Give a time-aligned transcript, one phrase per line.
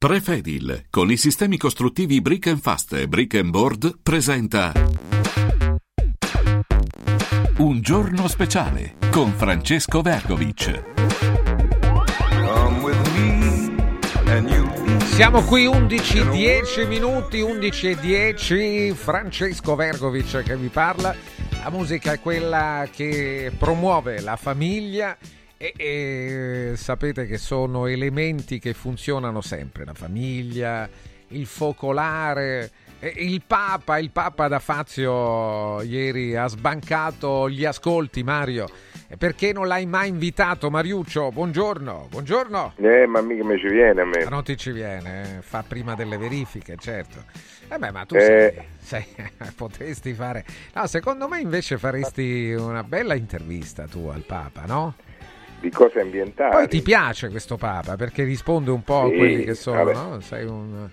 [0.00, 4.70] Prefedil, con i sistemi costruttivi Brick and Fast e Brick and Board, presenta
[7.56, 10.84] Un giorno speciale con Francesco Vergovic.
[15.02, 21.12] Siamo qui 11, 10 minuti, 11 e 10, Francesco Vergovic che vi parla.
[21.64, 25.18] La musica è quella che promuove la famiglia
[25.58, 30.88] e, e, sapete che sono elementi che funzionano sempre, la famiglia,
[31.28, 38.68] il focolare, il Papa, il Papa da Fazio ieri ha sbancato gli ascolti Mario.
[39.16, 41.30] Perché non l'hai mai invitato Mariuccio?
[41.30, 42.74] Buongiorno, buongiorno.
[42.76, 44.22] Eh, ma mica mi ci viene a me.
[44.22, 45.42] Ma non ti ci viene, eh?
[45.42, 47.24] fa prima delle verifiche, certo.
[47.68, 48.20] Eh beh, ma tu eh.
[48.78, 49.06] sei, sei,
[49.56, 50.44] potresti fare...
[50.74, 54.94] No, secondo me invece faresti una bella intervista tu al Papa, no?
[55.60, 56.52] Di cose ambientali.
[56.52, 60.20] Poi ti piace questo Papa perché risponde un po' sì, a quelli che sono, no?
[60.20, 60.88] Sei un...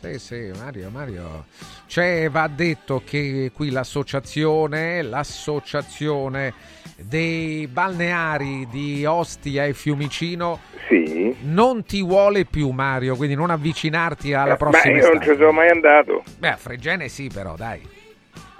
[0.00, 1.46] Sì, sì, Mario, Mario.
[1.86, 6.54] Cioè, va detto che qui l'associazione, l'associazione
[6.96, 11.34] dei balneari di Ostia e Fiumicino sì.
[11.42, 15.34] non ti vuole più, Mario, quindi non avvicinarti alla eh, prossima Ma io non ci
[15.36, 16.22] sono mai andato.
[16.38, 17.97] Beh, a Fregene sì, però, dai.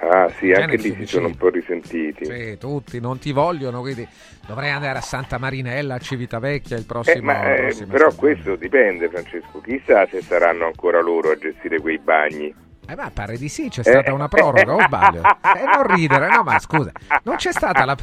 [0.00, 2.24] Ah sì, anche lì si sono un po' risentiti.
[2.24, 4.06] Sì, tutti non ti vogliono, quindi
[4.46, 9.08] dovrei andare a Santa Marinella, a Civitavecchia il prossimo, eh, ma, eh, Però questo dipende
[9.08, 12.54] Francesco, chissà se saranno ancora loro a gestire quei bagni.
[12.90, 14.14] Eh ma pare di sì, c'è stata eh.
[14.14, 15.20] una proroga, o sbaglio?
[15.58, 16.92] Eh, non ridere, no ma scusa,
[17.24, 17.96] non c'è stata la...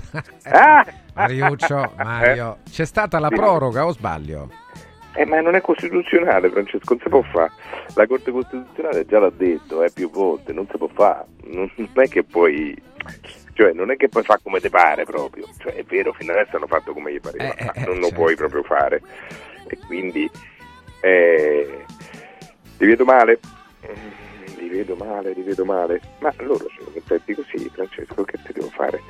[0.44, 0.86] Ah!
[1.16, 4.50] Mariuccio, Mario, c'è stata la proroga o sbaglio?
[5.16, 7.52] Eh, ma non è costituzionale, Francesco, non si può fare.
[7.96, 11.26] La Corte Costituzionale già l'ha detto eh, più volte, non si può fare.
[11.46, 12.76] Non è che puoi
[13.56, 16.58] cioè non è che puoi fare come ti pare proprio, cioè, è vero, fino adesso
[16.58, 18.16] hanno fatto come gli pareva, eh, eh, non lo certo.
[18.16, 19.02] puoi proprio fare
[19.68, 20.30] e quindi
[21.00, 21.86] eh,
[22.78, 23.40] ti vedo male,
[24.58, 28.70] li vedo male, li vedo male, ma loro sono contenti così, Francesco, che ti devo
[28.72, 29.02] fare?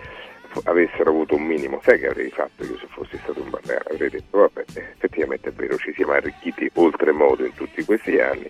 [0.63, 3.83] Avessero avuto un minimo, sai che avrei fatto io se fossi stato un balneare?
[3.91, 8.49] Avrei detto, vabbè, effettivamente è vero, ci siamo arricchiti oltremodo in tutti questi anni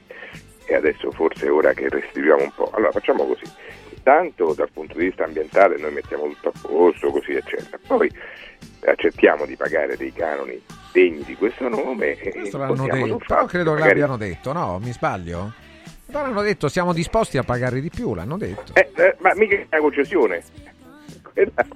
[0.66, 2.70] e adesso forse è ora che restituiamo un po'.
[2.74, 3.44] Allora facciamo così,
[3.90, 8.12] intanto dal punto di vista ambientale noi mettiamo tutto a posto, così eccetera, poi
[8.86, 10.62] accettiamo di pagare dei canoni
[10.92, 12.18] degni di questo nome.
[12.18, 14.80] Questo l'hanno detto, però credo che l'abbiano detto, no?
[14.82, 15.52] Mi sbaglio?
[16.06, 18.74] Però hanno detto siamo disposti a pagare di più, l'hanno detto.
[18.74, 20.44] Eh, eh, ma mica è una concessione
[21.44, 21.68] quella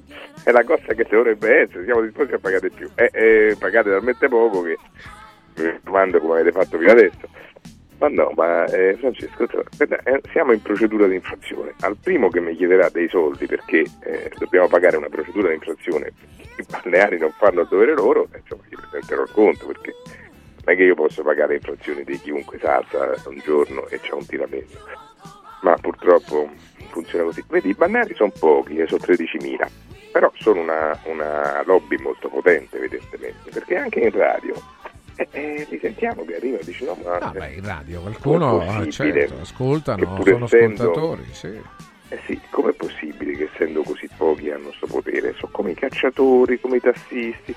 [0.43, 2.89] è la cosa che dovrebbe essere, siamo disposti a pagare più.
[2.95, 4.77] E, e pagate talmente poco che
[5.57, 7.27] mi domando come avete fatto fino adesso.
[7.99, 11.73] Ma no, ma eh, Francesco, eh, siamo in procedura di infrazione.
[11.81, 16.13] Al primo che mi chiederà dei soldi perché eh, dobbiamo pagare una procedura di infrazione,
[16.57, 19.93] i balneari non fanno il dovere loro, insomma, gli presenterò il conto perché
[20.63, 24.25] non è che io posso pagare infrazioni di chiunque salta un giorno e c'è un
[24.25, 25.08] tiramento.
[25.61, 26.49] Ma purtroppo
[26.89, 27.43] funziona così.
[27.47, 29.67] Vedi, i balneari sono pochi, eh, sono 13.000,
[30.11, 34.55] però sono una, una, lobby molto potente evidentemente, perché anche in radio
[35.15, 37.17] eh, eh, li sentiamo che arriva e dice no ma...
[37.17, 41.61] No, beh, in radio qualcuno eh, certo, ascoltano, sono essendo, ascoltatori, sì.
[42.11, 45.33] Eh sì, com'è possibile che essendo così pochi hanno questo potere?
[45.33, 47.53] Sono come i cacciatori, come i tassisti,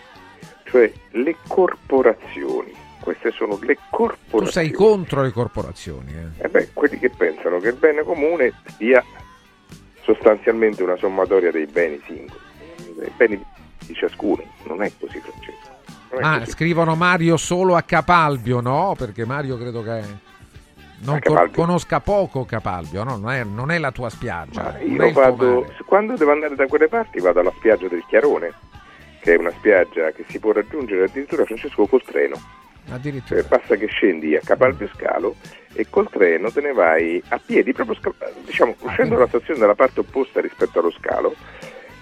[0.65, 4.45] cioè le corporazioni queste sono le corporazioni.
[4.45, 6.13] Tu sei contro le corporazioni?
[6.13, 6.45] Eh?
[6.45, 9.05] eh beh, quelli che pensano che il bene comune sia
[10.03, 12.41] sostanzialmente una sommatoria dei beni singoli,
[12.97, 13.45] dei beni
[13.87, 14.43] di ciascuno.
[14.65, 16.21] Non è così, Francesco.
[16.21, 16.51] ah, così.
[16.53, 18.95] scrivono Mario solo a Capalbio, no?
[18.97, 20.31] Perché Mario credo che
[21.03, 23.17] non con, conosca poco Capalbio, no?
[23.17, 24.79] non, è, non, è, la tua spiaggia.
[24.79, 28.53] io vado, quando devo andare da quelle parti vado alla spiaggia del Chiarone,
[29.21, 32.61] che è una spiaggia che si può raggiungere addirittura Francesco col treno.
[32.87, 35.37] Eh, basta che scendi a Capalbio Scalo
[35.73, 37.97] e col treno te ne vai a piedi, proprio
[38.45, 41.35] diciamo, ah, uscendo dalla stazione dalla parte opposta rispetto allo scalo,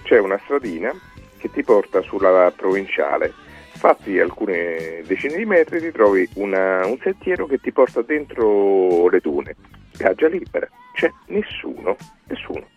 [0.03, 0.93] c'è una stradina
[1.37, 3.33] che ti porta sulla provinciale.
[3.73, 9.19] Fatti alcune decine di metri ti trovi una, un sentiero che ti porta dentro le
[9.21, 9.55] dune,
[9.91, 11.95] spiaggia libera, c'è nessuno,
[12.25, 12.67] nessuno,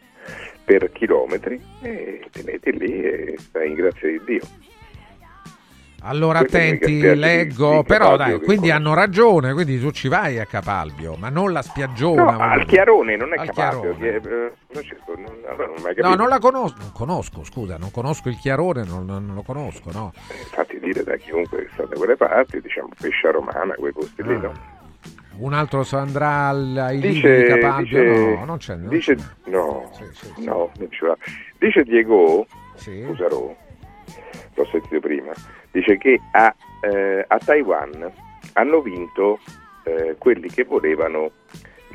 [0.64, 4.73] per chilometri e ti metti lì e stai in grazia di Dio.
[6.06, 11.16] Allora attenti, leggo, di, però dai, quindi hanno ragione, quindi tu ci vai a Capalbio,
[11.18, 12.32] ma non la spiaggiona.
[12.32, 13.96] No, al Chiarone, non è al Capalbio.
[13.96, 14.82] Che, eh, non,
[15.16, 19.40] non, no, non la conosco, non conosco, scusa, non conosco il Chiarone, non, non lo
[19.40, 20.12] conosco, no.
[20.28, 24.20] Eh, infatti dire da chiunque che sta da quelle parti, diciamo pescia romana, quei posti
[24.20, 24.26] ah.
[24.26, 24.52] lì, no?
[25.36, 28.02] Un altro andrà ai dice, di Capalbio?
[28.02, 28.76] Dice, no, non c'è.
[28.76, 29.50] Non dice, c'è.
[29.50, 30.44] no, sì, sì, sì.
[30.44, 30.70] no,
[31.58, 33.04] dice Diego sì.
[33.08, 33.56] Usarò,
[34.54, 35.32] l'ho sentito prima,
[35.74, 38.10] dice che a, eh, a Taiwan
[38.52, 39.40] hanno vinto
[39.84, 41.32] eh, quelli che volevano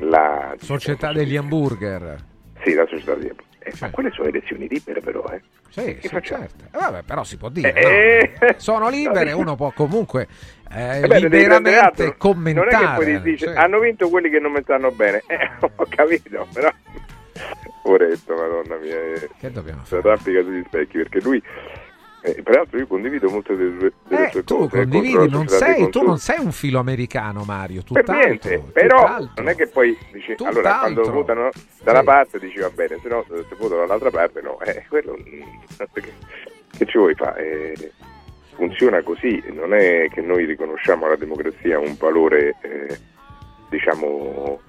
[0.00, 2.16] la società degli hamburger.
[2.62, 3.48] Sì, la società degli hamburger.
[3.62, 5.40] Eh, Ma quelle sono elezioni libere però, eh.
[5.70, 6.64] Sì, sì certo.
[6.64, 8.54] Eh, vabbè, però si può dire, eh, no?
[8.56, 10.26] sono libere, uno può comunque
[10.70, 12.70] eh, beh, liberamente commentare.
[12.70, 13.56] Non è che poi dice, sì.
[13.56, 16.70] hanno vinto quelli che non mi stanno bene, eh, ho capito, però...
[17.82, 18.96] Poretto, madonna mia,
[19.38, 20.02] che dobbiamo fare?
[20.02, 21.42] Rappica sugli specchi, perché lui
[22.22, 24.76] eh, peraltro io condivido molte delle, delle eh, sue tu cose.
[24.76, 27.82] Condividi, non sei, tu non sei un filo americano, Mario.
[27.82, 31.48] Tutt'altro, per niente, però non è che poi dici, allora quando votano
[31.82, 32.04] da una sì.
[32.04, 34.60] parte dici va bene, se no se votano dall'altra parte no.
[34.60, 35.16] Eh, quello,
[35.92, 36.12] che,
[36.76, 37.72] che ci vuoi fare?
[37.72, 37.92] Eh,
[38.54, 42.98] funziona così, non è che noi riconosciamo alla democrazia un valore, eh,
[43.70, 44.60] diciamo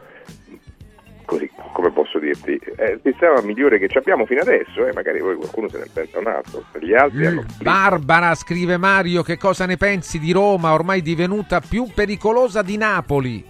[1.25, 5.35] così, come posso dirti, è il sistema migliore che abbiamo fino adesso, eh, magari poi
[5.35, 7.45] qualcuno se ne pensa un altro, gli altri hanno...
[7.62, 13.45] Barbara, scrive Mario, che cosa ne pensi di Roma, ormai divenuta più pericolosa di Napoli?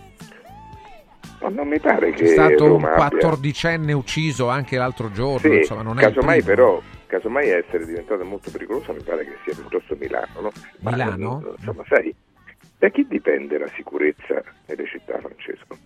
[1.42, 2.24] Ma non mi pare che...
[2.24, 6.82] È stato Roma un quattordicenne ucciso anche l'altro giorno, sì, insomma non è casomai però
[7.08, 10.52] casomai essere diventata molto pericolosa mi pare che sia piuttosto Milano, no?
[10.80, 11.42] Milano?
[11.44, 12.16] Ma, insomma, sai,
[12.78, 15.78] da chi dipende la sicurezza nelle città, Francesco?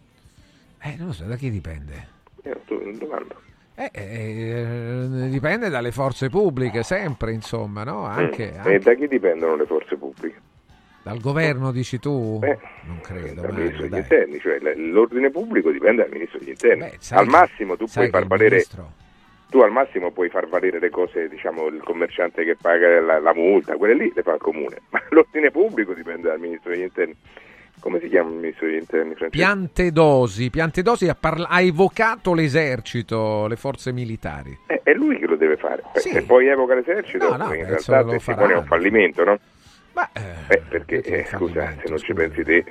[0.86, 2.08] Eh, non lo so, da chi dipende?
[2.44, 3.42] Eh, tu, domando.
[3.74, 8.06] Eh, eh, dipende dalle forze pubbliche, sempre, insomma, no?
[8.06, 8.58] Anche, mm.
[8.58, 8.74] anche...
[8.76, 10.40] E da chi dipendono le forze pubbliche?
[11.02, 12.38] Dal governo, dici tu?
[12.38, 13.42] Beh, non credo.
[13.42, 16.82] Dal Mario, ministro degli interni, cioè l'ordine pubblico dipende dal ministro degli interni.
[16.82, 18.50] Beh, al massimo tu puoi far valere.
[18.50, 18.92] ministro-
[19.50, 23.34] Tu al massimo puoi far valere le cose, diciamo, il commerciante che paga la, la
[23.34, 27.16] multa, quelle lì le fa il comune, ma l'ordine pubblico dipende dal ministro degli interni.
[27.80, 29.30] Come si chiama il ministro degli interni, Francesco?
[29.30, 34.57] Piantedosi, Piantedosi ha, parla- ha evocato l'esercito, le forze militari.
[34.68, 35.83] Eh, è lui che lo deve fare.
[35.95, 36.10] Sì.
[36.10, 38.38] Se poi evoca l'esercito, No, no, in realtà si farà.
[38.42, 39.38] pone un fallimento, no?
[39.94, 42.13] Ma, Eh, perché, perché eh, scusa, se non ci scusa.
[42.27, 42.63] pensi te,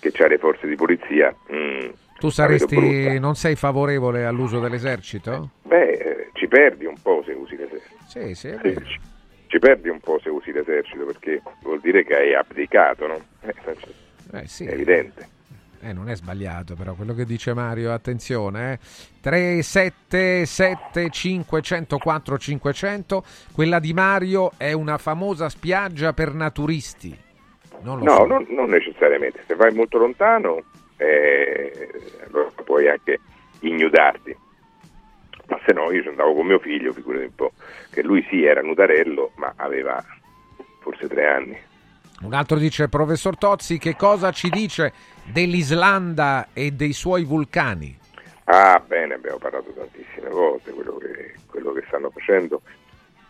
[0.00, 1.34] che c'hai le forze di polizia...
[1.52, 1.88] mm,
[2.18, 5.50] Tu saresti, non sei favorevole all'uso dell'esercito?
[5.62, 7.94] Beh, eh, ci perdi un po' se usi l'esercito.
[8.06, 8.84] Sì, sì, è vero.
[8.84, 9.00] ci,
[9.46, 13.18] ci perdi un po' se usi l'esercito perché vuol dire che hai abdicato, no?
[13.40, 13.54] Eh,
[14.32, 14.64] Eh, sì.
[14.64, 15.28] È evidente.
[15.80, 18.78] Eh, non è sbagliato però quello che dice Mario, attenzione, eh.
[19.20, 27.16] 377 504 500, quella di Mario è una famosa spiaggia per naturisti.
[27.82, 28.24] Non lo No, so.
[28.26, 29.42] non, non necessariamente.
[29.46, 30.62] Se vai molto lontano,
[30.96, 31.90] eh,
[32.26, 33.20] allora puoi anche
[33.60, 34.36] ignudarti.
[35.48, 37.52] Ma se no, io ci andavo con mio figlio, figurati un po',
[37.90, 40.02] che lui sì era nudarello, ma aveva
[40.80, 41.56] forse tre anni.
[42.22, 44.92] Un altro dice, professor Tozzi, che cosa ci dice
[45.24, 47.98] dell'Islanda e dei suoi vulcani?
[48.44, 52.62] Ah, bene, abbiamo parlato tantissime volte, quello che, quello che stanno facendo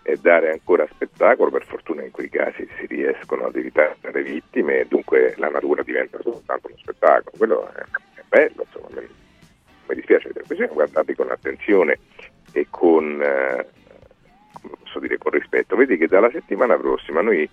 [0.03, 4.81] è dare ancora spettacolo, per fortuna in quei casi si riescono ad evitare le vittime
[4.81, 7.81] e dunque la natura diventa soltanto uno spettacolo, quello è,
[8.15, 9.09] è bello, insomma, mi,
[9.89, 11.99] mi dispiace vedere, bisogna guardarli con attenzione
[12.53, 13.67] e con, eh,
[14.61, 15.77] posso dire, con rispetto.
[15.77, 17.49] Vedi che dalla settimana prossima noi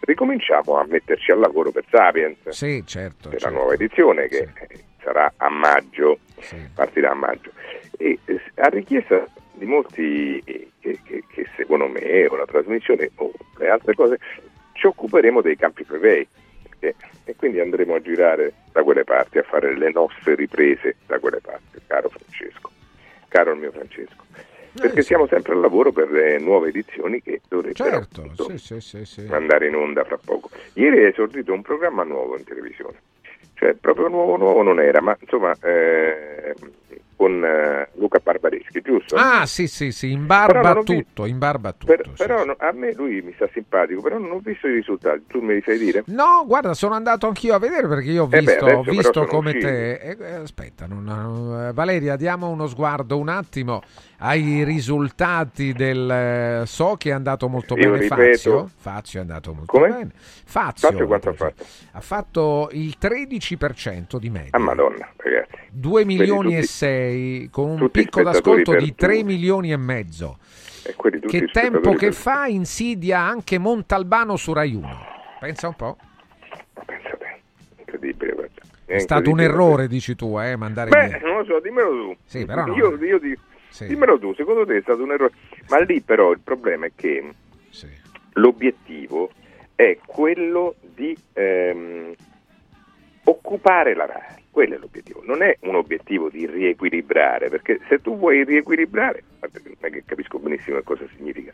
[0.00, 3.28] ricominciamo a metterci al lavoro per Sapiens, Sì, certo.
[3.28, 3.54] per certo.
[3.54, 4.84] la nuova edizione che Sì.
[5.02, 6.56] sarà a maggio Sì.
[6.74, 7.50] partirà a maggio.
[7.98, 13.10] E eh, a richiesta di molti eh, che, che- che seguono me o la trasmissione
[13.16, 14.18] o le altre cose,
[14.72, 16.26] ci occuperemo dei campi plebei
[16.80, 16.94] e,
[17.24, 21.40] e quindi andremo a girare da quelle parti, a fare le nostre riprese da quelle
[21.40, 22.70] parti, caro Francesco,
[23.28, 24.24] caro il mio Francesco.
[24.80, 25.08] Perché sì.
[25.08, 29.26] siamo sempre al lavoro per le nuove edizioni che dovrebbero Certo, sì, sì.
[29.30, 30.50] andare in onda fra poco.
[30.74, 32.98] Ieri è esordito un programma nuovo in televisione,
[33.54, 36.54] cioè proprio nuovo nuovo non era, ma insomma eh,
[37.16, 39.16] con eh, Luca Barbareschi, giusto?
[39.16, 41.86] Ah, sì, sì, sì, in barba a ho vi- tutto, in barba tutto.
[41.86, 42.46] Per- sì, però sì.
[42.48, 45.54] no- a me lui mi sta simpatico, però non ho visto i risultati, tu me
[45.54, 46.02] li sai dire?
[46.06, 48.82] No, guarda, sono andato anch'io a vedere perché io ho Eh beh, visto, adesso ho
[48.82, 49.64] visto come usciti.
[49.66, 49.92] te.
[49.94, 53.82] eh, eh, aspetta, non- eh, Valeria, diamo uno sguardo un attimo
[54.18, 56.62] ai risultati del.
[56.66, 58.70] so che è andato molto Io bene ripeto- Fazio.
[58.76, 59.88] Fazio è andato molto Come?
[59.88, 60.10] bene.
[60.14, 61.64] Fazio, Fazio quanto ha fatto?
[61.92, 64.50] ha fatto il 13% di media.
[64.52, 65.54] Ah madonna, ragazzi.
[65.70, 67.05] 2 milioni e 6
[67.50, 69.24] con un tutti picco spettatori d'ascolto di 3 perduti.
[69.24, 70.38] milioni e mezzo.
[71.26, 74.88] Che tempo che fa insidia anche Montalbano su Rai 1.
[75.40, 75.96] Pensa un po'.
[76.84, 77.40] Pensa te,
[77.78, 78.60] incredibile guarda.
[78.84, 81.18] È stato un errore, dici tu, eh, mandare Beh, via.
[81.26, 82.16] non lo so, dimmelo tu.
[82.24, 82.74] Sì, però no.
[82.76, 83.86] io, io dico- Sì.
[83.88, 85.32] Dimmelo tu, secondo te è stato un errore?
[85.68, 87.32] Ma lì però il problema è che
[87.70, 87.88] Sì.
[88.34, 89.30] l'obiettivo
[89.74, 92.14] è quello di ehm,
[93.24, 98.16] occupare la RAI, quello è l'obiettivo, non è un obiettivo di riequilibrare, perché se tu
[98.16, 101.52] vuoi riequilibrare, non è che capisco benissimo cosa significa,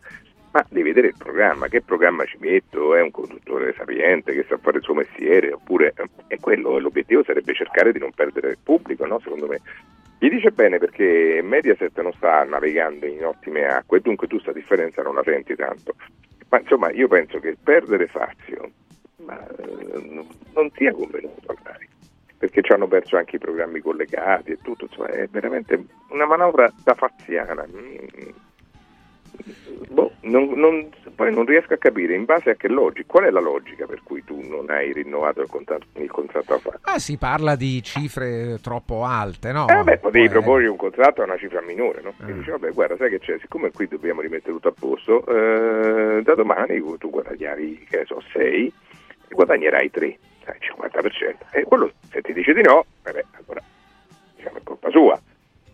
[0.52, 4.56] ma devi vedere il programma, che programma ci metto, è un conduttore sapiente che sa
[4.56, 5.94] fare il suo mestiere, oppure
[6.28, 9.18] è quello, l'obiettivo sarebbe cercare di non perdere il pubblico, no?
[9.18, 9.60] secondo me.
[10.20, 15.02] Gli dice bene perché Mediaset non sta navigando in ottime acque dunque tu questa differenza
[15.02, 15.96] non la senti tanto.
[16.50, 18.70] Ma insomma io penso che perdere Fazio
[19.24, 19.44] ma,
[20.54, 21.88] non sia convenuto a Rai
[22.42, 26.72] perché ci hanno perso anche i programmi collegati e tutto, insomma, è veramente una manovra
[26.82, 27.64] da faziana.
[27.64, 28.30] Mm.
[29.88, 33.30] Boh, non, non, poi non riesco a capire in base a che logica, qual è
[33.30, 36.78] la logica per cui tu non hai rinnovato il contratto, il contratto a fare?
[36.82, 39.68] Ah, si parla di cifre troppo alte, no?
[39.68, 42.12] Eh, vabbè, potevi poi, proporre un contratto a una cifra minore, no?
[42.26, 42.34] E eh.
[42.34, 46.34] dici, vabbè, guarda, sai che c'è, siccome qui dobbiamo rimettere tutto a posto, eh, da
[46.34, 48.66] domani tu guadagnavi, che ne so, 6
[49.28, 50.18] e guadagnerai 3
[50.50, 51.36] il 50%.
[51.50, 53.62] E quello se ti dice di no, vabbè, allora
[54.34, 55.20] diciamo è colpa sua.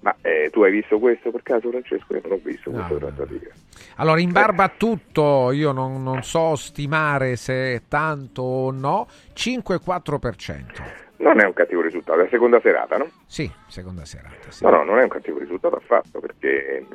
[0.01, 2.15] Ma eh, tu hai visto questo per caso, Francesco?
[2.15, 3.51] Io non ho visto no, questa trattativa.
[3.97, 9.09] Allora, in barba a tutto, io non, non so stimare se è tanto o no,
[9.35, 11.07] 5-4%.
[11.17, 13.11] Non è un cattivo risultato, è la seconda serata, no?
[13.27, 14.51] Sì, seconda serata.
[14.51, 14.63] Sì.
[14.63, 16.87] No, no, non è un cattivo risultato affatto, perché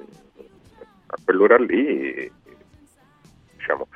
[1.08, 2.32] a quell'ora lì,
[3.58, 3.88] diciamo,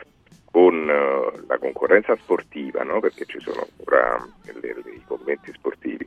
[0.58, 3.00] con eh, la concorrenza sportiva, no?
[3.00, 6.04] perché ci sono ancora le, le, i commenti sportivi,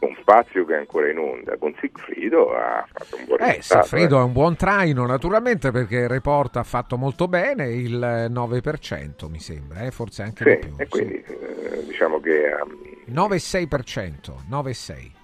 [0.00, 3.58] con Fazio che è ancora in onda, con Sigfrido ha fatto un buon eh.
[3.60, 4.20] Sigfrido eh.
[4.20, 9.38] è un buon traino naturalmente perché il report ha fatto molto bene, il 9% mi
[9.38, 9.92] sembra, eh?
[9.92, 10.74] forse anche sì, di più.
[10.76, 11.32] E quindi sì.
[11.32, 12.52] eh, diciamo che...
[12.60, 12.76] Um,
[13.14, 15.23] 9,6%, 9,6%.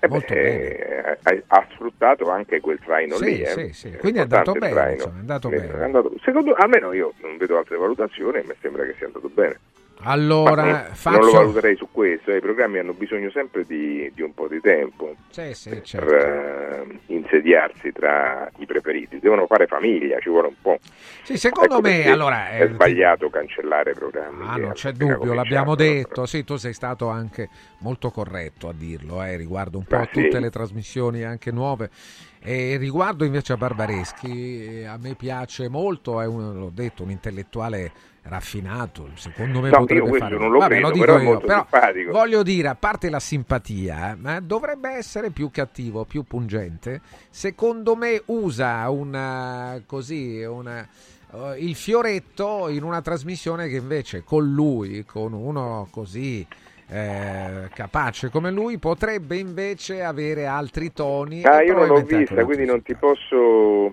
[0.00, 3.40] Eh beh, ha, ha, sfruttato anche quel traino sì, lì.
[3.40, 3.46] Eh.
[3.46, 3.96] Sì, sì.
[3.96, 5.72] Quindi è andato, bene, insomma, è andato bene.
[5.72, 9.58] È andato, secondo, almeno io non vedo altre valutazioni, mi sembra che sia andato bene.
[10.02, 11.18] Allora, non, faccio...
[11.18, 12.36] non, lo valuterei su questo, eh.
[12.36, 16.90] i programmi hanno bisogno sempre di, di un po' di tempo sì, sì, per certo.
[16.90, 20.78] uh, insediarsi tra i preferiti, devono fare famiglia, ci vuole un po'.
[21.22, 24.44] Sì, secondo ecco me allora, è eh, sbagliato cancellare programmi.
[24.46, 27.48] Ah, non c'è dubbio, l'abbiamo detto, sì, tu sei stato anche
[27.80, 30.40] molto corretto a dirlo, eh, riguardo un po' a tutte sì.
[30.40, 31.90] le trasmissioni anche nuove.
[32.40, 37.90] E riguardo invece a Barbareschi, a me piace molto, è un, l'ho detto, un intellettuale
[38.22, 40.36] raffinato, secondo me no, potrebbe fare.
[40.36, 42.12] Non lo, Vabbè, credo, lo dico però io, però simpatico.
[42.12, 47.00] voglio dire, a parte la simpatia, ma dovrebbe essere più cattivo, più pungente.
[47.30, 50.86] Secondo me usa una così una
[51.30, 56.46] uh, il fioretto in una trasmissione che invece con lui, con uno così
[56.90, 61.42] eh, capace come lui, potrebbe invece avere altri toni.
[61.44, 63.92] Ah, io non l'ho vista, quindi non ti posso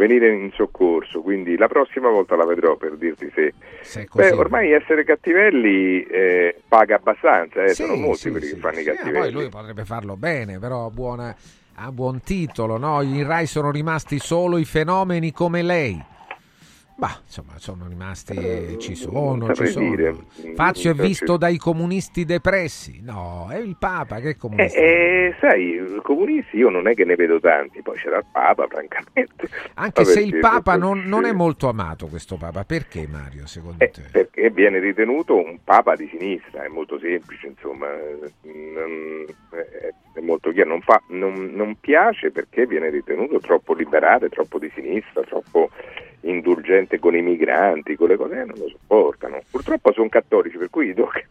[0.00, 3.52] venire in soccorso, quindi la prossima volta la vedrò per dirti se...
[3.82, 8.54] se Beh, ormai essere cattivelli eh, paga abbastanza, eh, sì, sono molti sì, quelli sì,
[8.54, 9.18] che fanno i cattivelli.
[9.18, 11.36] poi lui potrebbe farlo bene, però buona,
[11.74, 13.02] a buon titolo, no?
[13.02, 16.02] In Rai sono rimasti solo i fenomeni come lei.
[17.00, 19.88] Bah, insomma, sono rimasti, eh, ci sono, ci sono.
[19.88, 20.14] Dire.
[20.54, 23.00] Fazio è visto dai comunisti depressi.
[23.02, 24.78] No, è il Papa che è comunista.
[24.78, 28.66] Eh, eh, sai, comunisti io non è che ne vedo tanti, poi c'era il Papa,
[28.66, 29.48] francamente.
[29.76, 33.88] Anche se il Papa non, non, è molto amato questo Papa, perché Mario, secondo eh,
[33.88, 34.02] te?
[34.12, 37.86] Perché viene ritenuto un Papa di sinistra, è molto semplice, insomma,
[38.42, 39.24] non,
[40.12, 44.70] è molto chiaro, non, fa, non, non piace perché viene ritenuto troppo liberale, troppo di
[44.74, 45.70] sinistra, troppo
[46.22, 49.40] indulgente con i migranti, con le cose, eh, non lo sopportano.
[49.50, 51.22] Purtroppo sono cattolici, per cui tocca,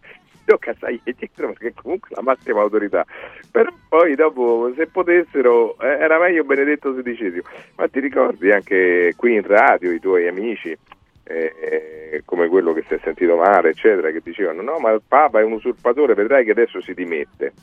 [0.46, 3.06] tocca stargli dietro perché comunque la massima autorità.
[3.52, 7.42] Però poi dopo, se potessero, eh, era meglio Benedetto XVI.
[7.76, 10.76] Ma ti ricordi anche qui in radio i tuoi amici,
[11.24, 15.02] eh, eh, come quello che si è sentito male, eccetera, che dicevano no, ma il
[15.08, 17.54] Papa è un usurpatore, vedrai che adesso si dimette.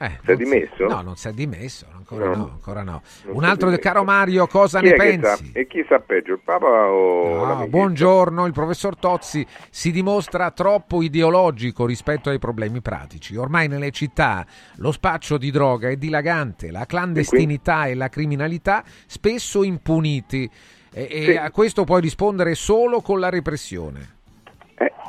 [0.00, 0.86] Eh, si è dimesso?
[0.86, 2.36] No, non si è dimesso, ancora no.
[2.36, 3.02] no, ancora no.
[3.32, 5.50] Un altro del caro Mario, cosa chi ne pensi?
[5.52, 10.52] Sa, e chi sa peggio, il Papa o no, Buongiorno, il professor Tozzi si dimostra
[10.52, 13.34] troppo ideologico rispetto ai problemi pratici.
[13.34, 18.84] Ormai nelle città lo spaccio di droga è dilagante, la clandestinità e, e la criminalità
[19.06, 20.48] spesso impuniti
[20.92, 21.30] e, sì.
[21.32, 24.17] e a questo puoi rispondere solo con la repressione.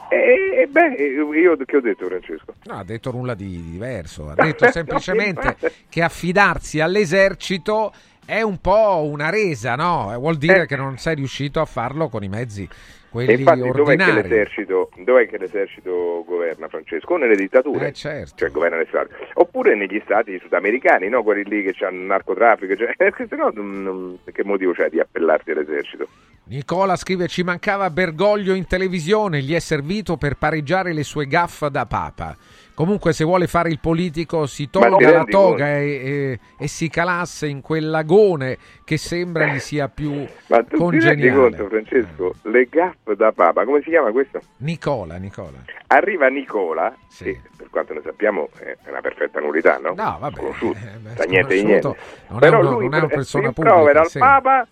[0.09, 2.55] Eh, beh, io che ho detto Francesco?
[2.63, 5.55] No, ha detto nulla di diverso, ha detto semplicemente
[5.87, 7.93] che affidarsi all'esercito
[8.25, 10.13] è un po' una resa, no?
[10.17, 10.65] Vuol dire eh.
[10.65, 12.67] che non sei riuscito a farlo con i mezzi
[13.09, 13.77] quelli infatti, ordinari.
[13.77, 17.17] Dov'è che, l'esercito, dov'è che l'esercito governa, Francesco?
[17.17, 18.35] Nelle dittature, eh, certo.
[18.35, 19.09] cioè governa le strade.
[19.33, 21.23] Oppure negli stati sudamericani, no?
[21.23, 26.07] quelli lì che hanno narcotraffico, cioè, se no, non, che motivo c'è di appellarti all'esercito?
[26.45, 31.69] Nicola scrive: Ci mancava Bergoglio in televisione, gli è servito per pareggiare le sue gaffe
[31.69, 32.35] da papa.
[32.79, 37.45] Comunque, se vuole fare il politico, si tolga la toga e, e, e, si calasse
[37.45, 41.15] in quel lagone che sembra gli sia più Ma tu congeniale.
[41.17, 42.35] ti rendi conto, Francesco?
[42.43, 44.39] Le gaffe da Papa, come si chiama questo?
[44.59, 45.57] Nicola, Nicola.
[45.87, 47.25] Arriva Nicola, Sì.
[47.25, 49.93] che per quanto ne sappiamo è una perfetta nullità, no?
[49.93, 51.87] No, vabbè, Sconosciuto, eh, beh, da niente di niente.
[52.29, 54.19] non è Però uno- lui non è una persona pubblica, al sì.
[54.19, 54.65] Papa.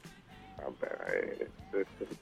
[0.55, 1.47] Vabbè, eh,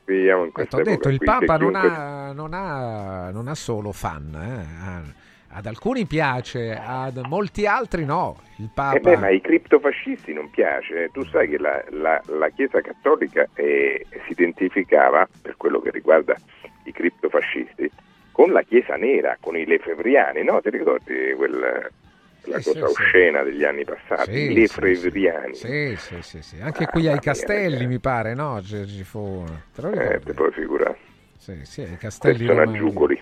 [0.08, 4.84] Eh, questa t'ho detto, il Papa non ha, non, ha, non ha solo fan, eh,
[4.84, 5.24] ha-
[5.56, 8.42] ad alcuni piace, ad molti altri no.
[8.56, 8.94] Il Papa...
[8.96, 11.10] Eh beh, ma ai criptofascisti non piace.
[11.10, 16.40] Tu sai che la, la- la Chiesa Cattolica eh, si identificava, per quello che riguarda
[16.84, 17.92] i criptofascisti,
[18.32, 20.62] con la Chiesa Nera, con i lefevriani, no?
[20.62, 21.90] Ti ricordi quella,
[22.42, 23.04] quella Sì, cosa sì, sì.
[23.04, 24.38] oscena degli anni passati?
[24.38, 25.58] Sì, I sì, lefevriani.
[25.58, 26.60] Sì, sì, sì, sì.
[26.60, 27.88] Anche Ah, qui ai mia, castelli ragazzi.
[27.88, 28.62] mi pare, no?
[28.62, 29.44] Ci, fu...
[29.72, 30.98] Te lo Eh, te puoi figurare.
[31.38, 33.16] Sì, sì, ai castelli Personaggiucoli.
[33.16, 33.20] romani.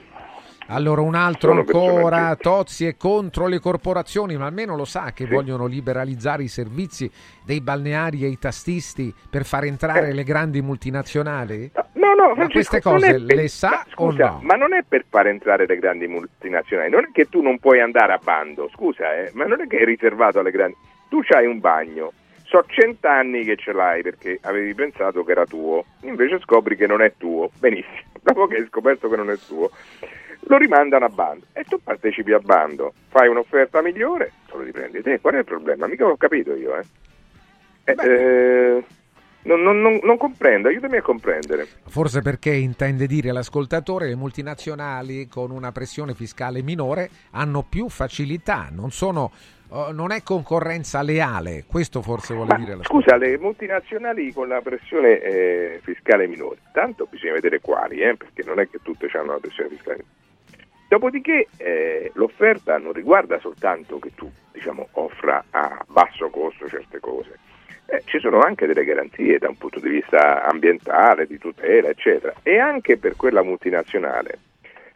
[0.74, 2.36] Allora un altro Sono ancora.
[2.36, 5.32] Tozzi è contro le corporazioni, ma almeno lo sa che Sì.
[5.32, 7.10] vogliono liberalizzare i servizi
[7.46, 10.14] dei balneari e i tastisti per far entrare Eh.
[10.14, 11.72] le grandi multinazionali?
[11.94, 14.40] No, no, Ma queste cose per- le sa ma o scusa, no?
[14.42, 17.80] Ma non è per far entrare le grandi multinazionali, non è che tu non puoi
[17.80, 20.76] andare a bando, scusa, eh, ma non è che è riservato alle grandi.
[21.10, 22.12] Tu c'hai un bagno,
[22.54, 27.02] so cent'anni che ce l'hai perché avevi pensato che era tuo, invece scopri che non
[27.02, 29.72] è tuo, benissimo, dopo che hai scoperto che non è tuo,
[30.42, 31.46] lo rimandano a bando.
[31.54, 35.02] E tu partecipi al bando, fai un'offerta migliore, te lo riprendi.
[35.02, 35.88] Te, qual è il problema?
[35.88, 36.86] Mica l'ho capito io, eh.
[37.86, 38.84] Eh, eh,
[39.44, 41.68] non, non- non- non comprendo, aiutami a comprendere.
[41.88, 48.70] Forse perché intende dire l'ascoltatore le multinazionali con una pressione fiscale minore hanno più facilità,
[48.72, 49.32] non sono
[49.74, 54.48] oh, non è concorrenza leale, questo forse vuole Ma, dire la scusa, le multinazionali con
[54.48, 59.10] la pressione eh, fiscale minore, tanto bisogna vedere quali, eh, perché non è che tutte
[59.14, 59.98] hanno la pressione fiscale.
[59.98, 60.22] Minore.
[60.88, 67.40] Dopodiché eh, l'offerta non riguarda soltanto che tu diciamo, offra a basso costo certe cose,
[67.86, 72.34] Eh, ci sono anche delle garanzie da un punto di vista ambientale, di tutela, eccetera,
[72.42, 74.40] e anche per quella multinazionale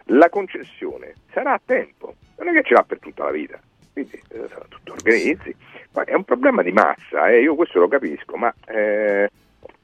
[0.10, 3.60] la concessione sarà a tempo, non è che ce l'ha per tutta la vita,
[3.98, 5.56] quindi eh, tutto organizzi.
[5.92, 9.30] Poi è un problema di massa, eh, io questo lo capisco, ma eh,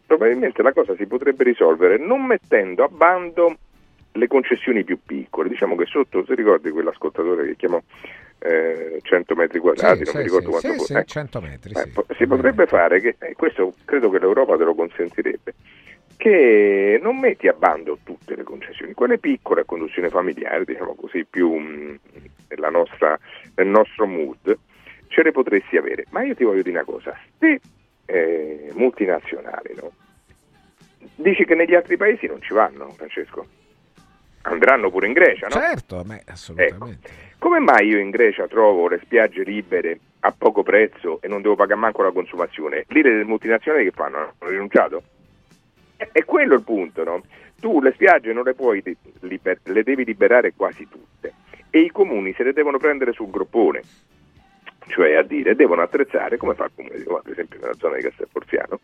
[0.06, 3.58] probabilmente la cosa si potrebbe risolvere non mettendo a bando
[4.12, 7.82] le concessioni più piccole, diciamo che sotto, ti ricordi quell'ascoltatore che chiamò
[8.38, 10.94] eh, 100 metri quadrati, Sì, non mi sì, ricordo sì, quanto sì, fosse.
[10.94, 11.08] sì, Ecco.
[11.12, 11.90] 100 metri, Eh, sì.
[11.90, 15.56] po- si potrebbe fare che, e questo credo che l'Europa te lo consentirebbe,
[16.18, 21.26] che non metti a bando tutte le concessioni, quelle piccole a conduzione familiare, diciamo così,
[21.26, 22.00] più mh,
[22.50, 23.20] nella nostra-
[23.56, 24.58] nel nostro mood,
[25.08, 26.06] ce le potresti avere.
[26.10, 27.60] Ma io ti voglio dire una cosa, se
[28.06, 29.92] eh, multinazionali, no?
[31.16, 33.46] dici che negli altri paesi non ci vanno, Francesco?
[34.44, 35.54] Andranno pure in Grecia, no?
[35.54, 37.10] Certo, ma assolutamente.
[37.38, 41.56] Come mai io in Grecia trovo le spiagge libere a poco prezzo e non devo
[41.56, 42.86] pagare manco la consumazione?
[42.90, 44.34] Lì le multinazionali che fanno?
[44.38, 45.04] Hanno rinunciato?
[46.12, 47.24] È, quello il punto, no?
[47.60, 51.34] Tu le spiagge non le puoi li- liber- le devi liberare quasi tutte
[51.70, 53.82] e i comuni se le devono prendere sul groppone,
[54.88, 57.96] cioè a dire devono attrezzare, come fa il comune di Roma, per esempio nella zona
[57.96, 58.80] di Castelporziano,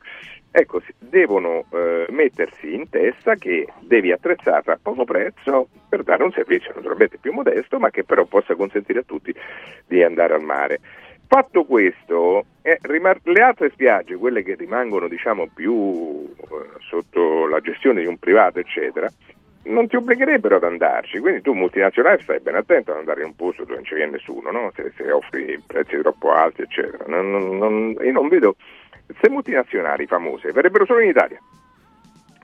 [0.49, 6.31] ecco, devono eh, mettersi in testa che devi attrezzarla a poco prezzo per dare un
[6.31, 9.33] servizio naturalmente più modesto, ma che però possa consentire a tutti
[9.85, 10.79] di andare al mare.
[11.31, 16.45] Fatto questo, eh, rimar- le altre spiagge, quelle che rimangono diciamo più eh,
[16.79, 19.07] sotto la gestione di un privato, eccetera,
[19.65, 23.35] non ti obbligherebbero ad andarci, quindi tu multinazionale stai ben attento ad andare in un
[23.35, 24.71] posto dove non ci viene nessuno, no?
[24.75, 27.03] se, se offri prezzi troppo alti, eccetera.
[27.05, 28.55] Non- non- non- io non vedo,
[29.21, 31.39] se multinazionali famose verrebbero solo in Italia,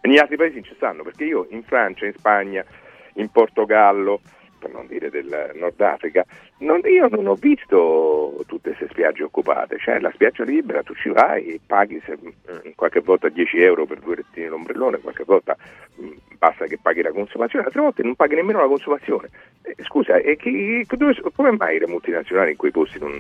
[0.01, 2.63] negli altri paesi ci stanno, perché io in Francia, in Spagna,
[3.13, 4.21] in Portogallo,
[4.65, 6.25] per non dire del Nord Africa,
[6.59, 11.09] non- io non ho visto tutte queste spiagge occupate, cioè la spiaggia libera, tu ci
[11.09, 15.55] vai, paghi se- mm, qualche volta 10 euro per due rettini d'ombrellone, qualche volta
[16.01, 19.29] mm, basta che paghi la consumazione, altre volte non paghi nemmeno la consumazione.
[19.61, 23.11] Eh, scusa, e chi- dove- come mai le multinazionali in quei posti non,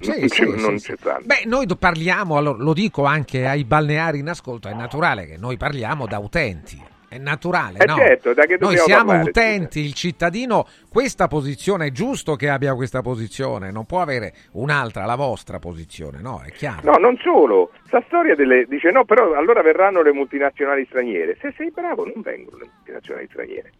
[0.00, 0.94] Sì, non, sì, non sì.
[1.22, 5.56] Beh, noi parliamo, allora, lo dico anche ai balneari in ascolto, è naturale che noi
[5.56, 6.89] parliamo da utenti.
[7.10, 7.96] È naturale, Eh no?
[7.96, 13.72] certo, Noi siamo parlare, utenti, il cittadino questa posizione è giusto che abbia questa posizione,
[13.72, 16.40] non può avere un'altra, la vostra posizione, no?
[16.46, 16.88] È chiaro.
[16.88, 17.72] No, non solo.
[17.86, 18.64] Sta storia delle...
[18.68, 21.36] dice no, però allora verranno le multinazionali straniere.
[21.40, 23.72] Se sei bravo non vengono le multinazionali straniere.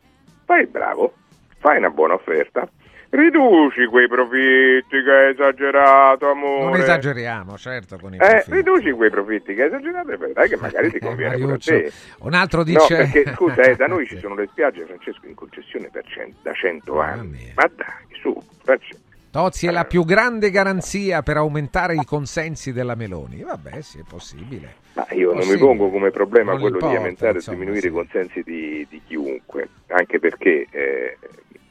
[0.44, 1.14] Fai il bravo,
[1.58, 2.68] fai una buona offerta,
[3.10, 6.64] riduci quei profitti che hai esagerato, amore.
[6.64, 8.50] Non esageriamo, certo, con i Eh, profitti.
[8.52, 11.70] riduci quei profitti che hai esagerato e vedrai che magari ti Eh, conviene Mariuccio.
[11.72, 11.92] te.
[12.20, 12.96] Un altro No, dice...
[12.96, 16.94] perché scusa, eh, da noi ci sono le spiagge, Francesco, in concessione cent- da 100
[16.94, 17.52] Mamma anni.
[17.54, 18.98] Ma dai, su, Francesco.
[19.32, 23.42] Tozzi è la più grande garanzia per aumentare i consensi della Meloni.
[23.42, 24.74] Vabbè, sì, è possibile.
[24.94, 25.66] Ma io non mi Possibile.
[25.66, 27.86] pongo come problema Non quello importa, di aumentare e insomma, diminuire sì.
[27.86, 31.16] i consensi di, di chiunque, anche perché eh,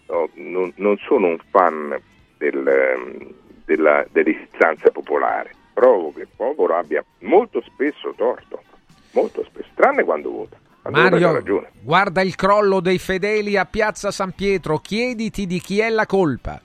[0.09, 1.99] no, non, non sono un fan
[2.37, 3.33] del, ehm,
[3.65, 5.51] della, dell'istanza popolare.
[5.73, 8.61] Trovo che il popolo abbia molto spesso torto,
[9.11, 10.57] molto spesso, tranne quando vota.
[10.89, 11.43] Mario,
[11.81, 16.59] guarda il crollo dei fedeli a Piazza San Pietro, chiediti di chi è la colpa.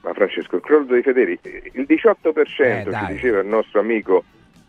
[0.00, 1.38] Ma Francesco, il crollo dei fedeli,
[1.72, 4.24] il 18% Eh, ci diceva il nostro amico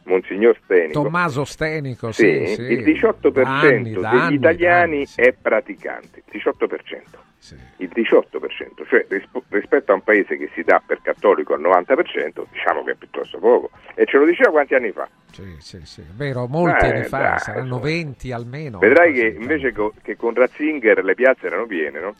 [0.06, 1.02] Monsignor Stenico.
[1.04, 2.62] Tommaso Stenico, Sì, sì, sì.
[2.62, 7.20] il 18% Da anni, degli anni, italiani anni, sì, è praticante, il 18%.
[7.38, 7.56] sì.
[7.78, 12.46] Il 18%, cioè risp- rispetto a un paese che si dà per cattolico al 90%,
[12.52, 13.72] diciamo che è piuttosto poco.
[13.96, 15.08] E ce lo diceva quanti anni fa.
[15.32, 17.82] Sì, sì, sì, è vero, molti Eh, anni fa, dai, saranno insomma.
[17.84, 18.80] 20 almeno.
[18.80, 22.16] Vedrai che invece co- che con Ratzinger le piazze erano piene, no?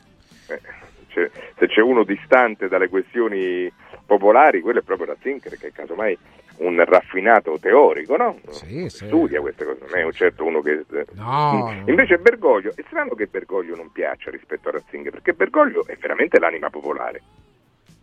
[0.48, 0.60] Eh,
[1.08, 3.72] cioè, se c'è uno distante dalle questioni
[4.04, 6.16] popolari, quello è proprio Ratzinger, che casomai
[6.58, 8.38] un raffinato teorico, no?
[8.50, 9.06] Sì, sì.
[9.06, 10.84] Studia queste cose, non è un certo uno che...
[10.92, 11.74] eh, No.
[11.86, 16.38] Invece Bergoglio, è strano che Bergoglio non piaccia rispetto a Ratzinger, perché Bergoglio è veramente
[16.38, 17.22] l'anima popolare.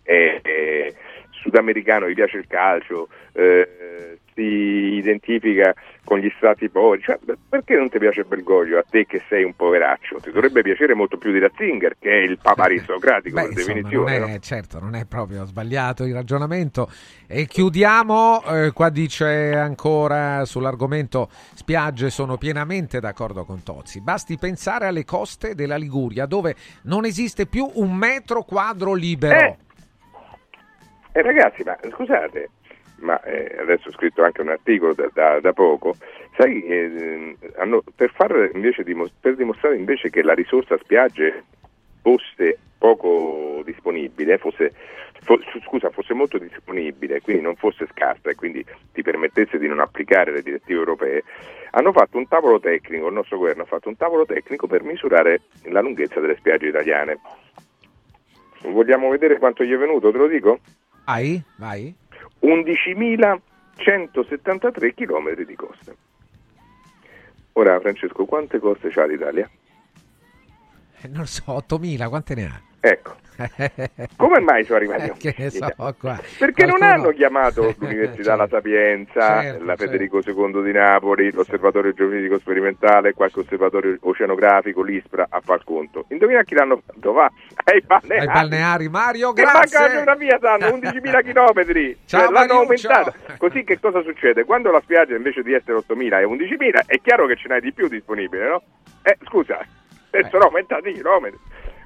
[0.04, 0.94] È, è
[1.34, 7.02] sudamericano, gli piace il calcio, eh, si identifica con gli stati poveri.
[7.02, 10.20] Cioè, perché non ti piace Bergoglio a te che sei un poveraccio?
[10.22, 13.74] Ti dovrebbe piacere molto più di Ratzinger, che è il papa aristocratico Beh, per insomma,
[13.74, 14.20] definizione.
[14.20, 14.40] non è, no?
[14.40, 16.90] certo, non è proprio sbagliato il ragionamento.
[17.28, 24.02] E chiudiamo, eh, qua dice ancora sull'argomento spiagge, sono pienamente d'accordo con Tozzi.
[24.02, 29.40] Basti pensare alle coste della Liguria, dove non esiste più un metro quadro libero.
[29.40, 29.58] Eh,
[31.16, 32.50] Eh, ragazzi, ma scusate,
[33.02, 35.96] ma eh, adesso ho scritto anche un articolo da, da- da poco,
[36.36, 41.44] sai eh, hanno- per, far invece dimos- per dimostrare invece che la risorsa spiagge
[42.02, 44.74] fosse poco disponibile, fosse,
[45.22, 49.80] fo- scusa, fosse molto disponibile, quindi non fosse scarsa e quindi ti permettesse di non
[49.80, 51.24] applicare le direttive europee,
[51.72, 55.42] hanno fatto un tavolo tecnico, il nostro governo ha fatto un tavolo tecnico per misurare
[55.66, 57.20] la lunghezza delle spiagge italiane.
[58.64, 60.60] Vogliamo vedere quanto gli è venuto, te lo dico?
[61.06, 61.94] Vai, vai.
[62.42, 65.96] 11.173 km di coste.
[67.54, 69.50] Ora Francesco, quante coste c'ha l'Italia?
[71.02, 72.62] Eh, Non so, 8.000, quante ne ha?
[72.80, 73.16] Ecco,
[74.18, 75.68] come mai sono arrivati a Eh, che ne so.
[76.38, 78.56] Perché non Qualcuno- hanno chiamato Eh, l'Università La certo.
[78.56, 79.84] Sapienza, Certo, la certo.
[79.92, 86.06] Federico II di Napoli, l'Osservatorio Geofisico Sperimentale, qualche osservatorio oceanografico, l'ISPRA a far conto.
[86.10, 87.12] Indovina chi l'hanno fatto?
[87.12, 87.30] Va,
[87.66, 88.20] ai balneari.
[88.20, 88.90] Ai balneari.
[88.90, 89.90] Mario, Che manca la grazie.
[89.96, 94.44] geografia sanno 11.000 chilometri Ciao, Cioè, l'hanno aumentata così che cosa succede?
[94.46, 97.72] quando la spiaggia invece di essere 8.000 è 11.000 è chiaro che ce n'hai di
[97.74, 98.62] più disponibile no?
[99.04, 99.60] eh scusa
[100.12, 101.40] eh, sono aumentati i chilometri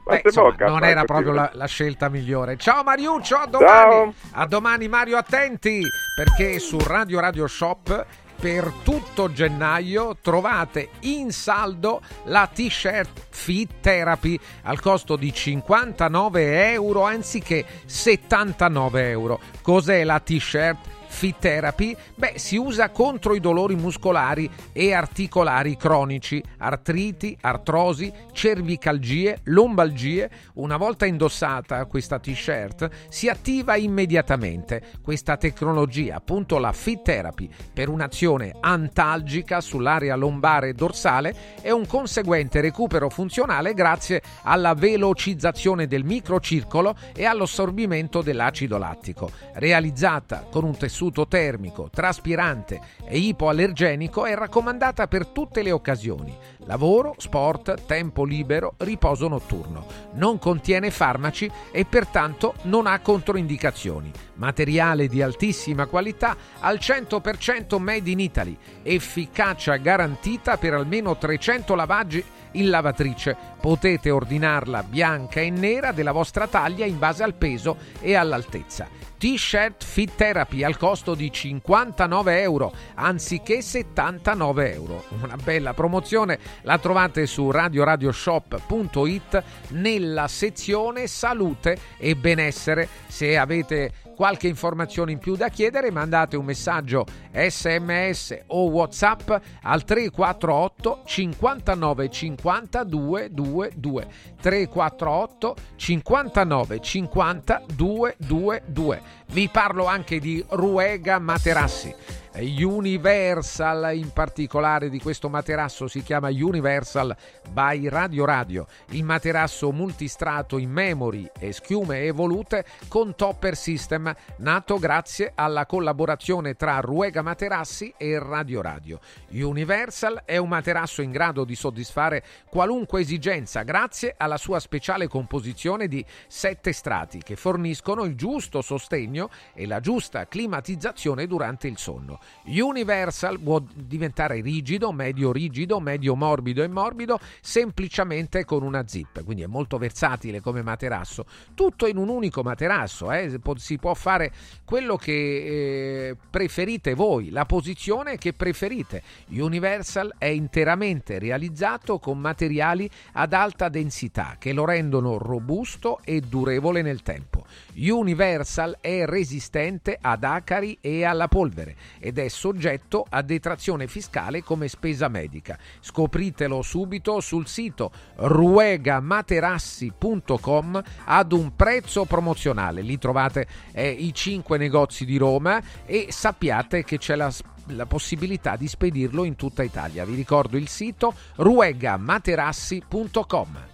[0.07, 2.57] Beh, insomma, bocca, non era proprio la, la scelta migliore.
[2.57, 3.91] Ciao Mariuccio, a domani.
[3.91, 4.13] Ciao.
[4.31, 5.81] A domani Mario, attenti
[6.15, 8.05] perché su Radio Radio Shop
[8.39, 17.03] per tutto gennaio trovate in saldo la t-shirt Fit Therapy al costo di 59 euro
[17.03, 19.39] anziché 79 euro.
[19.61, 20.77] Cos'è la t-shirt?
[21.17, 21.97] Fit Therapy?
[22.13, 30.29] Beh, si usa contro i dolori muscolari e articolari cronici, artriti, artrosi, cervicalgie, lombalgie.
[30.53, 37.89] Una volta indossata questa t-shirt si attiva immediatamente questa tecnologia, appunto la Fit Therapy, per
[37.89, 46.03] un'azione antalgica sull'area lombare e dorsale e un conseguente recupero funzionale grazie alla velocizzazione del
[46.03, 49.31] microcircolo e all'assorbimento dell'acido lattico.
[49.55, 57.15] Realizzata con un tessuto termico, traspirante e ipoallergenico, è raccomandata per tutte le occasioni: lavoro,
[57.17, 59.85] sport, tempo libero, riposo notturno.
[60.13, 64.11] Non contiene farmaci e pertanto non ha controindicazioni.
[64.35, 72.23] Materiale di altissima qualità al 100% made in Italy, efficacia garantita per almeno 300 lavaggi
[72.51, 73.35] in lavatrice.
[73.59, 78.87] Potete ordinarla bianca e nera della vostra taglia in base al peso e all'altezza.
[79.17, 85.03] T-shirt Fit Therapy al costo di 59 euro anziché 79 euro.
[85.21, 92.87] Una bella promozione, la trovate su radioradioshop.it nella sezione salute e benessere.
[93.07, 99.29] Se avete qualche informazione in più da chiedere, mandate un messaggio sms o whatsapp
[99.61, 104.07] al 348 59 50 222
[104.41, 111.93] 348 59 50 222 vi parlo anche di Ruega Materassi
[112.39, 117.15] Universal in particolare di questo materasso si chiama Universal
[117.49, 124.77] by Radio Radio, il materasso multistrato in memory e schiume evolute con topper system nato
[124.77, 128.99] grazie alla collaborazione tra Ruega Materassi e Radio Radio.
[129.31, 135.87] Universal è un materasso in grado di soddisfare qualunque esigenza grazie alla sua speciale composizione
[135.87, 142.19] di sette strati che forniscono il giusto sostegno e la giusta climatizzazione durante il sonno.
[142.45, 149.43] Universal può diventare rigido, medio rigido, medio morbido e morbido semplicemente con una zip, quindi
[149.43, 153.39] è molto versatile come materasso, tutto in un unico materasso, eh?
[153.57, 154.31] si può fare
[154.63, 159.01] quello che eh, preferite voi, la posizione che preferite.
[159.29, 166.81] Universal è interamente realizzato con materiali ad alta densità che lo rendono robusto e durevole
[166.81, 167.45] nel tempo.
[167.75, 174.67] Universal è resistente ad acari e alla polvere ed è soggetto a detrazione fiscale come
[174.67, 175.57] spesa medica.
[175.79, 182.81] Scopritelo subito sul sito ruegamaterassi.com ad un prezzo promozionale.
[182.81, 187.31] Lì trovate eh, i 5 negozi di Roma e sappiate che c'è la
[187.75, 190.05] la possibilità di spedirlo in tutta Italia.
[190.05, 193.65] Vi ricordo il sito ruegamaterassi.com.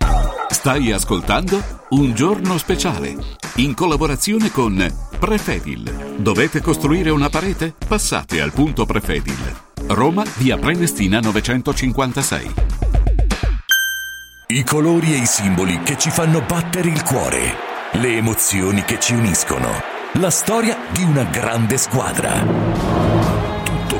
[0.49, 3.15] Stai ascoltando Un giorno speciale
[3.55, 6.17] in collaborazione con Prefedil.
[6.17, 7.73] Dovete costruire una parete?
[7.87, 9.55] Passate al punto Prefedil.
[9.87, 12.53] Roma, via Prenestina 956.
[14.47, 17.55] I colori e i simboli che ci fanno battere il cuore.
[17.93, 19.69] Le emozioni che ci uniscono.
[20.15, 22.92] La storia di una grande squadra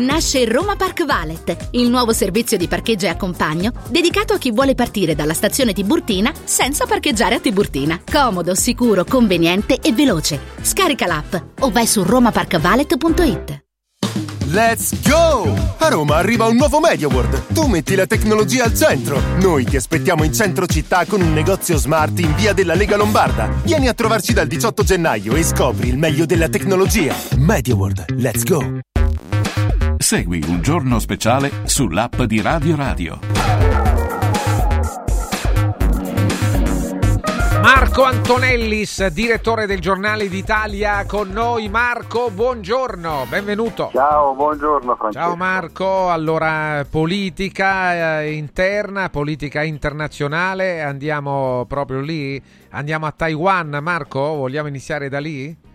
[0.00, 4.74] Nasce Roma Park Valet, il nuovo servizio di parcheggio e accompagno dedicato a chi vuole
[4.74, 8.00] partire dalla stazione Tiburtina senza parcheggiare a Tiburtina.
[8.10, 10.40] Comodo, sicuro, conveniente e veloce.
[10.62, 13.62] Scarica l'app o vai su romaparkvalet.it.
[14.46, 15.54] Let's go!
[15.78, 17.52] A Roma arriva un nuovo MediaWorld.
[17.52, 19.20] Tu metti la tecnologia al centro.
[19.40, 23.48] Noi ti aspettiamo in centro città con un negozio smart in via della Lega Lombarda.
[23.64, 27.14] Vieni a trovarci dal 18 gennaio e scopri il meglio della tecnologia.
[27.36, 28.80] MediaWorld, let's go!
[30.10, 33.20] Segui un giorno speciale sull'app di Radio Radio.
[37.62, 41.68] Marco Antonellis, direttore del Giornale d'Italia con noi.
[41.68, 43.90] Marco, buongiorno, benvenuto.
[43.92, 45.24] Ciao, buongiorno Francesco.
[45.24, 52.42] Ciao Marco, allora politica eh, interna, politica internazionale, andiamo proprio lì?
[52.70, 54.34] Andiamo a Taiwan, Marco?
[54.34, 55.68] Vogliamo iniziare da lì?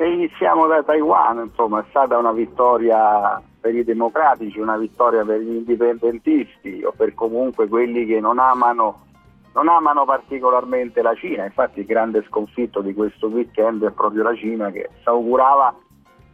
[0.00, 5.40] E iniziamo da Taiwan, insomma è stata una vittoria per i democratici, una vittoria per
[5.40, 9.08] gli indipendentisti o per comunque quelli che non amano
[9.52, 14.34] non amano particolarmente la Cina, infatti il grande sconfitto di questo weekend è proprio la
[14.34, 15.74] Cina che si augurava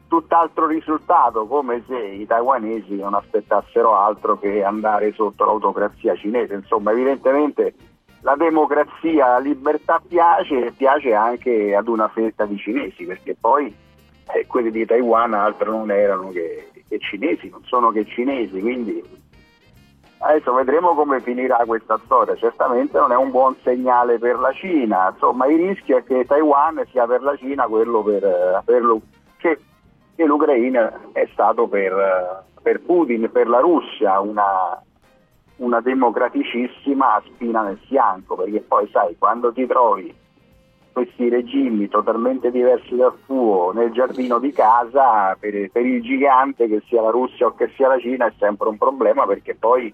[0.06, 6.54] tutt'altro risultato, come se i taiwanesi non aspettassero altro che andare sotto l'autocrazia cinese.
[6.54, 7.74] Insomma, evidentemente
[8.26, 13.72] la democrazia, la libertà piace e piace anche ad una fetta di cinesi, perché poi
[14.34, 19.24] eh, quelli di Taiwan altro non erano che, che cinesi, non sono che cinesi, quindi
[20.18, 25.10] Adesso vedremo come finirà questa storia, certamente non è un buon segnale per la Cina,
[25.12, 29.02] insomma il rischio è che Taiwan sia per la Cina quello per, per lo,
[29.36, 29.60] che,
[30.16, 34.82] che, l'Ucraina è stato per, per, Putin, per la Russia, una,
[35.56, 40.14] una democraticissima spina nel fianco, perché poi sai, quando ti trovi
[40.92, 46.82] questi regimi totalmente diversi dal tuo nel giardino di casa, per, per, il gigante che
[46.86, 49.92] sia la Russia o che sia la Cina è sempre un problema perché poi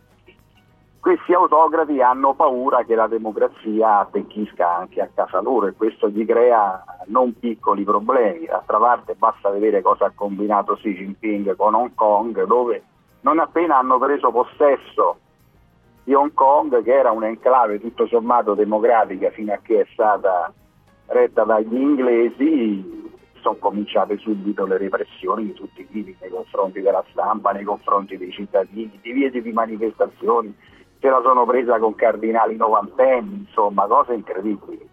[1.01, 6.25] questi autocrati hanno paura che la democrazia attecchisca anche a casa loro e questo gli
[6.25, 8.47] crea non piccoli problemi.
[8.47, 12.85] D'altra parte basta vedere cosa ha combinato Xi Jinping con Hong Kong, dove
[13.23, 15.17] non appena hanno preso possesso
[16.05, 20.53] di Hong Kong, che era un'enclave tutto sommato democratica fino a che è stata
[21.07, 23.11] retta dagli inglesi,
[23.41, 28.17] sono cominciate subito le repressioni di tutti i tipi nei confronti della stampa, nei confronti
[28.17, 30.55] dei cittadini, divieti di manifestazioni,
[30.99, 34.92] se la sono presa con cardinali novantenni, insomma, cose incredibili.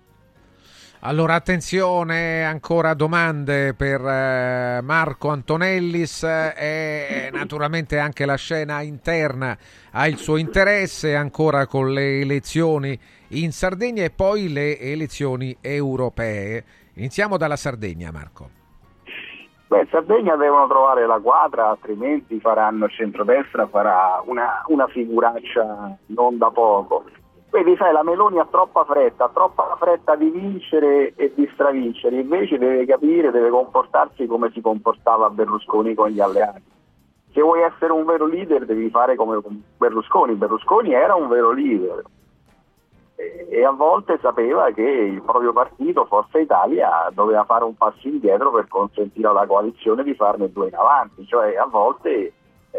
[1.01, 9.57] Allora, attenzione, ancora domande per eh, Marco Antonellis e naturalmente anche la scena interna
[9.91, 16.65] ha il suo interesse, ancora con le elezioni in Sardegna e poi le elezioni europee.
[16.95, 18.49] Iniziamo dalla Sardegna, Marco.
[19.67, 26.49] Beh, Sardegna devono trovare la quadra, altrimenti faranno centrodestra, farà una, una figuraccia non da
[26.49, 27.05] poco.
[27.51, 32.59] Vedi, sai, la Meloni ha troppa fretta, troppa fretta di vincere e di stravincere, invece
[32.59, 36.61] deve capire, deve comportarsi come si comportava Berlusconi con gli alleati.
[37.31, 39.39] Se vuoi essere un vero leader devi fare come
[39.77, 42.03] Berlusconi, Berlusconi era un vero leader.
[43.15, 48.07] E, e a volte sapeva che il proprio partito, Forza Italia, doveva fare un passo
[48.07, 52.33] indietro per consentire alla coalizione di farne due in avanti, cioè a volte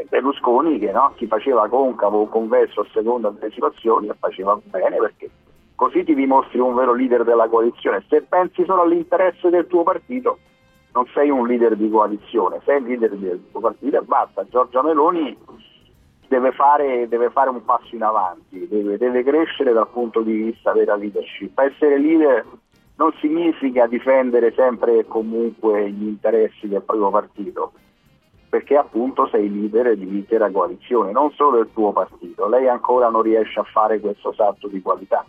[0.09, 5.31] Berlusconi che no, si faceva concavo o converso a seconda delle situazioni faceva bene perché
[5.75, 8.05] così ti dimostri un vero leader della coalizione.
[8.09, 10.39] Se pensi solo all'interesse del tuo partito
[10.93, 14.47] non sei un leader di coalizione, sei il leader del tuo partito e basta.
[14.49, 15.37] Giorgia Meloni
[16.29, 20.73] deve fare, deve fare un passo in avanti, deve, deve crescere dal punto di vista
[20.73, 21.59] della leadership.
[21.59, 22.47] Essere leader
[22.97, 27.73] non significa difendere sempre e comunque gli interessi del proprio partito
[28.51, 32.49] perché appunto sei leader di un'intera coalizione, non solo del tuo partito.
[32.49, 35.25] Lei ancora non riesce a fare questo salto di qualità.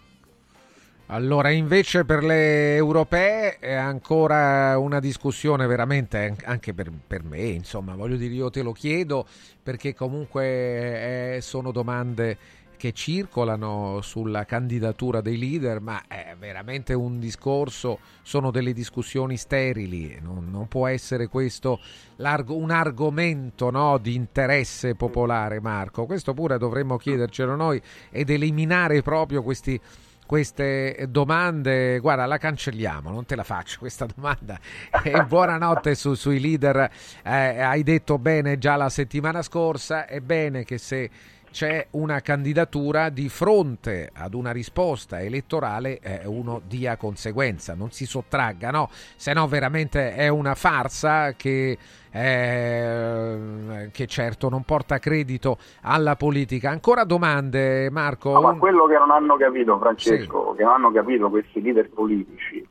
[1.14, 7.96] Allora, invece per le europee è ancora una discussione veramente anche per, per me, insomma,
[7.96, 9.26] voglio dire, io te lo chiedo
[9.62, 12.38] perché comunque eh, sono domande
[12.82, 20.18] che circolano sulla candidatura dei leader, ma è veramente un discorso, sono delle discussioni sterili,
[20.20, 21.80] non, non può essere questo
[22.18, 26.08] un argomento no, di interesse popolare, Marco.
[26.08, 27.80] Questo pure dovremmo chiedercelo noi
[28.10, 29.80] ed eliminare proprio questi
[30.26, 34.58] queste domande, guarda, la cancelliamo, non te la faccio questa domanda.
[35.04, 36.90] E buonanotte su, sui leader,
[37.22, 41.10] eh, hai detto bene già la settimana scorsa, è bene che se
[41.52, 48.06] c'è una candidatura di fronte ad una risposta elettorale eh, uno dia conseguenza, non si
[48.06, 48.90] sottragga, no?
[48.92, 51.78] Se no veramente è una farsa che,
[52.10, 56.70] eh, che certo non porta credito alla politica.
[56.70, 58.32] Ancora domande Marco?
[58.32, 60.58] No, ma quello che non hanno capito Francesco, sì.
[60.58, 62.68] che non hanno capito questi leader politici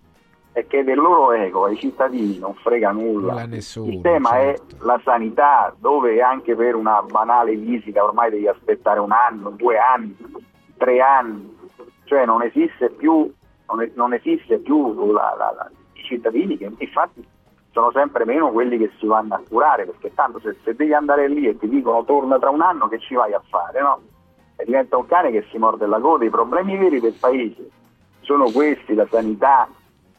[0.52, 3.44] è che del loro ego ai cittadini non frega nulla.
[3.46, 4.76] Nessuno, il tema certo.
[4.76, 9.78] è la sanità, dove anche per una banale visita ormai devi aspettare un anno, due
[9.78, 10.16] anni,
[10.76, 11.56] tre anni,
[12.04, 13.32] cioè non esiste più,
[13.68, 17.24] non, è, non esiste più la, la, la, i cittadini che infatti
[17.72, 21.28] sono sempre meno quelli che si vanno a curare, perché tanto se, se, devi andare
[21.28, 23.80] lì e ti dicono torna tra un anno, che ci vai a fare?
[23.80, 24.00] No?
[24.56, 26.24] E diventa un cane che si morde la coda.
[26.24, 27.70] I problemi veri del paese
[28.22, 29.68] sono questi, la sanità,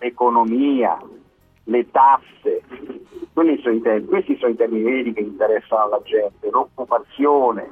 [0.02, 1.00] l'economia,
[1.66, 2.64] le tasse,
[3.34, 7.70] sono termini, questi sono i temi veri che interessano alla gente, l'occupazione,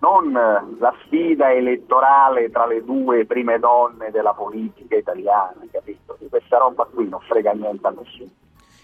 [0.00, 6.16] non la sfida elettorale tra le due prime donne della politica italiana, capito?
[6.20, 8.30] Di questa roba qui non frega niente a nessuno.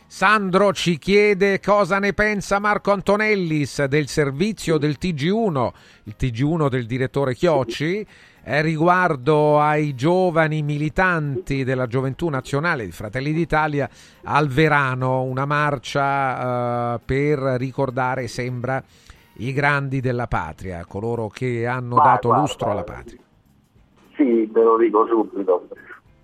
[0.07, 5.71] Sandro ci chiede cosa ne pensa Marco Antonellis del servizio del TG1,
[6.05, 8.07] il TG1 del direttore Chiocci
[8.45, 13.89] eh, riguardo ai giovani militanti della Gioventù Nazionale di Fratelli d'Italia
[14.25, 18.83] al Verano, una marcia eh, per ricordare, sembra,
[19.39, 23.19] i grandi della patria, coloro che hanno vai, dato vai, lustro alla patria.
[24.15, 25.69] Sì, te lo dico subito.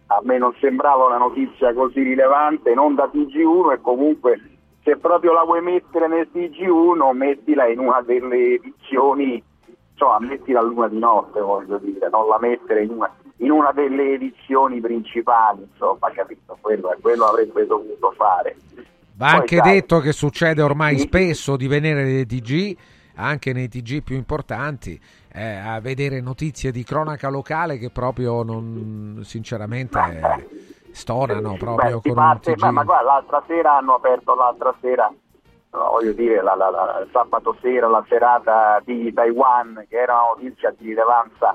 [0.06, 4.40] A me non sembrava una notizia così rilevante, non da TG1 e comunque
[4.82, 9.42] se proprio la vuoi mettere nel TG1 mettila in una delle edizioni
[10.01, 13.70] insomma, metti la luna di notte, voglio dire, non la mettere in una, in una
[13.72, 16.57] delle edizioni principali, insomma, capito?
[16.61, 18.57] Quello, quello avrebbe dovuto fare.
[19.16, 21.03] Va anche sai, detto che succede ormai sì.
[21.03, 22.76] spesso di venire nei TG,
[23.16, 24.98] anche nei TG più importanti,
[25.32, 29.98] eh, a vedere notizie di cronaca locale che proprio non, sinceramente...
[29.98, 32.62] Eh, stonano proprio Beh, con parte, un TG.
[32.62, 35.09] Ma, ma guarda, l'altra sera hanno aperto l'altra sera
[35.70, 40.74] voglio dire, la, la, la, sabato sera la serata di Taiwan, che era una notizia
[40.76, 41.54] di rilevanza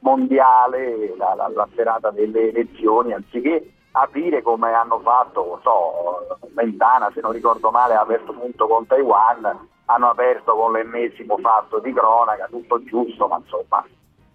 [0.00, 7.32] mondiale, la, serata delle elezioni, anziché aprire come hanno fatto, non so, Mentana, se non
[7.32, 12.82] ricordo male, ha aperto punto con Taiwan, hanno aperto con l'ennesimo fatto di cronaca, tutto
[12.84, 13.84] giusto, ma insomma,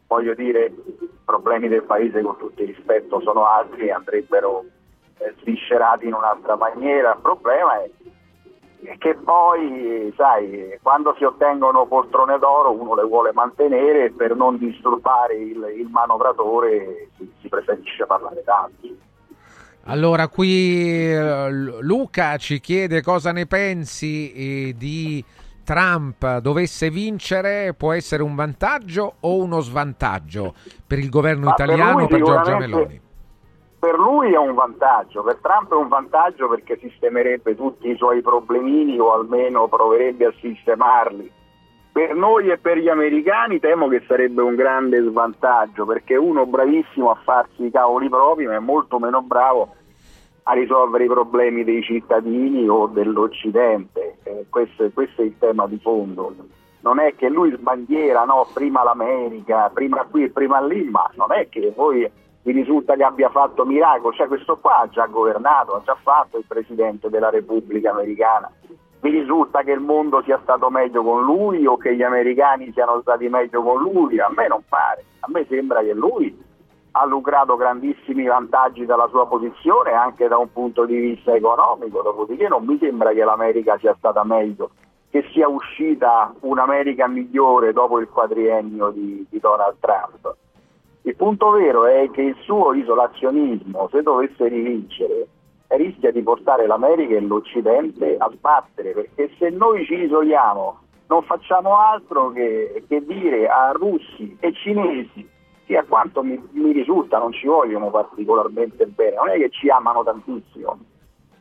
[0.07, 4.65] voglio dire, i problemi del paese con tutto il rispetto sono altri e andrebbero
[5.19, 7.13] eh, sviscerati in un'altra maniera.
[7.13, 7.89] Il problema è
[8.97, 14.57] che poi, sai, quando si ottengono poltrone d'oro uno le vuole mantenere e per non
[14.57, 18.88] disturbare il, il manovratore si, si, preferisce parlare tanto.
[19.86, 21.49] Allora, qui eh,
[21.82, 25.23] Luca ci chiede cosa ne pensi eh, di
[25.63, 30.55] Trump dovesse vincere, può essere un vantaggio o uno svantaggio
[30.86, 33.01] per il governo Ma italiano, per, per Giorgia Meloni?
[33.82, 38.21] Per lui è un vantaggio, per Trump è un vantaggio perché sistemerebbe tutti i suoi
[38.21, 41.32] problemini o almeno proverebbe a sistemarli.
[41.91, 47.09] Per noi e per gli americani temo che sarebbe un grande svantaggio perché uno bravissimo
[47.09, 49.73] a farsi i cavoli propri ma è molto meno bravo
[50.43, 54.17] a risolvere i problemi dei cittadini o dell'Occidente.
[54.21, 56.36] Eh, questo, questo, è il tema di fondo.
[56.82, 61.32] Non è che lui sbandiera no, prima l'America, prima qui e prima lì, ma non
[61.32, 62.07] è che poi
[62.44, 64.16] vi risulta che abbia fatto miracoli.
[64.16, 68.52] Cioè questo qua ha già governato, ha già fatto il Presidente della Repubblica Americana
[69.02, 73.02] vi risulta che il mondo sia stato meglio con lui o che gli americani siano
[73.02, 74.20] stati meglio con lui?
[74.20, 76.50] A me non pare, a me sembra che lui
[76.92, 82.48] ha lucrato grandissimi vantaggi dalla sua posizione anche da un punto di vista economico, dopodiché
[82.48, 84.70] non mi sembra che l'America sia stata meglio,
[85.10, 90.36] che sia uscita un'America migliore dopo il quadriennio di, di Donald Trump.
[91.04, 95.28] Il punto vero è che il suo isolazionismo, se dovesse rivincere,
[95.70, 101.76] rischia di portare l'America e l'Occidente a sbattere, perché se noi ci isoliamo non facciamo
[101.78, 105.28] altro che, che dire a russi e cinesi
[105.66, 109.70] che a quanto mi, mi, risulta non ci vogliono particolarmente bene, non è che ci
[109.70, 110.78] amano tantissimo,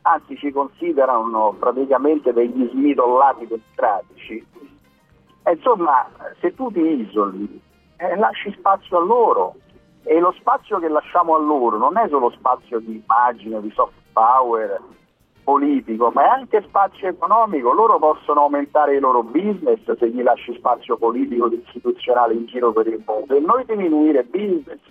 [0.01, 4.45] anzi ci considerano praticamente degli smidollati democratici.
[5.49, 6.07] Insomma,
[6.39, 7.61] se tu ti isoli,
[8.01, 9.55] eh, lasci spazio a loro
[10.03, 13.93] e lo spazio che lasciamo a loro non è solo spazio di immagine, di soft
[14.11, 14.81] power
[15.43, 17.71] politico, ma è anche spazio economico.
[17.71, 22.71] Loro possono aumentare i loro business se gli lasci spazio politico ed istituzionale in giro
[22.71, 24.81] per il mondo e noi diminuire business.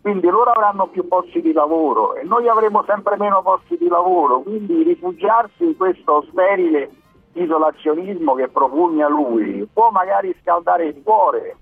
[0.00, 4.40] Quindi loro avranno più posti di lavoro e noi avremo sempre meno posti di lavoro,
[4.40, 6.90] quindi rifugiarsi in questo sterile
[7.32, 11.56] isolazionismo che propugna lui può magari scaldare il cuore,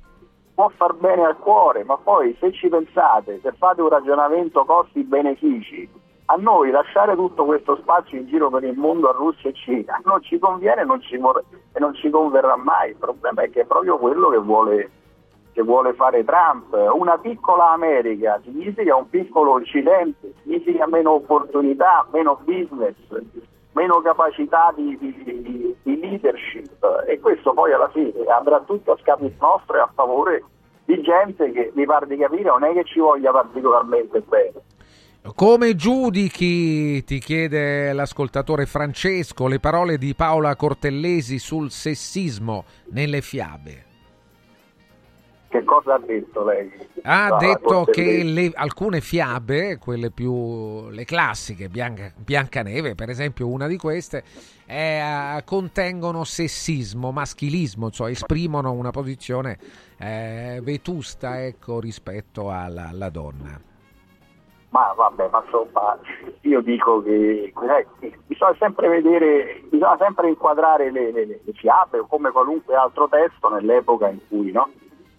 [0.56, 5.86] può far bene al cuore, ma poi se ci pensate, se fate un ragionamento costi-benefici,
[6.28, 10.00] a noi lasciare tutto questo spazio in giro per il mondo a Russia e Cina
[10.04, 12.90] non ci conviene non ci vor- e non ci converrà mai.
[12.90, 14.90] Il problema è che è proprio quello che vuole,
[15.52, 16.74] che vuole fare Trump.
[16.94, 22.96] Una piccola America significa un piccolo Occidente, significa meno opportunità, meno business,
[23.76, 29.34] meno capacità di, di, di leadership e questo poi alla fine andrà tutto a scapito
[29.38, 30.42] nostro e a favore
[30.86, 34.52] di gente che mi pare di capire non è che ci voglia particolarmente bene.
[35.34, 43.85] Come giudichi, ti chiede l'ascoltatore Francesco, le parole di Paola Cortellesi sul sessismo nelle fiabe?
[45.56, 46.70] Che cosa ha detto lei?
[47.02, 53.48] Ha no, detto che le, alcune fiabe, quelle più le classiche, Bianca, Biancaneve per esempio,
[53.48, 54.22] una di queste,
[54.66, 59.56] eh, contengono sessismo, maschilismo, cioè esprimono una posizione
[59.96, 63.58] eh, vetusta ecco, rispetto alla, alla donna.
[64.68, 65.98] Ma vabbè, ma insomma,
[66.42, 67.86] io dico che eh,
[68.26, 73.48] bisogna sempre vedere, bisogna sempre inquadrare le, le, le fiabe o come qualunque altro testo
[73.48, 74.68] nell'epoca in cui no,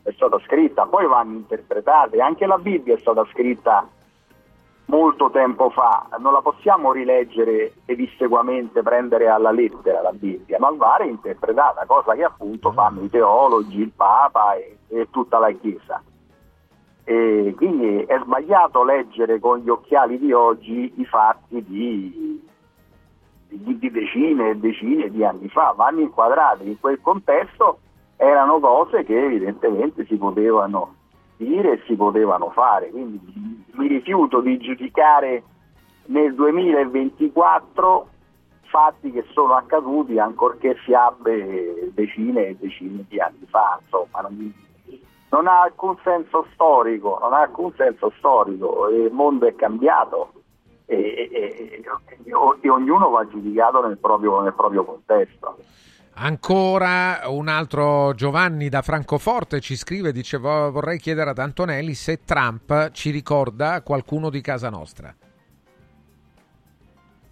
[0.08, 3.86] è stata scritta, poi vanno interpretate, anche la Bibbia è stata scritta
[4.86, 10.96] molto tempo fa, non la possiamo rileggere pedissequamente, prendere alla lettera la Bibbia, ma va
[11.00, 16.02] reinterpretata, cosa che appunto fanno i teologi, il Papa e, e tutta la Chiesa.
[17.04, 22.42] E quindi è sbagliato leggere con gli occhiali di oggi i fatti di,
[23.50, 27.80] di, di decine e decine di anni fa, vanno inquadrati in quel contesto,
[28.18, 30.96] erano cose che evidentemente si potevano
[31.38, 35.44] dire e si potevano fare, quindi mi rifiuto di giudicare
[36.06, 38.10] nel 2024
[38.64, 44.54] fatti che sono accaduti ancorché fiabe decine e decine di anni fa, insomma, non,
[45.30, 50.32] non ha alcun senso storico, non ha alcun senso storico, il mondo è cambiato
[50.86, 51.84] e, e, e,
[52.62, 55.58] e ognuno va giudicato nel proprio, nel proprio contesto.
[56.20, 62.90] Ancora un altro Giovanni da Francoforte ci scrive, dice vorrei chiedere ad Antonelli se Trump
[62.90, 65.14] ci ricorda qualcuno di casa nostra.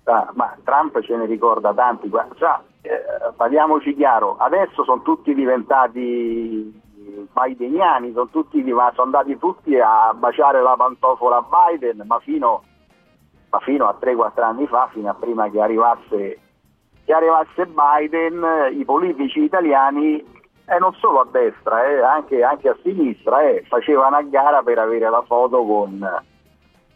[0.04, 2.92] Ah, ma Trump ce ne ricorda tanti, già, eh,
[3.36, 6.84] parliamoci chiaro, adesso sono tutti diventati
[7.34, 12.62] bideniani, sono, tutti, sono andati tutti a baciare la pantofola a Biden, ma fino,
[13.50, 16.40] ma fino a 3-4 anni fa, fino a prima che arrivasse,
[17.06, 20.18] che arrivasse Biden, i politici italiani,
[20.68, 24.64] e eh, non solo a destra, eh, anche, anche, a sinistra, eh, facevano a gara
[24.64, 26.24] per avere la foto con,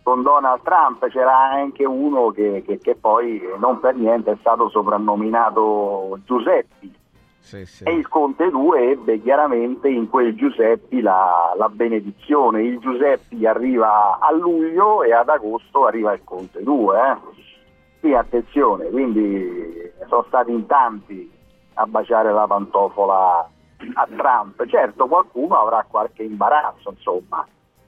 [0.02, 4.70] con Donald Trump, c'era anche uno che, che, che, poi non per niente è stato
[4.70, 6.98] soprannominato Giuseppi,
[7.38, 7.84] sì, sì.
[7.84, 12.64] E il Conte 2 ebbe chiaramente in quel Giuseppi la, la, benedizione.
[12.64, 17.18] Il Giuseppi arriva a luglio e ad agosto arriva il Conte 2.
[18.02, 21.30] Sì, attenzione, quindi sono stati in tanti
[21.74, 23.50] a baciare la pantofola
[23.94, 24.66] a Trump.
[24.68, 27.46] Certo, qualcuno avrà qualche imbarazzo, insomma,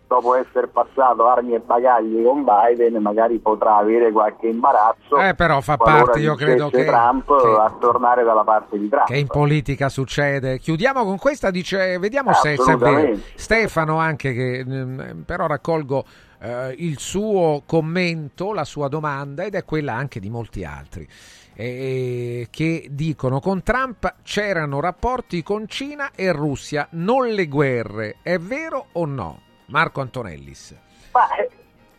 [0.07, 5.18] dopo essere passato armi e bagagli con Biden, magari potrà avere qualche imbarazzo.
[5.18, 9.05] Eh, però fa parte, io credo che, Trump che, a tornare dalla parte di Trump.
[9.05, 10.59] Che in politica succede.
[10.59, 13.18] Chiudiamo con questa, dice, vediamo se, se è vero.
[13.36, 16.03] Stefano anche, che mm, però raccolgo
[16.42, 21.08] eh, il suo commento, la sua domanda ed è quella anche di molti altri.
[21.54, 28.18] Eh, che dicono con Trump c'erano rapporti con Cina e Russia, non le guerre.
[28.22, 29.39] È vero o no?
[29.68, 30.76] Marco Antonellis.
[31.12, 31.48] Ma è,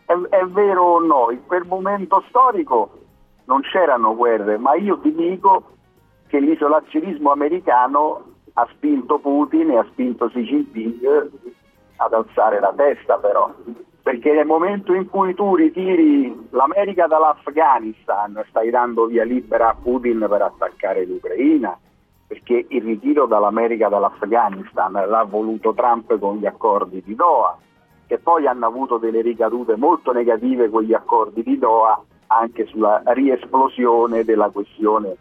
[0.06, 1.30] è, è vero o no?
[1.30, 2.98] In quel momento storico
[3.44, 5.70] non c'erano guerre, ma io ti dico
[6.26, 8.24] che l'isolazionismo americano
[8.54, 11.30] ha spinto Putin e ha spinto Xi Jinping
[11.96, 13.52] ad alzare la testa però
[14.02, 20.26] perché nel momento in cui tu ritiri l'America dall'Afghanistan stai dando via libera a Putin
[20.28, 21.78] per attaccare l'Ucraina,
[22.26, 27.56] perché il ritiro dall'America dall'Afghanistan l'ha voluto Trump con gli accordi di Doha,
[28.08, 34.24] che poi hanno avuto delle ricadute molto negative quegli accordi di Doha anche sulla riesplosione
[34.24, 35.16] della questione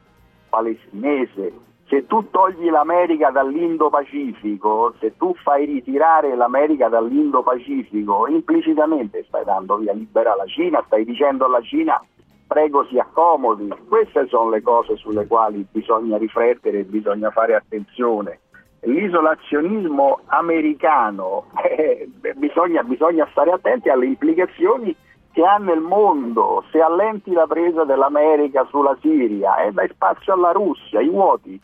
[0.50, 1.54] palestinese
[1.92, 9.92] se tu togli l'America dall'Indo-Pacifico, se tu fai ritirare l'America dall'Indo-Pacifico, implicitamente stai dando via
[9.92, 12.02] libera alla Cina, stai dicendo alla Cina
[12.48, 13.68] prego si accomodi.
[13.90, 18.40] Queste sono le cose sulle quali bisogna riflettere e bisogna fare attenzione.
[18.84, 24.96] L'isolazionismo americano, eh, bisogna, bisogna stare attenti alle implicazioni
[25.34, 26.64] che ha nel mondo.
[26.72, 31.60] Se allenti la presa dell'America sulla Siria e eh, dai spazio alla Russia, i vuoti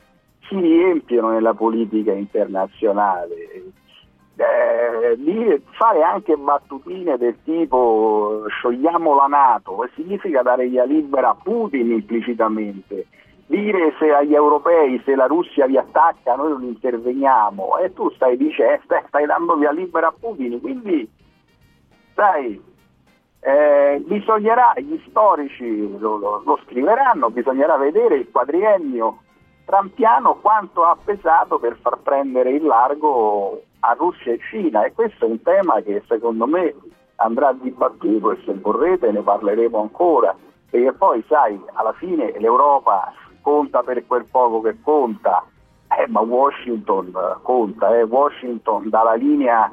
[0.48, 3.36] si riempiono nella politica internazionale.
[4.36, 11.92] Eh, fare anche battutine del tipo sciogliamo la Nato significa dare via libera a Putin
[11.92, 13.08] implicitamente
[13.48, 18.38] dire se agli europei se la Russia vi attacca noi non interveniamo e tu stai
[18.38, 21.10] dicendo stai, stai dando via libera a Putin quindi
[22.14, 22.62] sai
[23.40, 29.22] eh, bisognerà gli storici lo, lo, lo scriveranno bisognerà vedere il quadriennio
[29.68, 34.86] Trampiano quanto ha pesato per far prendere il largo a Russia e Cina.
[34.86, 36.74] E questo è un tema che secondo me
[37.18, 40.34] andrà dibattuto e se vorrete ne parleremo ancora
[40.70, 43.12] perché poi sai alla fine l'Europa
[43.42, 45.44] conta per quel poco che conta.
[46.00, 47.12] Eh, ma Washington
[47.42, 48.04] conta eh.
[48.04, 49.70] Washington dà la linea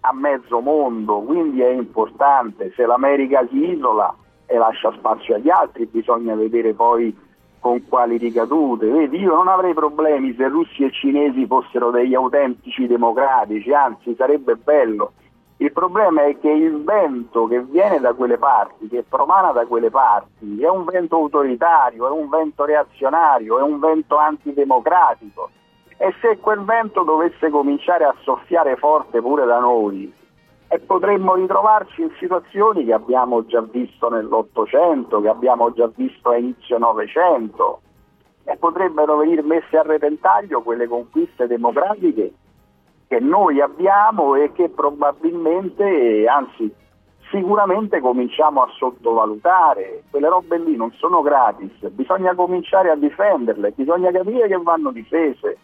[0.00, 2.72] a mezzo mondo quindi è importante.
[2.74, 7.26] Se l'America si isola e lascia spazio agli altri bisogna vedere poi
[7.60, 8.86] con quali ricadute.
[8.86, 14.56] Vedi, io non avrei problemi se russi e cinesi fossero degli autentici democratici, anzi sarebbe
[14.56, 15.12] bello.
[15.60, 19.90] Il problema è che il vento che viene da quelle parti, che promana da quelle
[19.90, 25.50] parti, è un vento autoritario, è un vento reazionario, è un vento antidemocratico.
[25.96, 30.12] E se quel vento dovesse cominciare a soffiare forte pure da noi,
[30.68, 36.36] e potremmo ritrovarci in situazioni che abbiamo già visto nell'Ottocento, che abbiamo già visto a
[36.36, 37.80] inizio Novecento
[38.44, 42.32] e potrebbero venire messe a repentaglio quelle conquiste democratiche
[43.06, 46.70] che noi abbiamo e che probabilmente, anzi
[47.30, 50.04] sicuramente cominciamo a sottovalutare.
[50.10, 55.56] Quelle robe lì non sono gratis, bisogna cominciare a difenderle, bisogna capire che vanno difese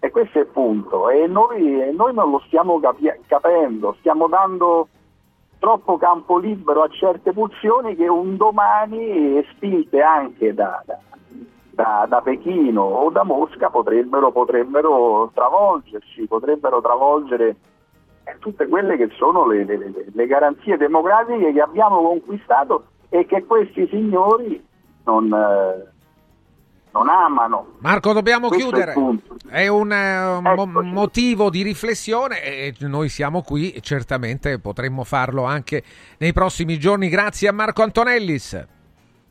[0.00, 1.08] e questo è il punto.
[1.10, 4.88] E noi, noi non lo stiamo capi- capendo, stiamo dando
[5.58, 10.98] troppo campo libero a certe pulsioni che un domani, spinte anche da, da,
[11.70, 17.56] da, da Pechino o da Mosca, potrebbero, potrebbero travolgerci, potrebbero travolgere
[18.38, 23.86] tutte quelle che sono le, le, le, garanzie democratiche che abbiamo conquistato e che questi
[23.88, 24.64] signori
[25.04, 25.90] non, eh,
[26.92, 27.74] non amano.
[27.78, 28.94] Marco, dobbiamo Questo chiudere.
[29.48, 35.44] È, è un uh, mo- motivo di riflessione e noi siamo qui certamente potremmo farlo
[35.44, 35.82] anche
[36.18, 37.08] nei prossimi giorni.
[37.08, 38.78] Grazie a Marco Antonellis.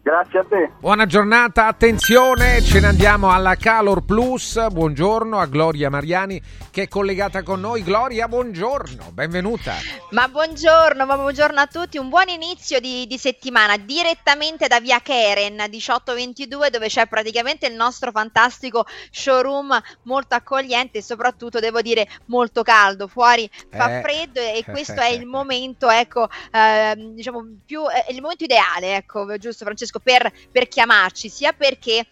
[0.09, 0.71] Grazie a te.
[0.79, 4.67] Buona giornata, attenzione, ce ne andiamo alla Calor Plus.
[4.69, 6.41] Buongiorno a Gloria Mariani
[6.71, 7.83] che è collegata con noi.
[7.83, 9.73] Gloria, buongiorno, benvenuta.
[10.11, 11.99] Ma buongiorno, ma buongiorno a tutti.
[11.99, 17.75] Un buon inizio di, di settimana direttamente da via Keren 1822 dove c'è praticamente il
[17.75, 23.07] nostro fantastico showroom molto accogliente e soprattutto devo dire molto caldo.
[23.07, 24.01] Fuori fa eh.
[24.01, 29.37] freddo e questo è il momento, ecco, eh, diciamo più, è il momento ideale, ecco,
[29.37, 32.05] giusto Francesco, per, per chiamarci, sia perché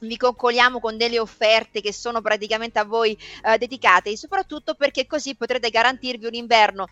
[0.00, 5.06] vi coccoliamo con delle offerte che sono praticamente a voi eh, dedicate e soprattutto perché
[5.06, 6.88] così potrete garantirvi un inverno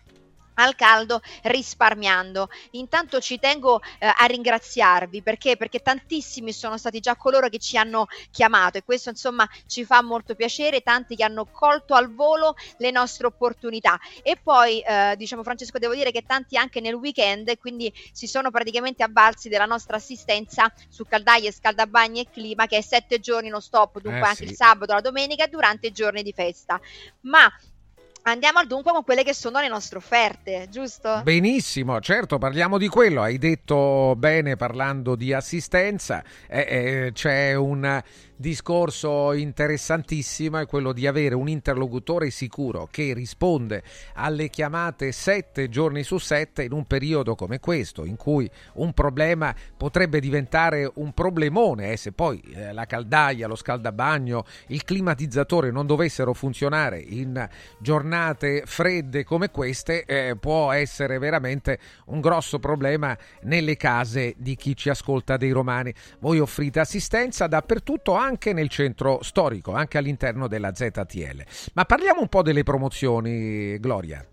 [0.55, 2.49] al caldo risparmiando.
[2.71, 5.57] Intanto ci tengo eh, a ringraziarvi perché?
[5.57, 10.01] perché tantissimi sono stati già coloro che ci hanno chiamato e questo insomma ci fa
[10.01, 15.43] molto piacere, tanti che hanno colto al volo le nostre opportunità e poi eh, diciamo
[15.43, 19.97] Francesco devo dire che tanti anche nel weekend quindi si sono praticamente avvalsi della nostra
[19.97, 24.45] assistenza su caldaie, scaldabagni e clima che è sette giorni non stop, dunque Eh, anche
[24.45, 24.51] sì.
[24.51, 26.79] il sabato, la domenica durante i giorni di festa.
[27.21, 27.51] Ma
[28.27, 31.21] Andiamo al dunque con quelle che sono le nostre offerte, giusto?
[31.21, 33.21] Benissimo, certo, parliamo di quello.
[33.21, 36.23] Hai detto bene parlando di assistenza.
[36.47, 38.01] Eh, eh, c'è un
[38.37, 43.83] discorso interessantissimo, è quello di avere un interlocutore sicuro che risponde
[44.15, 49.53] alle chiamate sette giorni su sette in un periodo come questo, in cui un problema
[49.77, 55.85] potrebbe diventare un problemone eh, se poi eh, la caldaia, lo scaldabagno, il climatizzatore non
[55.85, 57.47] dovessero funzionare in
[57.79, 64.75] giornate fredde come queste, eh, può essere veramente un grosso problema nelle case di chi
[64.75, 65.93] ci ascolta dei romani.
[66.19, 68.13] Voi offrite assistenza dappertutto,
[68.53, 71.43] nel centro storico, anche all'interno della ZTL.
[71.73, 74.25] Ma parliamo un po' delle promozioni, Gloria.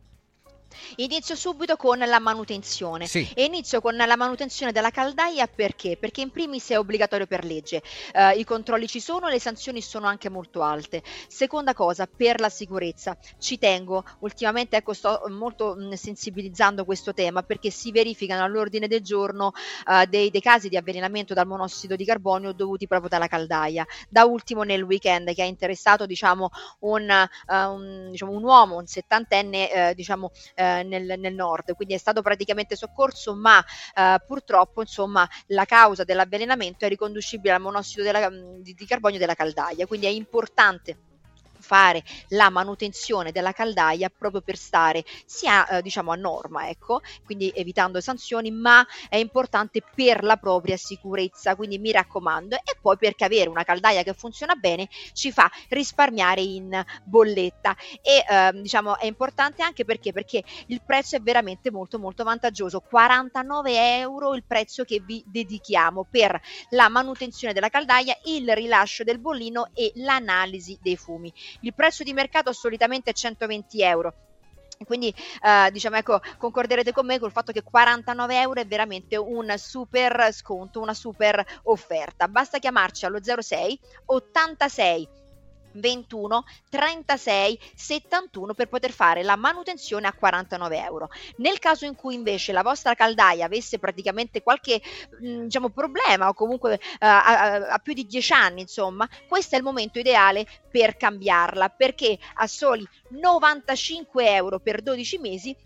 [0.97, 3.07] Inizio subito con la manutenzione.
[3.07, 3.31] Sì.
[3.35, 5.97] E inizio con la manutenzione della caldaia perché?
[5.97, 7.83] Perché in primis è obbligatorio per legge.
[8.13, 11.03] Eh, I controlli ci sono, le sanzioni sono anche molto alte.
[11.29, 13.17] Seconda cosa, per la sicurezza.
[13.39, 19.03] Ci tengo, ultimamente ecco, sto molto mh, sensibilizzando questo tema perché si verificano all'ordine del
[19.03, 19.53] giorno
[19.89, 23.87] eh, dei, dei casi di avvelenamento dal monossido di carbonio dovuti proprio dalla caldaia.
[24.09, 28.87] Da ultimo nel weekend che ha interessato diciamo un, eh, un, diciamo, un uomo, un
[28.87, 33.63] settantenne eh, diciamo eh, nel, nel nord, quindi è stato praticamente soccorso, ma
[33.95, 39.35] eh, purtroppo insomma la causa dell'avvelenamento è riconducibile al monossido della- di, di carbonio della
[39.35, 41.12] caldaia, quindi è importante
[41.63, 47.51] fare la manutenzione della caldaia proprio per stare sia eh, diciamo a norma ecco quindi
[47.55, 51.57] evitando sanzioni ma è importante per la propria sicurezza.
[51.57, 56.41] Quindi mi raccomando e poi perché avere una caldaia che funziona bene ci fa risparmiare
[56.41, 57.77] in bolletta.
[58.03, 60.13] E ehm, diciamo è importante anche perché?
[60.13, 62.81] Perché il prezzo è veramente molto molto vantaggioso.
[62.81, 66.41] 49 euro il prezzo che vi dedichiamo per
[66.71, 72.13] la manutenzione della caldaia il rilascio del bollino e l'analisi dei fumi il prezzo di
[72.13, 74.15] mercato solitamente è 120 euro.
[74.85, 79.55] Quindi eh, diciamo ecco concorderete con me col fatto che 49 euro è veramente un
[79.57, 82.27] super sconto una super offerta.
[82.29, 85.09] Basta chiamarci allo 06 86
[85.75, 91.09] 21 36 71 per poter fare la manutenzione a 49 euro.
[91.37, 94.81] Nel caso in cui invece la vostra caldaia avesse praticamente qualche
[95.21, 99.59] mh, diciamo problema o comunque ha, ha- ha più di 10 anni, insomma, questo è
[99.59, 105.57] il momento ideale per cambiarla perché a soli 95 euro per 12 mesi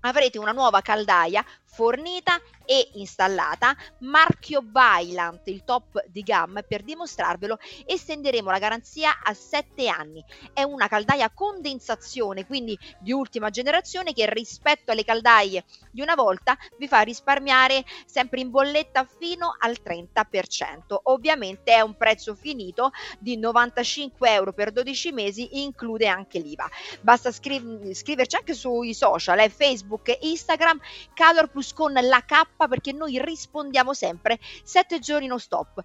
[0.00, 3.74] avrete una nuova caldaia fornita e installata.
[4.00, 10.24] Marchio Bailant il top di gamma per dimostrarvelo estenderemo la garanzia a 7 anni.
[10.52, 16.14] È una caldaia a condensazione quindi di ultima generazione che rispetto alle caldaie di una
[16.14, 22.90] volta vi fa risparmiare sempre in bolletta fino al 30% ovviamente è un prezzo finito
[23.18, 26.68] di 95 euro per 12 mesi include anche l'IVA.
[27.00, 30.80] Basta scriv- scriverci anche sui social eh, Facebook Instagram
[31.14, 35.82] Calor Plus con la K perché noi rispondiamo sempre 7 giorni non stop.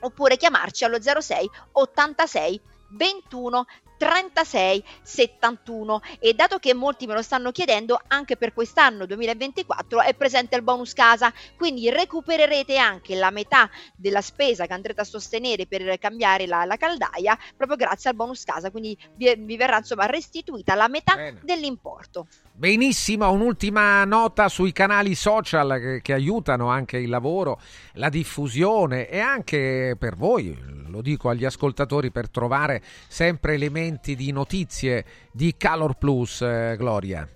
[0.00, 3.64] Oppure chiamarci allo 06 86 21
[3.96, 10.14] 36 71 e dato che molti me lo stanno chiedendo anche per quest'anno 2024 è
[10.14, 11.32] presente il bonus casa.
[11.56, 16.76] Quindi recupererete anche la metà della spesa che andrete a sostenere per cambiare la, la
[16.76, 18.70] caldaia proprio grazie al bonus casa.
[18.70, 21.40] Quindi vi, vi verrà insomma restituita la metà Bene.
[21.42, 22.26] dell'importo.
[22.56, 27.60] Benissimo, un'ultima nota sui canali social che, che aiutano anche il lavoro,
[27.94, 30.56] la diffusione e anche per voi,
[30.88, 37.28] lo dico agli ascoltatori, per trovare sempre elementi di notizie di Calor Plus, eh, Gloria.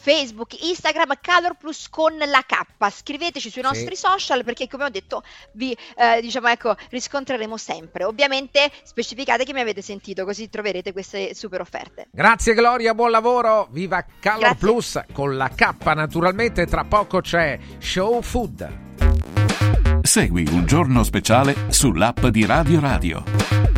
[0.00, 2.90] Facebook, Instagram, Calor Plus con la K.
[2.90, 3.68] Scriveteci sui Sì.
[3.68, 5.22] nostri social perché, come ho detto,
[5.52, 8.04] vi eh, diciamo ecco, riscontreremo sempre.
[8.04, 12.06] Ovviamente specificate che mi avete sentito, così troverete queste super offerte.
[12.10, 14.58] Grazie Gloria, buon lavoro, viva Calor Grazie.
[14.58, 18.86] Plus con la K naturalmente, tra poco c'è Show Food.
[20.00, 23.77] Segui un giorno speciale sull'app di Radio Radio.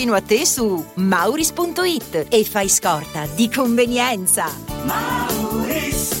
[0.09, 4.49] a te su mauris.it e fai scorta di convenienza.
[4.83, 6.20] Mauris.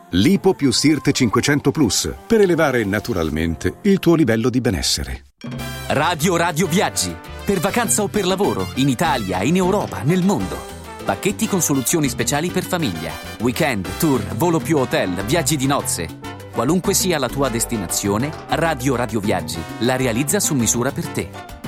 [0.15, 5.23] Lipo più Sirte 500 Plus per elevare naturalmente il tuo livello di benessere.
[5.87, 7.15] Radio Radio Viaggi.
[7.45, 10.57] Per vacanza o per lavoro, in Italia, in Europa, nel mondo.
[11.05, 13.13] Pacchetti con soluzioni speciali per famiglia.
[13.39, 16.19] Weekend, tour, volo più hotel, viaggi di nozze.
[16.51, 21.60] Qualunque sia la tua destinazione, Radio Radio Viaggi la realizza su misura per te.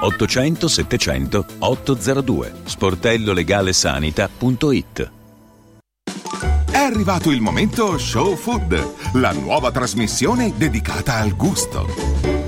[0.00, 5.10] 800 700 802 sportellolegalesanita.it
[6.70, 12.39] È arrivato il momento Show Food, la nuova trasmissione dedicata al gusto.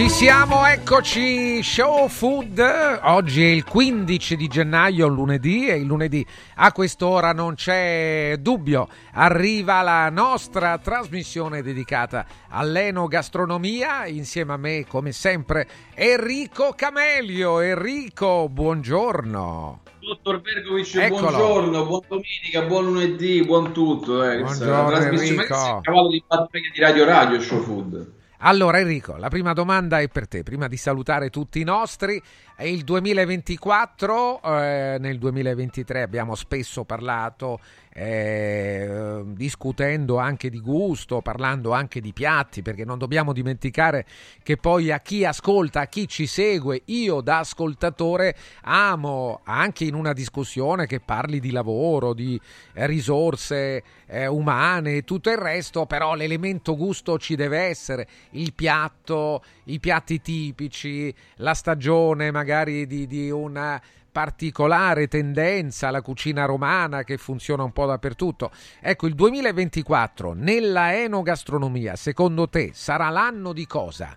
[0.00, 2.58] Ci siamo, eccoci, Show Food.
[3.02, 8.88] Oggi è il 15 di gennaio, lunedì, e il lunedì a quest'ora non c'è dubbio.
[9.12, 14.06] Arriva la nostra trasmissione dedicata all'enogastronomia.
[14.06, 17.60] Insieme a me, come sempre, Enrico Camelio.
[17.60, 19.82] Enrico, buongiorno.
[20.00, 21.20] Dottor Bergovic, Eccolo.
[21.20, 24.24] buongiorno, buon domenica, buon lunedì, buon tutto.
[24.24, 24.38] Eh.
[24.38, 25.54] La Buongiorno, trasmissione Enrico.
[25.54, 28.18] è il cavallo di battaglia di Radio Radio Show Food.
[28.42, 32.22] Allora Enrico, la prima domanda è per te, prima di salutare tutti i nostri.
[32.56, 37.60] È il 2024, eh, nel 2023 abbiamo spesso parlato,
[37.92, 44.06] eh, discutendo anche di gusto, parlando anche di piatti, perché non dobbiamo dimenticare
[44.42, 49.94] che poi a chi ascolta, a chi ci segue, io da ascoltatore amo anche in
[49.94, 52.40] una discussione che parli di lavoro, di
[52.74, 59.42] risorse eh, umane e tutto il resto, però l'elemento gusto ci deve essere, il piatto,
[59.64, 63.80] i piatti tipici, la stagione magari di, di una
[64.10, 68.50] particolare tendenza alla cucina romana che funziona un po' dappertutto.
[68.80, 74.16] Ecco, il 2024 nella enogastronomia, secondo te, sarà l'anno di cosa?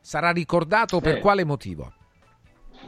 [0.00, 1.20] Sarà ricordato per Eh.
[1.20, 1.92] quale motivo?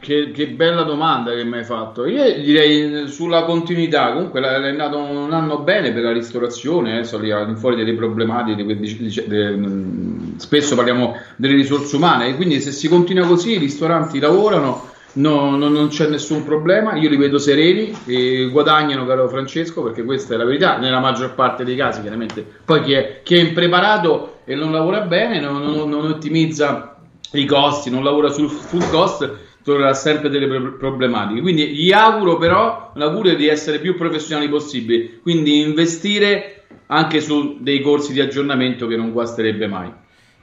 [0.01, 2.07] Che, che bella domanda che mi hai fatto.
[2.07, 4.12] Io direi eh, sulla continuità.
[4.12, 8.62] Comunque è andato un anno bene per la ristorazione, di fuori delle problematiche.
[8.76, 13.59] dice- de- mh, spesso parliamo delle risorse umane, e quindi se si continua così, i
[13.59, 14.90] ristoranti lavorano.
[15.19, 20.05] No- no- non c'è nessun problema, io li vedo sereni e guadagnano, caro Francesco, perché
[20.05, 22.45] questa è la verità, nella maggior parte dei casi, chiaramente.
[22.64, 26.97] Poi chi è, chi è impreparato e non lavora bene, non, non- non ottimizza
[27.33, 31.41] i costi, non lavora sul food cost, troverà sempre delle pro- problematiche.
[31.41, 37.81] Quindi gli auguro però l'augurio di essere più professionali possibili, quindi investire anche su dei
[37.83, 39.91] corsi di aggiornamento che non guasterebbe mai.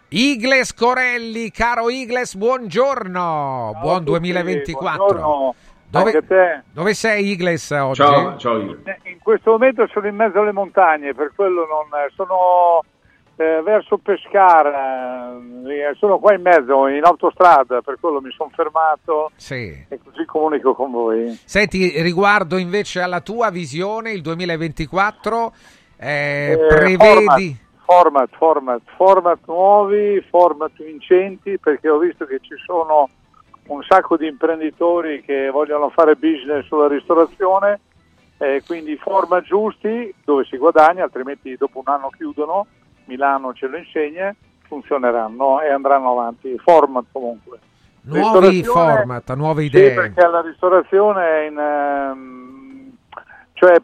[0.09, 4.97] Igles Corelli, caro Igles, buongiorno, buon 2024.
[5.05, 5.55] buongiorno
[5.89, 6.63] Dove, anche a te.
[6.71, 8.01] dove sei Igles oggi?
[8.01, 8.79] Ciao, ciao Igor.
[9.03, 12.83] In questo momento sono in mezzo alle montagne, per quello non sono
[13.37, 15.33] eh, verso Pescara,
[15.67, 19.85] eh, sono qua in mezzo, in autostrada, per quello mi sono fermato Sì.
[19.89, 21.37] e così comunico con voi.
[21.45, 25.53] Senti, riguardo invece alla tua visione, il 2024
[25.97, 27.63] eh, Eh, prevedi...
[27.85, 33.09] Format, format, format nuovi, format vincenti, perché ho visto che ci sono
[33.67, 37.79] un sacco di imprenditori che vogliono fare business sulla ristorazione,
[38.37, 42.65] eh, quindi format giusti dove si guadagna, altrimenti dopo un anno chiudono,
[43.05, 44.35] Milano ce lo insegna,
[44.67, 46.57] funzioneranno e andranno avanti.
[46.57, 47.59] Format comunque.
[48.01, 49.93] Nuovi format, nuove Sì, idee.
[49.93, 52.91] perché la ristorazione è in, ehm,
[53.53, 53.79] cioè,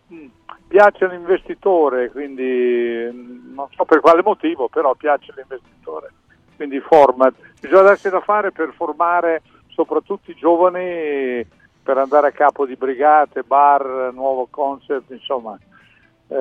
[0.72, 6.14] piace all'investitore, quindi mh, non so per quale motivo, però piace all'investitore.
[6.56, 7.34] Quindi format.
[7.60, 11.46] Bisogna darsi da fare per formare soprattutto i giovani
[11.84, 15.60] per andare a capo di brigate, bar, nuovo concept, insomma,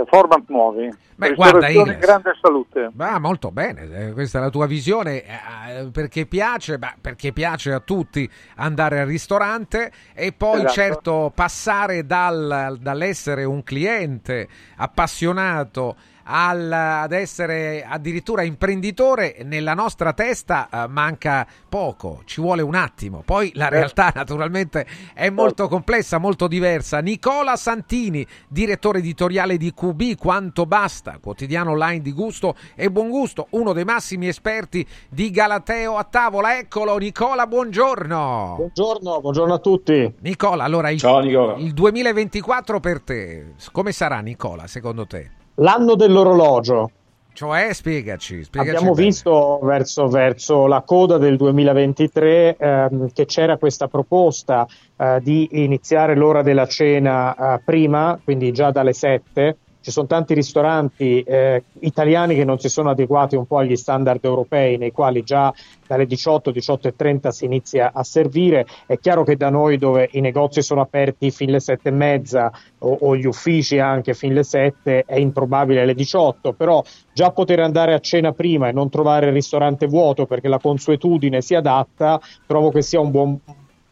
[0.08, 0.88] format nuovi.
[1.16, 2.06] Beh, guarda, Ristorazione in Igles.
[2.06, 2.90] grande salute.
[2.94, 7.72] Va molto bene, eh, questa è la tua visione, eh, perché piace, beh, perché piace
[7.72, 10.72] a tutti andare al ristorante e poi Esatto.
[10.72, 15.96] certo passare dal- dall'essere un cliente appassionato
[16.30, 23.22] al- ad essere addirittura imprenditore, nella nostra testa eh, manca poco, ci vuole un attimo.
[23.24, 27.00] Poi la realtà naturalmente è molto complessa, molto diversa.
[27.00, 33.48] Nicola Santini, direttore editoriale di QB, Quanto Basta, quotidiano online di gusto e buon gusto,
[33.50, 36.56] uno dei massimi esperti di Galateo a tavola.
[36.56, 38.54] Eccolo, Nicola, buongiorno.
[38.56, 40.14] Buongiorno, buongiorno a tutti.
[40.20, 41.56] Nicola, allora il, Ciao, Nicola.
[41.56, 45.38] il 2024 per te, come sarà Nicola secondo te?
[45.54, 46.90] L'anno dell'orologio.
[47.32, 49.06] Cioè, spiegaci, spiegaci Abbiamo bene.
[49.06, 56.16] visto verso, verso la coda del 2023 ehm, che c'era questa proposta eh, di iniziare
[56.16, 59.56] l'ora della cena eh, prima, quindi già dalle 7.
[59.80, 64.22] Ci sono tanti ristoranti eh, italiani che non si sono adeguati un po' agli standard
[64.24, 65.52] europei, nei quali già
[65.86, 68.66] dalle 18, 18.30 si inizia a servire.
[68.86, 72.52] È chiaro che da noi, dove i negozi sono aperti fin le 7 e mezza
[72.78, 77.60] o, o gli uffici anche fin le 7, è improbabile alle 18, però già poter
[77.60, 82.20] andare a cena prima e non trovare il ristorante vuoto perché la consuetudine si adatta,
[82.46, 83.38] trovo che sia un buon,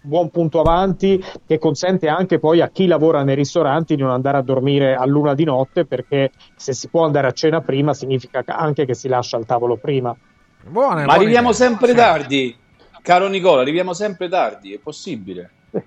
[0.00, 4.38] buon punto avanti che consente anche poi a chi lavora nei ristoranti di non andare
[4.38, 8.42] a dormire a luna di notte perché se si può andare a cena prima significa
[8.46, 10.14] anche che si lascia il tavolo prima.
[10.66, 12.56] Buona, Ma arriviamo sempre tardi,
[13.02, 15.50] caro Nicola, arriviamo sempre tardi, è possibile.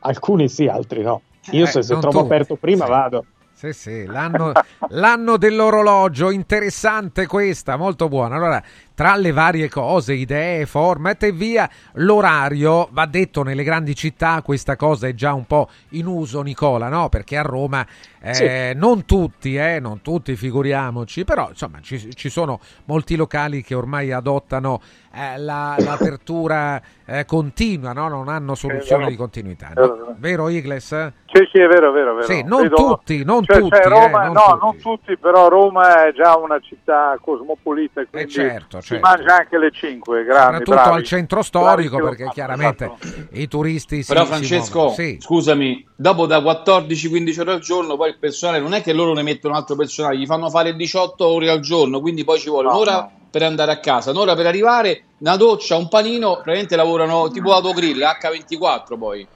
[0.00, 1.22] Alcuni sì, altri no.
[1.52, 3.24] Io Eh, se, se trovo tutti, aperto prima vado.
[3.52, 4.52] Sì, sì, l'anno,
[4.88, 8.34] l'anno dell'orologio, interessante questa, molto buona.
[8.34, 8.62] Allora,
[8.94, 14.76] tra le varie cose, idee, format e via, l'orario, va detto nelle grandi città questa
[14.76, 17.08] cosa è già un po' in uso Nicola, no?
[17.08, 17.84] Perché a Roma
[18.20, 18.78] eh, sì.
[18.78, 24.12] non tutti, eh, non tutti figuriamoci, però insomma ci, ci sono molti locali che ormai
[24.12, 24.80] adottano
[25.12, 28.08] eh, la, l'apertura eh, continua, no?
[28.08, 29.70] non hanno soluzione di continuità.
[29.74, 30.14] No?
[30.18, 31.12] Vero Igles?
[31.26, 32.12] Sì, sì, è vero, è vero.
[32.12, 32.26] È vero.
[32.26, 32.76] Sì, non Vedo...
[32.76, 33.76] tutti, non cioè, tutti.
[33.76, 34.64] Cioè, Roma, eh, non no, tutti.
[34.64, 39.06] non tutti, però Roma è già una città cosmopolita, Eh, quindi certo, si certo.
[39.08, 40.96] mangia anche le 5, grandi, Soprattutto bravi.
[40.98, 42.92] al centro storico, Bravi, perché chiaramente
[43.32, 44.90] i turisti si Però si Francesco.
[44.90, 45.16] Sì.
[45.20, 49.22] scusami, dopo da 14-15 ore al giorno, poi il personale non è che loro ne
[49.22, 52.74] mettono altro personale, gli fanno fare 18 ore al giorno, quindi poi ci vuole No,
[52.74, 53.10] un'ora no.
[53.30, 58.00] per andare a casa, un'ora per arrivare, una doccia, un panino, praticamente lavorano tipo autogrill,
[58.02, 59.26] H24 poi.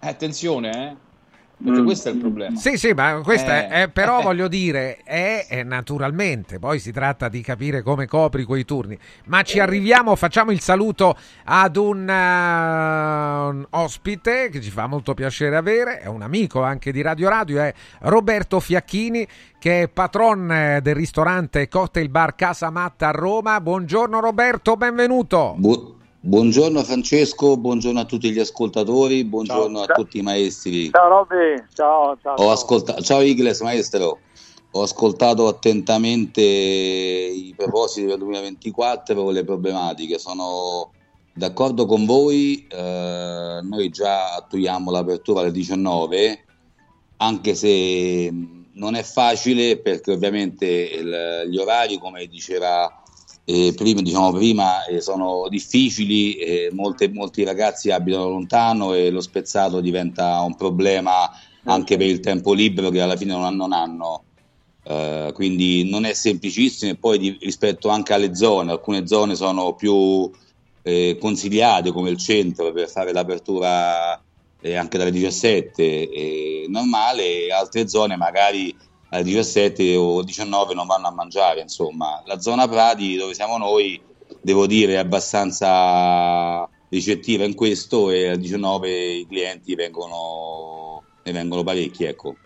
[0.00, 1.05] Eh, attenzione, eh.
[1.58, 1.84] Perché Mm.
[1.86, 2.56] questo è il problema.
[2.58, 3.68] Sì, sì, ma questa Eh.
[3.84, 8.66] è, però voglio dire, è, è naturalmente, poi si tratta di capire come copri quei
[8.66, 8.96] turni,
[9.26, 12.12] ma ci arriviamo, facciamo il saluto ad un, eh,
[13.48, 17.58] un ospite che ci fa molto piacere avere, è un amico anche di Radio Radio,
[17.60, 19.26] è Roberto Fiacchini,
[19.58, 23.60] che è patron del ristorante Cocktail Bar Casa Matta a Roma.
[23.62, 25.54] Buongiorno Roberto, benvenuto.
[25.56, 25.95] Bu-
[26.26, 30.90] buongiorno Francesco, buongiorno a tutti gli ascoltatori, buongiorno a tutti i maestri.
[30.90, 32.34] Ciao Robby, ciao, ciao.
[32.34, 34.18] Ho ascoltato, ciao Igles maestro,
[34.72, 40.90] ho ascoltato attentamente i propositi del 2024 le problematiche, sono
[41.32, 46.44] d'accordo con voi, eh, noi già attuiamo l'apertura alle 19,
[47.18, 48.32] anche se
[48.72, 53.00] non è facile perché ovviamente il- gli orari, come diceva
[53.48, 59.20] eh, prima, diciamo prima eh, sono difficili, eh, molte- molti ragazzi abitano lontano e lo
[59.20, 61.30] spezzato diventa un problema
[61.64, 64.24] anche per il tempo libero che alla fine non, non hanno.
[64.82, 69.74] Eh, quindi non è semplicissimo e poi di- rispetto anche alle zone, alcune zone sono
[69.74, 70.28] più
[70.82, 74.20] eh, consigliate come il centro per fare l'apertura
[74.60, 78.76] eh, anche dalle 17 eh, normale, altre zone magari
[79.16, 82.22] alle 17 o 19 non vanno a mangiare, insomma.
[82.26, 84.00] La zona Prati dove siamo noi,
[84.40, 91.62] devo dire, è abbastanza ricettiva in questo e alle 19 i clienti vengono, ne vengono
[91.62, 92.36] parecchi, ecco.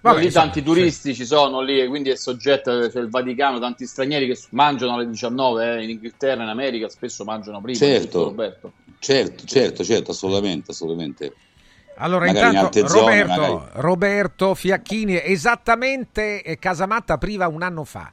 [0.00, 3.86] Vabbè, lì tanti turisti ci sono lì, e quindi è soggetto, c'è il Vaticano, tanti
[3.86, 7.78] stranieri che mangiano alle 19, eh, in Inghilterra, in America, spesso mangiano prima.
[7.78, 8.72] Certo, Roberto?
[9.00, 11.34] certo, certo, certo, assolutamente, assolutamente.
[11.98, 13.68] Allora, in intanto altre zone, Roberto.
[13.74, 18.12] Roberto Fiacchini, esattamente eh, Casamatta apriva un anno fa,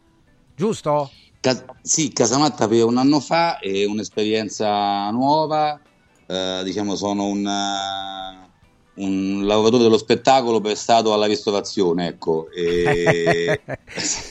[0.55, 1.11] giusto?
[1.41, 5.79] Cas- sì, Casamatta per un anno fa è un'esperienza nuova,
[6.25, 7.45] eh, diciamo sono un,
[8.95, 12.49] un lavoratore dello spettacolo prestato alla ristorazione, ecco.
[12.51, 13.61] E...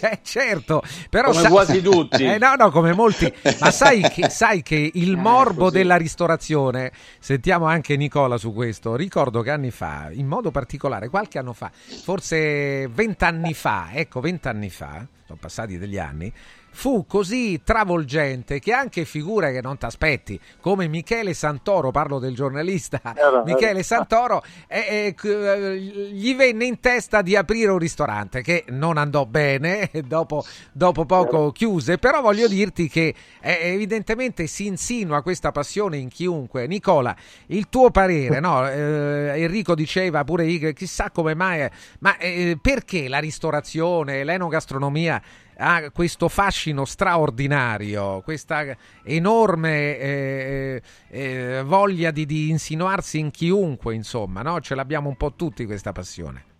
[0.03, 2.25] Eh, certo, però Come quasi tutti.
[2.33, 3.33] Eh, no, no, come molti.
[3.61, 9.43] Ma sai che, sai che il morbo della ristorazione, sentiamo anche Nicola su questo, ricordo
[9.43, 15.07] che anni fa, in modo particolare, qualche anno fa, forse vent'anni fa, ecco, vent'anni fa,
[15.27, 16.33] sono passati degli anni,
[16.73, 22.35] fu così travolgente che anche figure che non ti aspetti, come Michele Santoro, parlo del
[22.35, 28.43] giornalista Era- Michele Santoro, eh, eh, eh, gli venne in testa di aprire un ristorante
[28.43, 34.67] che non andò bene, dopo, dopo poco chiuse, però voglio dirti che eh, evidentemente si
[34.67, 36.67] insinua questa passione in chiunque.
[36.67, 37.15] Nicola,
[37.47, 38.61] il tuo parere, no?
[38.73, 41.69] Eh, Enrico diceva pure chissà come mai,
[42.01, 45.21] ma eh, perché la ristorazione, l'enogastronomia
[45.63, 54.43] ha questo fascino straordinario, questa enorme eh, eh, voglia di, di insinuarsi in chiunque, insomma,
[54.43, 54.61] no?
[54.61, 56.52] Ce l'abbiamo un po' tutti questa passione.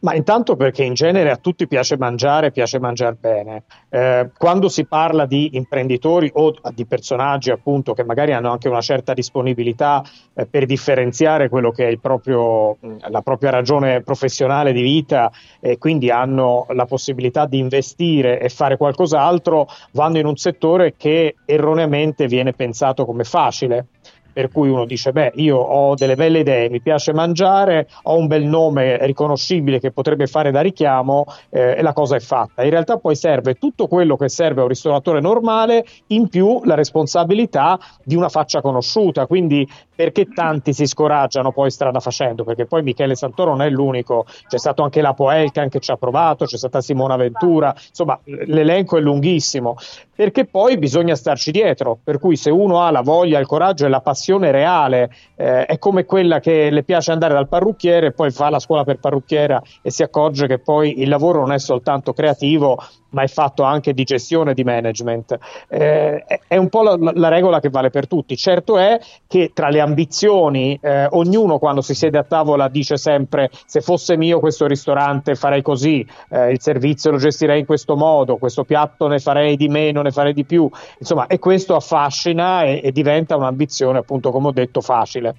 [0.00, 3.64] Ma intanto perché in genere a tutti piace mangiare, piace mangiare bene.
[3.88, 8.80] Eh, quando si parla di imprenditori o di personaggi appunto che magari hanno anche una
[8.80, 12.76] certa disponibilità eh, per differenziare quello che è proprio,
[13.08, 18.76] la propria ragione professionale di vita e quindi hanno la possibilità di investire e fare
[18.76, 23.86] qualcos'altro, vanno in un settore che erroneamente viene pensato come facile
[24.32, 28.26] per cui uno dice beh io ho delle belle idee, mi piace mangiare, ho un
[28.26, 32.62] bel nome riconoscibile che potrebbe fare da richiamo eh, e la cosa è fatta.
[32.62, 36.74] In realtà poi serve tutto quello che serve a un ristoratore normale, in più la
[36.74, 39.66] responsabilità di una faccia conosciuta, quindi
[39.98, 42.44] perché tanti si scoraggiano poi strada facendo?
[42.44, 45.96] Perché poi Michele Santoro non è l'unico, c'è stato anche Lapo Elkan che ci ha
[45.96, 49.74] provato, c'è stata Simona Ventura, insomma l'elenco è lunghissimo,
[50.14, 53.88] perché poi bisogna starci dietro, per cui se uno ha la voglia, il coraggio e
[53.88, 58.30] la passione reale, eh, è come quella che le piace andare dal parrucchiere e poi
[58.30, 62.12] fa la scuola per parrucchiera e si accorge che poi il lavoro non è soltanto
[62.12, 62.78] creativo,
[63.10, 65.38] ma è fatto anche di gestione di management.
[65.68, 68.36] Eh, è un po' la, la, regola che vale per tutti.
[68.36, 73.50] Certo è che tra le ambizioni, eh, ognuno quando si siede a tavola dice sempre
[73.66, 78.36] se fosse mio questo ristorante farei così, eh, il servizio lo gestirei in questo modo,
[78.36, 80.68] questo piatto ne farei di meno, ne farei di più.
[80.98, 85.34] Insomma, e questo affascina e, e diventa un'ambizione, appunto, come ho detto, facile.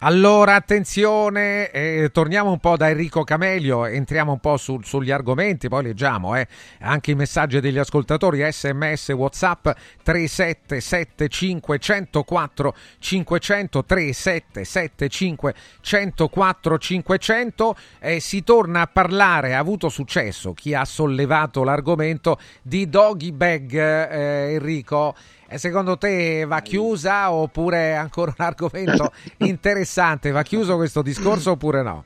[0.00, 5.68] Allora, attenzione, eh, torniamo un po' da Enrico Camelio, entriamo un po' su, sugli argomenti,
[5.68, 6.46] poi leggiamo eh,
[6.80, 9.68] anche i messaggi degli ascoltatori, sms, whatsapp
[10.02, 20.74] 3775 104 500, 3775 104 500, eh, si torna a parlare, ha avuto successo chi
[20.74, 25.14] ha sollevato l'argomento di doggy bag, eh, Enrico.
[25.48, 30.32] E secondo te va chiusa oppure è ancora un argomento interessante?
[30.32, 32.04] Va chiuso questo discorso oppure no?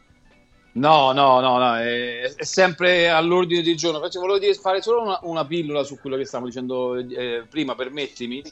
[0.72, 3.98] No, no, no, no è, è, sempre all'ordine del giorno.
[3.98, 8.42] Volevo dire, fare solo una, una, pillola su quello che stavamo dicendo eh, prima, permettimi,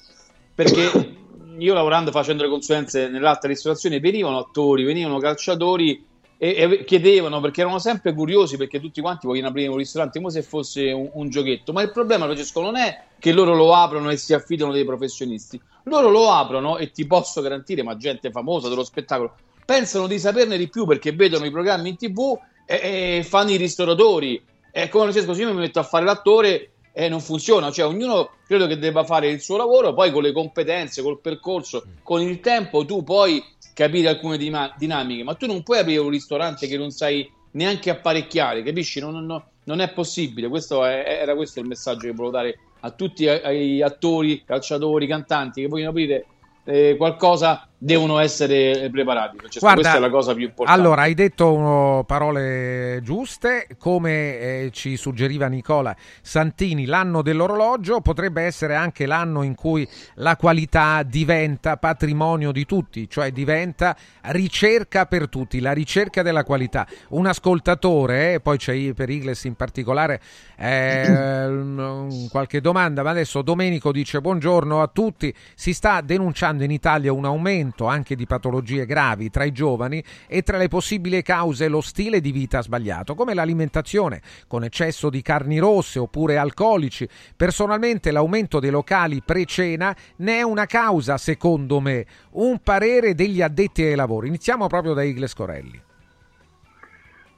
[0.54, 1.16] perché
[1.58, 6.04] io lavorando facendo le consulenze nell'alta ristorazione venivano attori, venivano calciatori
[6.38, 10.30] e, e, chiedevano perché erano sempre curiosi perché tutti quanti vogliono aprire un ristorante come
[10.30, 11.72] se fosse un, un, giochetto.
[11.72, 15.60] Ma il problema Francesco non è che loro lo aprono e si affidano dei professionisti.
[15.84, 19.34] Loro lo aprono e ti posso garantire ma gente famosa dello spettacolo
[19.68, 23.56] pensano di saperne di più perché vedono i programmi in tv e, e fanno i
[23.56, 24.42] ristoratori.
[24.70, 27.84] È come Francesco se io mi metto a fare l'attore e eh, non funziona, cioè
[27.84, 32.22] ognuno credo che debba fare il suo lavoro, poi con le competenze, col percorso, con
[32.22, 33.44] il tempo tu puoi
[33.78, 38.64] capire alcune dinamiche, ma tu non puoi aprire un ristorante che non sai neanche apparecchiare,
[38.64, 38.98] capisci?
[38.98, 40.48] Non, non, non è possibile.
[40.48, 45.60] Questo è, era questo il messaggio che volevo dare a tutti gli attori, calciatori, cantanti
[45.60, 46.26] che vogliono aprire
[46.64, 49.36] eh, qualcosa devono essere preparati.
[49.48, 50.80] Cioè, Guarda, questa è la cosa più importante.
[50.80, 58.74] Allora, hai detto parole giuste, come eh, ci suggeriva Nicola Santini, l'anno dell'orologio potrebbe essere
[58.74, 65.60] anche l'anno in cui la qualità diventa patrimonio di tutti, cioè diventa ricerca per tutti,
[65.60, 66.86] la ricerca della qualità.
[67.10, 70.20] Un ascoltatore, eh, poi c'è per Igles in particolare
[70.56, 77.12] eh, qualche domanda, ma adesso Domenico dice buongiorno a tutti, si sta denunciando in Italia
[77.12, 81.68] un aumento aumento anche di patologie gravi tra i giovani e tra le possibili cause
[81.68, 87.08] lo stile di vita sbagliato, come l'alimentazione con eccesso di carni rosse oppure alcolici.
[87.36, 92.06] Personalmente l'aumento dei locali pre-cena ne è una causa, secondo me.
[92.32, 94.28] Un parere degli addetti ai lavori.
[94.28, 95.80] Iniziamo proprio da Igles Corelli.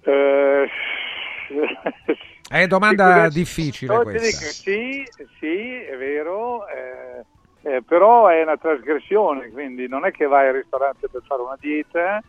[0.02, 0.68] Eh...
[2.48, 4.46] È domanda difficile questa.
[4.46, 5.04] Sì,
[5.38, 6.66] sì, è vero.
[6.68, 11.42] Eh eh, però è una trasgressione, quindi non è che vai al ristorante per fare
[11.42, 12.22] una dieta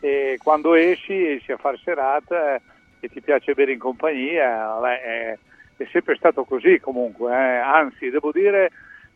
[0.00, 2.60] e quando esci esci a fare serata
[3.00, 5.38] e ti piace bere in compagnia, vabbè, è,
[5.76, 7.56] è, sempre stato così comunque, eh.
[7.56, 8.70] anzi devo dire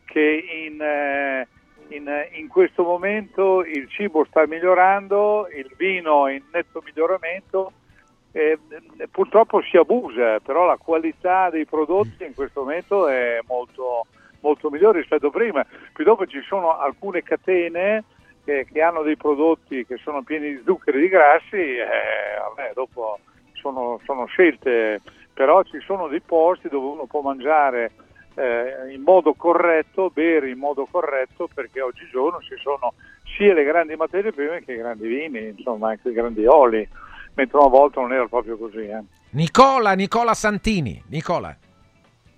[0.05, 1.47] che in, eh,
[1.89, 7.73] in, in, questo momento il cibo sta migliorando, il vino è in netto miglioramento.
[8.33, 8.57] Eh,
[9.09, 14.05] purtroppo si abusa, però la qualità dei prodotti in questo momento è molto,
[14.41, 15.65] molto migliore rispetto a prima.
[15.93, 18.03] Più dopo ci sono alcune catene
[18.43, 21.85] che, che hanno dei prodotti che sono pieni di zuccheri e di grassi, eh,
[22.39, 23.19] vabbè, dopo
[23.53, 25.01] sono, sono, scelte,
[25.33, 27.91] però ci sono dei posti dove uno può mangiare
[28.35, 32.93] eh, in modo corretto, bere in modo corretto, perché oggigiorno ci sono
[33.37, 36.87] sia le grandi materie prime che i grandi vini, insomma anche i grandi oli,
[37.35, 38.85] mentre una volta non era proprio così.
[38.85, 39.03] Eh.
[39.31, 41.55] Nicola, Nicola Santini, Nicola.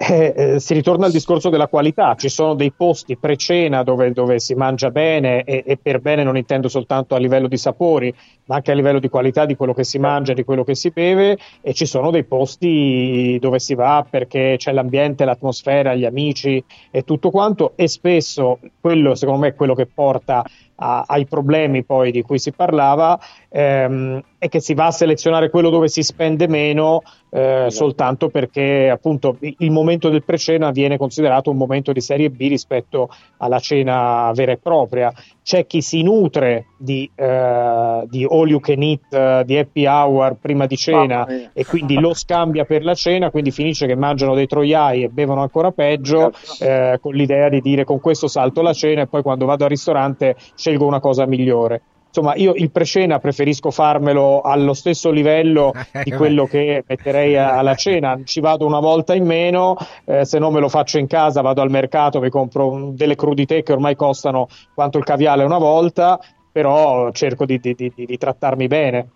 [0.05, 4.37] Eh, eh, si ritorna al discorso della qualità, ci sono dei posti pre-cena dove, dove
[4.37, 8.13] si mangia bene e, e, per bene non intendo soltanto a livello di sapori,
[8.47, 10.89] ma anche a livello di qualità di quello che si mangia, di quello che si
[10.89, 11.37] beve.
[11.61, 16.61] E ci sono dei posti dove si va perché c'è l'ambiente, l'atmosfera, gli amici
[16.91, 17.71] e tutto quanto.
[17.75, 20.43] E spesso quello secondo me è quello che porta
[20.83, 23.17] a, ai problemi poi di cui si parlava
[23.49, 27.01] ehm, è che si va a selezionare quello dove si spende meno
[27.35, 32.47] eh, soltanto perché appunto il momento del pre-cena viene considerato un momento di serie B
[32.47, 35.11] rispetto alla cena vera e propria.
[35.41, 40.67] C'è chi si nutre di, eh, di all you can eat, di happy hour prima
[40.67, 45.03] di cena e quindi lo scambia per la cena, quindi finisce che mangiano dei troiai
[45.03, 49.07] e bevono ancora peggio eh, con l'idea di dire con questo salto la cena e
[49.07, 51.81] poi quando vado al ristorante scelgo scelgo una cosa migliore.
[52.07, 55.71] Insomma, io il prescena preferisco farmelo allo stesso livello
[56.03, 58.19] di quello che metterei alla cena.
[58.23, 59.75] Ci vado una volta in meno,
[60.05, 63.63] eh, se no me lo faccio in casa, vado al mercato, mi compro delle crudité
[63.63, 66.19] che ormai costano quanto il caviale una volta,
[66.51, 69.07] però cerco di- di- di- di trattarmi bene.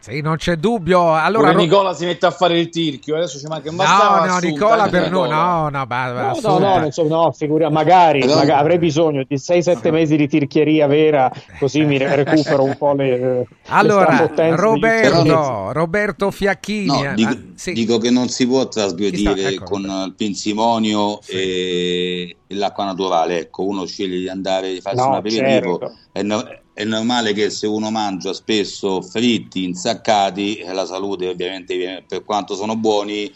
[0.00, 1.14] Sì, non c'è dubbio.
[1.14, 3.82] Allora, Pure Ro- Nicola si mette a fare il tirchio, adesso ci manca un No,
[3.82, 6.58] bastava no, Assunta, Nicola per noi, no, no, ba- No, no, Assunta.
[6.58, 10.86] no, non so, no, figura, magari, Però- magari avrei bisogno di 6-7 mesi di tirchieria
[10.86, 16.86] vera, così mi re- recupero un po' le, le Allora, degli Roberto, Roberto Fiacchini.
[16.86, 17.72] No, dico, ah, sì.
[17.72, 19.48] dico che non si può trasgredire?
[19.48, 23.38] Ecco, con il pensimonio e, e l'acqua naturale.
[23.40, 25.78] Ecco, uno sceglie di andare a farsi No, un aperitivo.
[25.78, 25.96] certo.
[26.12, 26.44] È, no-
[26.80, 32.54] è normale che se uno mangia spesso fritti, insaccati, eh, la salute ovviamente, per quanto
[32.54, 33.30] sono buoni,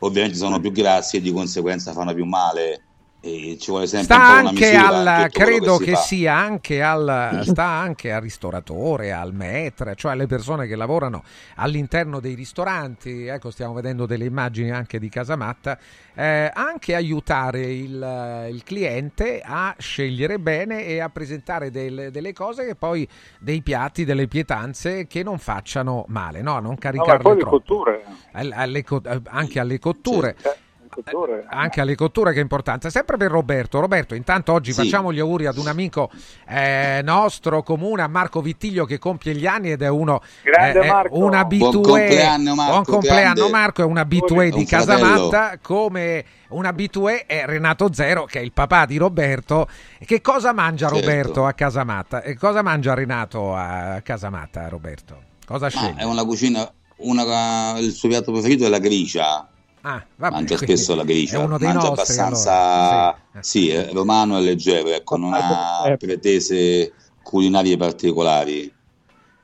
[0.00, 2.84] ovviamente sono più grassi e di conseguenza fanno più male.
[3.22, 5.98] E ci vuole sempre un Sta anche al, credo che fa.
[6.00, 11.22] sia anche al, sta anche al ristoratore, al maître, cioè alle persone che lavorano
[11.56, 13.26] all'interno dei ristoranti.
[13.26, 15.78] Ecco, stiamo vedendo delle immagini anche di Casamatta.
[16.14, 22.64] eh, anche aiutare il, il cliente a scegliere bene e a presentare del- delle cose
[22.64, 23.06] che poi
[23.38, 26.54] dei piatti, delle pietanze che non facciano male, no?
[26.56, 27.56] A non No, caricarle poi le troppo.
[27.58, 28.04] cotture.
[28.32, 30.36] Al- alle eh, anche alle cotture.
[30.42, 30.69] Eh, le
[31.02, 31.44] cotture.
[31.48, 32.90] Anche alle cotture che è importante.
[32.90, 33.80] Sempre per Roberto.
[33.80, 34.82] Roberto, intanto oggi Sì.
[34.82, 36.10] facciamo gli auguri ad un amico
[36.48, 40.86] eh, nostro comune, a Marco Vittiglio, che compie gli anni ed è uno Grande eh,
[40.86, 41.18] Marco.
[41.18, 41.70] un abitué.
[41.70, 43.50] Buon compleanno, Marco, Buon compleanno, grande.
[43.50, 44.64] Marco, è un abitué di.
[44.64, 49.68] Casamatta, come un abitué è Renato Zero, che è il papà di Roberto.
[50.04, 51.00] Che cosa mangia Certo.
[51.06, 52.22] Roberto a Casamatta?
[52.22, 55.22] E cosa mangia Renato a Casamatta, Roberto?
[55.46, 56.00] Cosa Ma sceglie?
[56.00, 59.48] è una cucina, una- il suo piatto preferito è la gricia.
[59.82, 63.16] Ah, vabbè, mangia spesso la gricia, È uno dei mangia nostri, abbastanza, allora.
[63.40, 63.68] Sì.
[63.68, 65.96] sì, è romano e leggero, ecco, non ha Eh.
[65.96, 66.92] pretese
[67.22, 68.70] culinarie particolari,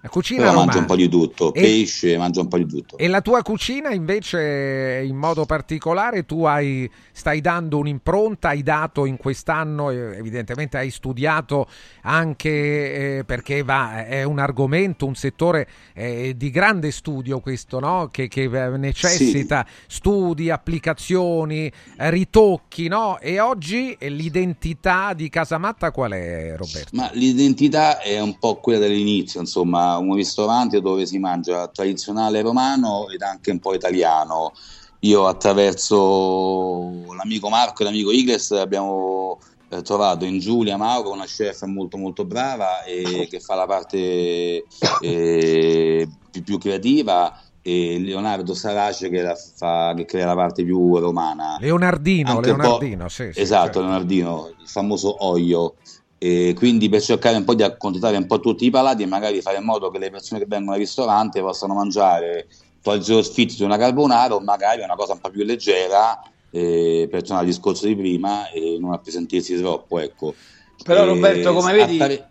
[0.06, 0.78] La cucina però romana.
[0.78, 2.96] un po' di tutto, E- pesce, mangia un po' di tutto.
[2.96, 9.04] E la tua cucina invece in modo particolare tu hai, stai dando un'impronta, hai dato
[9.04, 11.66] in quest'anno, evidentemente hai studiato
[12.02, 18.08] anche eh, perché va, è un argomento, un settore eh, di grande studio questo, no?
[18.12, 23.18] che, che, necessita studi, applicazioni, eh, ritocchi, no?
[23.18, 26.90] E oggi eh, l'identità di Casamatta qual è Roberto?
[26.92, 33.08] Ma l'identità è un po' quella dell'inizio, insomma, un ristorante dove si mangia tradizionale romano
[33.08, 34.52] ed anche un po' italiano.
[35.00, 41.62] Io attraverso l'amico Marco e l'amico Igles abbiamo eh, trovato in Giulia Mauro una chef
[41.64, 44.64] molto molto brava e che fa la parte
[45.00, 49.24] eh, più, più creativa e Leonardo Sarace che,
[49.56, 51.56] fa, che crea la parte più romana.
[51.58, 53.80] Leonardino, Leonardino, sì, sì, esatto, certo.
[53.80, 55.74] Leonardino, il famoso Oio.
[56.18, 59.42] E quindi per cercare un po' di accontentare un po' tutti i palati e magari
[59.42, 62.48] fare in modo che le persone che vengono al ristorante possano mangiare,
[62.80, 66.18] togliersi lo sfizio di una carbonara o magari una cosa un po' più leggera
[66.50, 70.34] eh, per tornare al discorso di prima e non appesantirsi troppo, ecco.
[70.82, 72.30] Però E Roberto, come vedi, attare-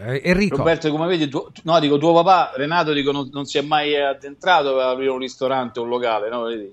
[0.00, 3.58] Eh, Enrico, Roberto, come vedi, tuo- no, dico, tuo papà, Renato, dico, non, non si
[3.58, 6.42] è mai addentrato per aprire un ristorante o un locale, no?
[6.44, 6.72] Vedi?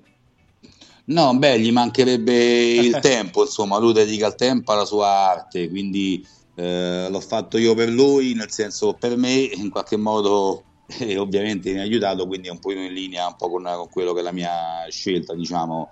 [1.06, 2.32] No, beh, gli mancherebbe
[2.74, 6.24] il tempo, insomma, lui dedica il tempo alla sua arte, quindi
[6.56, 10.64] eh, l'ho fatto io per lui, nel senso per me, in qualche modo
[11.00, 13.88] eh, ovviamente mi ha aiutato, quindi è un po' in linea un po' con, con
[13.90, 15.90] quello che è la mia scelta, diciamo.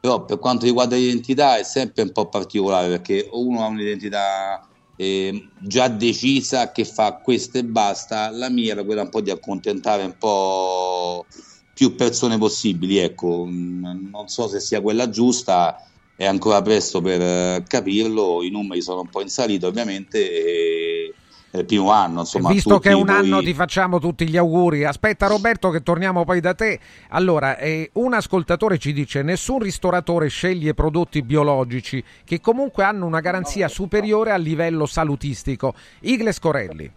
[0.00, 4.64] Però per quanto riguarda l'identità è sempre un po' particolare perché uno ha un'identità
[4.94, 9.30] eh, già decisa che fa questo e basta, la mia era quella un po' di
[9.30, 11.26] accontentare un po'
[11.72, 15.76] più persone possibili, ecco, Mm, non so se sia quella giusta,
[16.20, 21.14] è ancora presto per eh, capirlo, i numeri sono un po' in salita ovviamente, e
[21.48, 22.48] è il primo anno, insomma.
[22.50, 24.82] Visto che è un voi- anno ti facciamo tutti gli auguri.
[24.84, 26.80] Aspetta Roberto che torniamo poi da te.
[27.10, 33.20] Allora, eh, un ascoltatore ci dice nessun ristoratore sceglie prodotti biologici che comunque hanno una
[33.20, 35.72] garanzia superiore a livello salutistico.
[36.00, 36.90] Igles Corelli.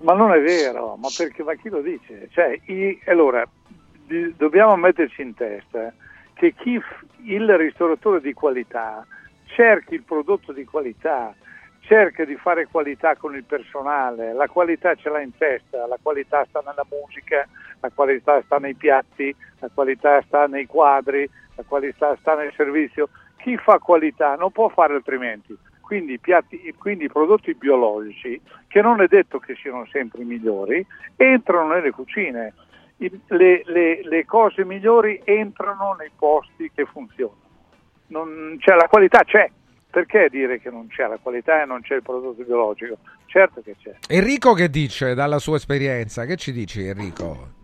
[0.00, 2.28] Ma non è vero, ma perché ma chi lo dice?
[2.32, 3.46] Cioè, i- allora,
[4.06, 5.92] di- dobbiamo metterci in testa
[6.38, 6.80] che chi
[7.24, 9.04] il ristoratore di qualità
[9.46, 11.34] cerchi il prodotto di qualità,
[11.80, 16.44] cerca di fare qualità con il personale, la qualità ce l'ha in testa, la qualità
[16.48, 17.44] sta nella musica,
[17.80, 23.08] la qualità sta nei piatti, la qualità sta nei quadri, la qualità sta nel servizio.
[23.38, 25.56] Chi fa qualità non può fare altrimenti.
[25.80, 30.86] Quindi piatti, quindi prodotti biologici, che non è detto che siano sempre i migliori,
[31.16, 32.52] entrano nelle cucine.
[32.98, 37.36] Le, le- le cose migliori entrano nei posti che funzionano.
[38.08, 39.50] Non- cioè, la qualità c'è.
[39.90, 42.98] perché dire che non c'è la qualità e non c'è il prodotto biologico?
[43.26, 43.94] Certo che c'è.
[44.08, 46.24] Enrico che dice dalla sua esperienza?
[46.26, 47.56] Che ci dici Enrico?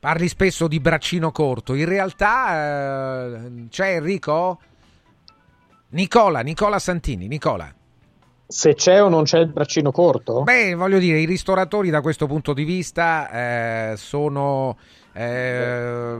[0.00, 4.58] Parli spesso di braccino corto, in realtà eh, c'è Enrico?
[5.90, 7.72] Nicola, Nicola Santini, Nicola.
[8.52, 10.42] Se c'è o non c'è il braccino corto?
[10.42, 13.30] Beh, voglio dire, i ristoratori da questo punto di vista
[13.92, 14.76] eh, sono
[15.14, 16.16] eh,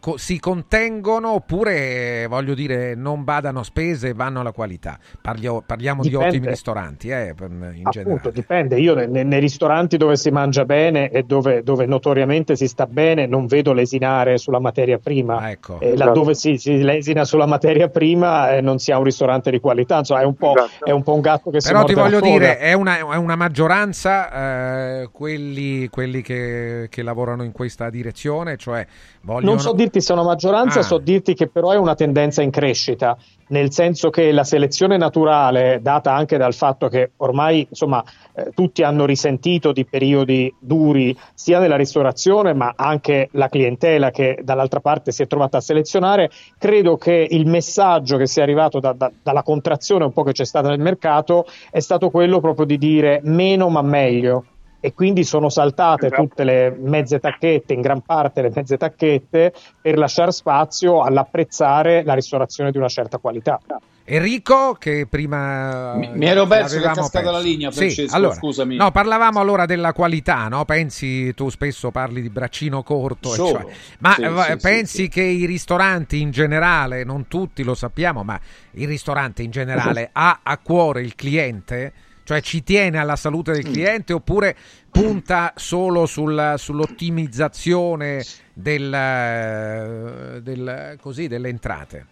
[0.00, 5.62] co- si contengono oppure voglio dire non badano a spese e vanno alla qualità Parlio,
[5.64, 6.24] parliamo Dipende.
[6.24, 8.78] di ottimi ristoranti eh, in Appunto, generale dipende.
[8.78, 13.26] Io ne- nei ristoranti dove si mangia bene e dove, dove notoriamente si sta bene
[13.26, 15.50] non vedo lesinare sulla materia prima.
[15.50, 15.78] ecco.
[15.80, 19.60] E laddove si, si lesina sulla materia prima eh, non si ha un ristorante di
[19.60, 19.98] qualità.
[19.98, 22.58] Insomma, è un po', è un, po un gatto che si però ti voglio dire
[22.58, 28.21] è una, è una maggioranza eh, quelli, quelli che, che lavorano in questa direzione
[28.56, 28.86] cioè
[29.22, 30.82] vogliono Non so dirti se è una maggioranza, Ah.
[30.82, 33.16] so dirti che però è una tendenza in crescita,
[33.48, 38.02] nel senso che la selezione naturale, data anche dal fatto che ormai insomma,
[38.34, 44.38] eh, tutti hanno risentito di periodi duri sia nella ristorazione, ma anche la clientela che
[44.42, 48.92] dall'altra parte si è trovata a selezionare, credo che il messaggio che sia arrivato da-
[48.92, 52.78] da- dalla contrazione un po' che c'è stata nel mercato è stato quello proprio di
[52.78, 54.44] dire meno ma meglio
[54.84, 56.22] e quindi sono saltate Esatto.
[56.22, 62.14] tutte le mezze tacchette, in gran parte le mezze tacchette, per lasciare spazio all'apprezzare la
[62.14, 63.60] ristorazione di una certa qualità.
[64.04, 67.30] Enrico che prima Mi- mi ero perso, che è cascata perso.
[67.30, 68.74] la linea, Sì, Francesco, allora, scusami.
[68.76, 70.64] No, parlavamo allora della qualità, no?
[70.64, 73.48] Pensi, tu spesso parli di braccino corto, Solo.
[73.60, 73.66] cioè-
[74.00, 75.08] ma Sì, eh, sì, pensi sì, sì.
[75.08, 78.38] che i ristoranti in generale, non tutti lo sappiamo, ma
[78.72, 81.92] il ristorante in generale ha a cuore il cliente?
[82.24, 83.72] Cioè ci tiene alla salute del Mm.
[83.72, 84.56] cliente oppure
[84.90, 92.06] punta solo sul- sull'ottimizzazione del, eh, del- così, delle entrate?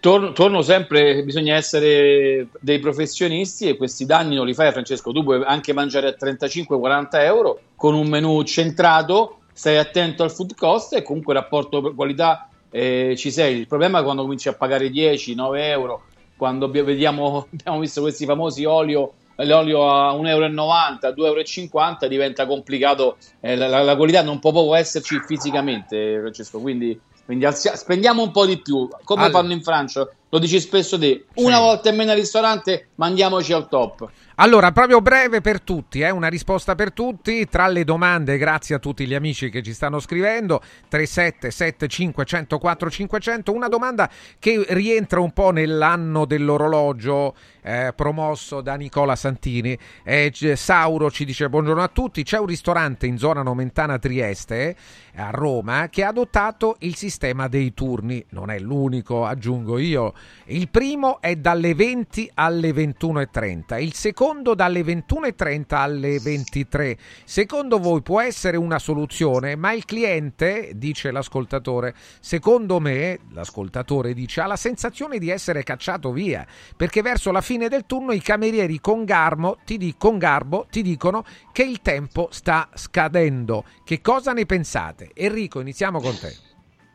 [0.00, 5.24] Torno, torno sempre, bisogna essere dei professionisti e questi danni non li fai Francesco, tu
[5.24, 10.92] puoi anche mangiare a 35-40 euro con un menù centrato, stai attento al food cost
[10.94, 13.58] e comunque il rapporto qualità eh, ci sei.
[13.58, 16.04] Il problema è quando cominci a pagare 10-9 euro,
[16.36, 19.14] quando vediamo, abbiamo visto questi famosi olio,
[19.44, 24.74] l'olio a 1,90 euro, 2,50 euro, diventa complicato, eh, la, la- qualità non può proprio
[24.74, 26.98] esserci fisicamente Francesco, quindi...
[27.26, 29.40] Quindi alzia- spendiamo un po' di più, come Allora.
[29.40, 31.62] fanno in Francia, lo dici spesso te, una Sì.
[31.62, 34.08] volta in meno al ristorante, mandiamoci al top.
[34.38, 37.46] Allora, proprio breve per tutti, eh, una risposta per tutti.
[37.48, 43.52] Tra le domande, grazie a tutti gli amici che ci stanno scrivendo, 3775 104 500,
[43.52, 49.78] una domanda che rientra un po' nell'anno dell'orologio eh, promosso da Nicola Santini.
[50.04, 54.76] Eh, Sauro ci dice buongiorno a tutti, c'è un ristorante in zona Nomentana Trieste,
[55.16, 58.22] a Roma, che ha adottato il sistema dei turni.
[58.30, 60.12] Non è l'unico, aggiungo io.
[60.46, 66.96] Il primo è dalle 20 alle 21.30, il secondo dalle 21.30 alle 23.
[67.24, 74.40] Secondo voi può essere una soluzione, ma il cliente, dice l'ascoltatore, secondo me, l'ascoltatore dice,
[74.40, 78.80] ha la sensazione di essere cacciato via, perché verso la fine del turno i camerieri
[78.80, 83.64] con, garbo ti, di- con garbo ti dicono che il tempo sta scadendo.
[83.84, 85.10] Che cosa ne pensate?
[85.14, 86.45] Enrico, iniziamo con te.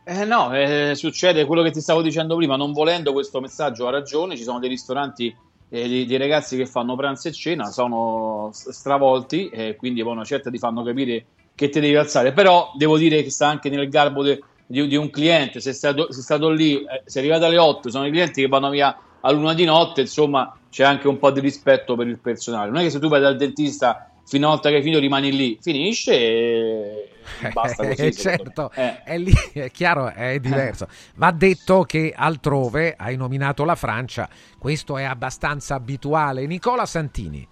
[0.04, 3.92] Eh no, eh, succede quello che ti stavo dicendo prima, non volendo questo messaggio ha
[3.92, 5.34] ragione, ci sono dei ristoranti
[5.70, 10.24] eh, di, di ragazzi che fanno pranzo e cena, sono stravolti e quindi poi una
[10.24, 13.90] certa ti fanno capire che ti devi alzare, però devo dire che sta anche nel
[13.90, 17.22] garbo de- di, di un cliente, se è stato, se stato lì, eh, se è
[17.22, 20.84] arrivato alle 8, sono i clienti che vanno via a luna di notte, insomma c'è
[20.84, 23.38] anche un po' di rispetto per il personale, non è che se tu vai dal
[23.38, 27.10] dentista fino a volta che hai finito rimani lì, finisce e
[27.52, 28.06] basta così.
[28.06, 28.72] Eh, certo.
[28.74, 29.04] Eh.
[29.04, 30.88] è lì, è chiaro, è diverso.
[31.16, 36.46] Va detto che altrove, hai nominato la Francia, questo è abbastanza abituale.
[36.46, 37.46] Nicola Santini,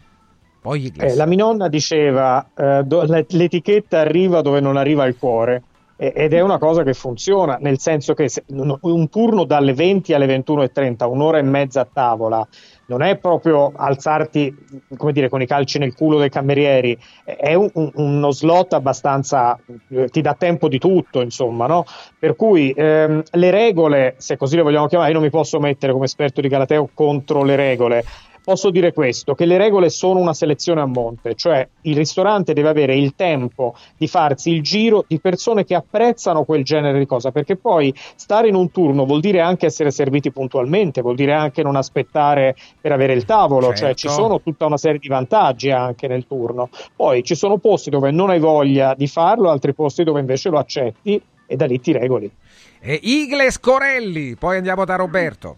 [0.62, 0.90] poi.
[0.96, 5.64] Eh, la mia nonna diceva eh, do- le- l'etichetta arriva dove non arriva il cuore
[5.98, 10.28] e- ed è una cosa che funziona, nel senso che un turno dalle 20 alle
[10.28, 12.48] 21.30, un'ora e mezza a tavola,
[12.90, 14.56] non è proprio alzarti
[14.98, 19.57] come dire, con i calci nel culo dei camerieri, è un- un- uno slot abbastanza,
[19.90, 21.84] eh, ti dà tempo di tutto, insomma, no?
[22.18, 25.94] Per cui ehm, le regole, se così le vogliamo chiamare, io non mi posso mettere
[25.94, 28.03] come esperto di Galateo contro le regole,
[28.50, 32.70] Posso dire questo, che le regole sono una selezione a monte, cioè il ristorante deve
[32.70, 37.30] avere il tempo di farsi il giro di persone che apprezzano quel genere di cosa,
[37.30, 41.62] perché poi stare in un turno vuol dire anche essere serviti puntualmente, vuol dire anche
[41.62, 43.98] non aspettare per avere il tavolo, cioè Certo.
[43.98, 46.70] ci sono tutta una serie di vantaggi anche nel turno.
[46.96, 50.58] Poi ci sono posti dove non hai voglia di farlo, altri posti dove invece lo
[50.58, 52.32] accetti e da lì ti regoli.
[52.80, 55.58] E Igles Corelli, poi andiamo da Roberto.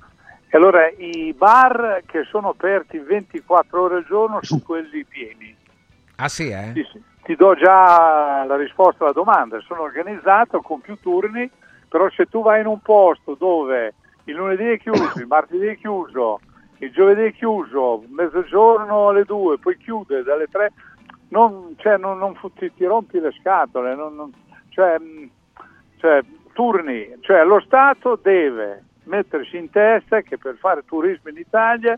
[0.53, 5.55] E allora i bar che sono aperti 24 ore al giorno sono quelli pieni.
[6.17, 6.73] Ah sì, eh?
[6.73, 7.01] Sì.
[7.23, 11.49] Ti do già la risposta alla domanda, sono organizzato con più turni,
[11.87, 13.93] però se tu vai in un posto dove
[14.25, 16.41] il lunedì è chiuso, il martedì è chiuso,
[16.79, 20.73] il giovedì è chiuso, mezzogiorno alle 2, poi chiude dalle 3,
[21.29, 24.33] non, cioè, non, non ti, ti rompi le scatole, non-
[24.67, 25.29] cioè, mh,
[25.97, 26.21] cioè,
[26.51, 31.97] turni, cioè lo Stato deve mettersi in testa che per fare turismo in Italia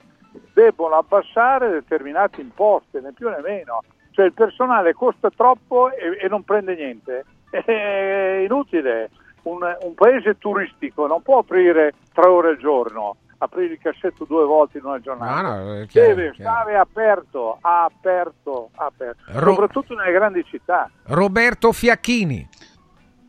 [0.53, 3.81] debbono abbassare determinate imposte, né più né meno.
[4.11, 7.25] Cioè il personale costa troppo e, e non prende niente.
[7.49, 9.09] È inutile.
[9.43, 14.45] Un, un paese turistico non può aprire tre ore al giorno, aprire il cassetto due
[14.45, 15.41] volte in una giornata.
[15.41, 16.51] No, no, chiaro, Deve chiaro.
[16.61, 20.89] stare aperto, aperto, aperto, Ro- soprattutto nelle grandi città.
[21.07, 22.47] Roberto Fiacchini.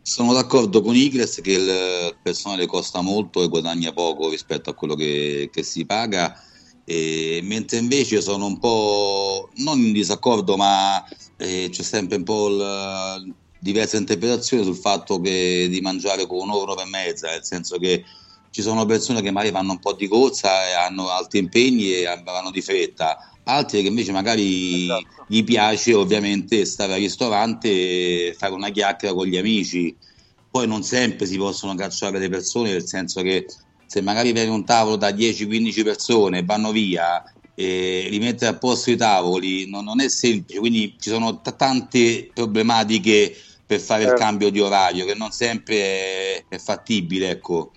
[0.06, 4.94] Sono d'accordo con Igles che il personale costa molto e guadagna poco rispetto a quello
[4.94, 6.38] che, che si paga,
[6.84, 11.02] e mentre invece sono un po' non in disaccordo, ma
[11.38, 16.82] eh, c'è sempre un po' il- diversa interpretazione sul fatto che di mangiare con un'ora,
[16.82, 18.04] e mezza, nel senso che
[18.50, 22.04] ci sono persone che magari fanno un po' di corsa e hanno altri impegni e
[22.22, 24.86] vanno di fretta, altri che invece magari
[25.26, 27.68] gli piace ovviamente stare al ristorante
[28.28, 29.96] e fare una chiacchiera con gli amici.
[30.50, 33.46] Poi non sempre si possono cacciare le persone, nel senso che
[33.86, 37.22] se magari viene un tavolo da 10-15 persone e vanno via
[37.54, 42.30] e rimettere a posto i tavoli non, non è semplice, quindi ci sono t- tante
[42.32, 43.34] problematiche
[43.66, 44.24] per fare il Certo.
[44.24, 47.72] cambio di orario che non sempre è, è fattibile, ecco.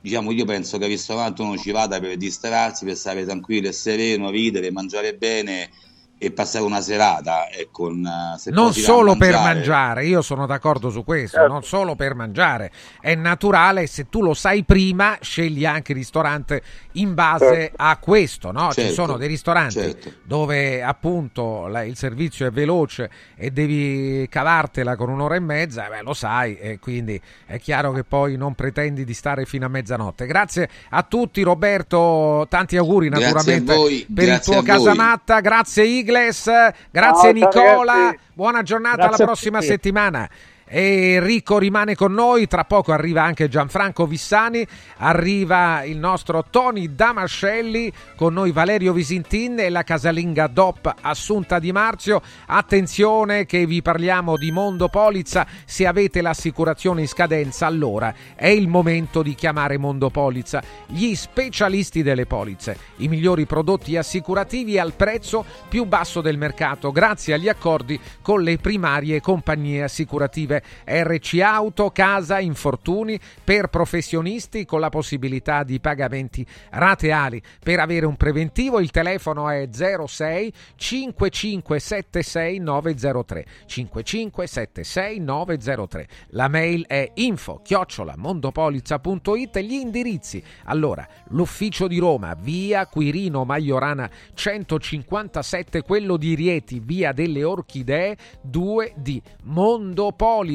[0.00, 3.72] Diciamo, io penso che al ristorante uno ci vada per distrarsi, per stare tranquillo e
[3.72, 5.70] sereno, ridere, mangiare bene
[6.18, 7.48] e passare una serata.
[7.50, 11.52] Ecco, con, eh, se Non solo per mangiare, io sono d'accordo su questo, Certo.
[11.52, 12.70] non solo per mangiare,
[13.00, 16.62] è naturale, se tu lo sai prima, scegli anche il ristorante
[16.92, 17.76] in base Certo.
[17.76, 18.68] a questo, no?
[18.72, 20.12] Ci Certo, sono dei ristoranti certo.
[20.24, 26.02] dove appunto la- il servizio è veloce e devi cavartela con un'ora e mezza, beh,
[26.02, 30.26] lo sai, e quindi è chiaro che poi non pretendi di stare fino a mezzanotte.
[30.26, 34.64] Grazie a tutti Roberto, tanti auguri naturalmente per il grazie tuo a voi.
[34.64, 36.50] casamatta, grazie Igles,
[36.90, 37.92] grazie ciao, Nicola.
[37.92, 38.18] ragazzi.
[38.32, 40.28] Buona giornata Grazie alla prossima settimana.
[40.70, 44.66] E Enrico rimane con noi, tra poco arriva anche Gianfranco Vissani,
[44.98, 51.72] arriva il nostro Tony Damascelli, con noi Valerio Visintin e la casalinga DOP Assunta Di
[51.72, 52.20] Marzio.
[52.46, 58.68] Attenzione che vi parliamo di Mondo Polizza, se avete l'assicurazione in scadenza allora è il
[58.68, 65.46] momento di chiamare Mondo Polizza, gli specialisti delle polizze, i migliori prodotti assicurativi al prezzo
[65.68, 72.38] più basso del mercato grazie agli accordi con le primarie compagnie assicurative RC Auto, Casa,
[72.38, 77.42] Infortuni per professionisti con la possibilità di pagamenti rateali.
[77.62, 86.08] Per avere un preventivo il telefono è 06 5576 903 5576 903.
[86.28, 90.42] La mail è info chiocciola mondopolizza.it e gli indirizzi.
[90.64, 98.16] Allora, l'ufficio di Roma, via Quirino Maiorana 157, quello di Rieti, via delle Orchidee
[98.48, 99.20] 2D.
[99.44, 100.47] Mondopolizza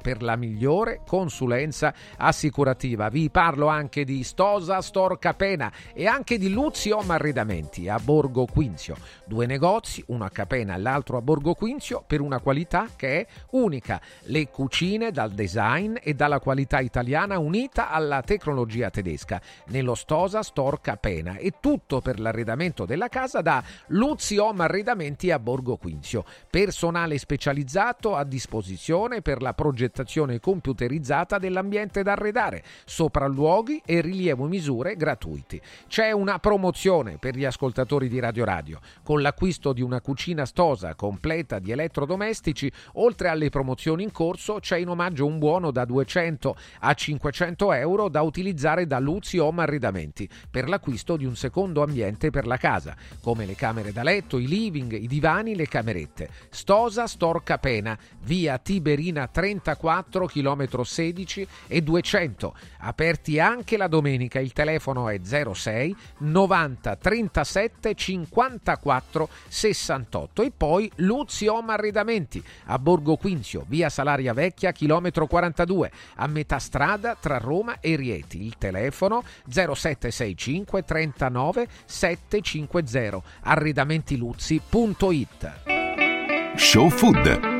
[0.00, 3.08] per la migliore consulenza assicurativa.
[3.08, 8.96] Vi parlo anche di Stosa Store Capena e anche di Luzio Arredamenti a Borgo Quinzio.
[9.26, 13.26] Due negozi, uno a Capena e l'altro a Borgo Quinzio, per una qualità che è
[13.50, 14.00] unica.
[14.26, 19.40] Le cucine dal design e dalla qualità italiana unita alla tecnologia tedesca.
[19.66, 25.76] Nello Stosa Store Capena e tutto per l'arredamento della casa da Luzio Arredamenti a Borgo
[25.76, 26.24] Quinzio.
[26.48, 34.96] Personale specializzato a disposizione per la progettazione computerizzata dell'ambiente da arredare, sopralluoghi e rilievo misure
[34.96, 35.60] gratuiti.
[35.88, 38.80] C'è una promozione per gli ascoltatori di Radio Radio.
[39.02, 44.76] Con l'acquisto di una cucina stosa completa di elettrodomestici, oltre alle promozioni in corso, c'è
[44.76, 50.28] in omaggio un buono da 200 a 500 euro da utilizzare da Luzzi Home Arredamenti
[50.50, 54.46] per l'acquisto di un secondo ambiente per la casa, come le camere da letto, i
[54.46, 56.28] living, i divani, le camerette.
[56.50, 62.54] Stosa Store Capena, via Tiberina 34 km 16 e 200.
[62.78, 71.46] Aperti anche la domenica, il telefono è 06 90 37 54 68 e poi Luzzi
[71.46, 77.80] Home Arredamenti a Borgo Quinzio, via Salaria Vecchia, chilometro 42, a metà strada tra Roma
[77.80, 78.44] e Rieti.
[78.44, 85.52] Il telefono 0765 39 750 arredamentiluzzi.it.
[86.56, 87.59] Show Food.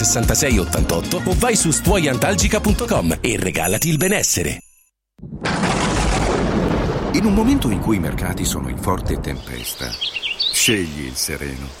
[0.01, 4.61] 82 66 88 o vai su stuoiantalgica.com e regalati il benessere.
[7.13, 9.89] In un momento in cui i mercati sono in forte tempesta,
[10.53, 11.80] scegli il sereno.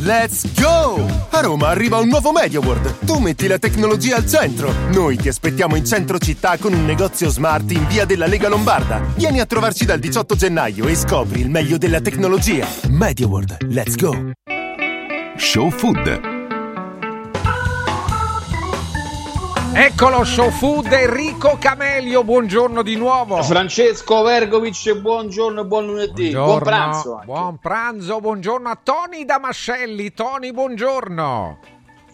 [0.00, 1.04] Let's go!
[1.30, 3.04] A Roma arriva un nuovo MediaWorld.
[3.04, 4.72] Tu metti la tecnologia al centro.
[4.92, 9.02] Noi ti aspettiamo in centro città con un negozio smart in via della Lega Lombarda.
[9.16, 12.66] Vieni a trovarci dal 18 gennaio e scopri il meglio della tecnologia.
[12.88, 14.30] MediaWorld, let's go!
[15.36, 16.37] Show Food.
[19.74, 23.42] Eccolo, show food Enrico Camelio, buongiorno di nuovo.
[23.42, 26.30] Francesco Vergovic, buongiorno e buon lunedì.
[26.30, 27.14] Buongiorno, Buon pranzo.
[27.14, 27.26] anche.
[27.26, 30.12] buon pranzo, buongiorno a Tony Damascelli.
[30.14, 31.58] Tony, buongiorno.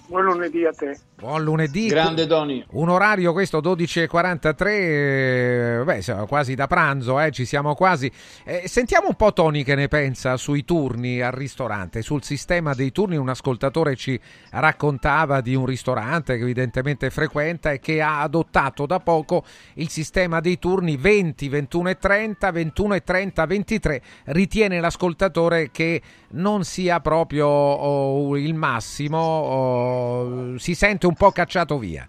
[0.06, 0.98] Buon lunedì a te.
[1.24, 1.86] Buon lunedì.
[1.86, 2.62] Grande Tony.
[2.72, 8.12] Un orario questo 12.43, eh, beh, quasi da pranzo, eh, ci siamo quasi.
[8.44, 12.92] Eh, sentiamo un po' Tony che ne pensa sui turni al ristorante, sul sistema dei
[12.92, 13.16] turni.
[13.16, 14.20] Un ascoltatore ci
[14.50, 19.44] raccontava di un ristorante che evidentemente frequenta e che ha adottato da poco
[19.76, 24.02] il sistema dei turni 20, 21 e 30, 21 e 30, 23.
[24.24, 26.02] Ritiene l'ascoltatore che
[26.34, 32.06] non sia proprio oh, il massimo, oh, si sente un po' cacciato via.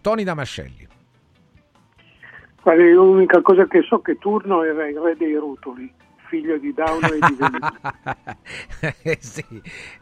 [0.00, 0.86] Tony Damascelli.
[2.62, 5.92] Guarda, l'unica cosa che so che Turno era il re dei rutoli,
[6.28, 8.34] figlio di Dauno e di Venezia.
[9.02, 9.44] Eh, sì,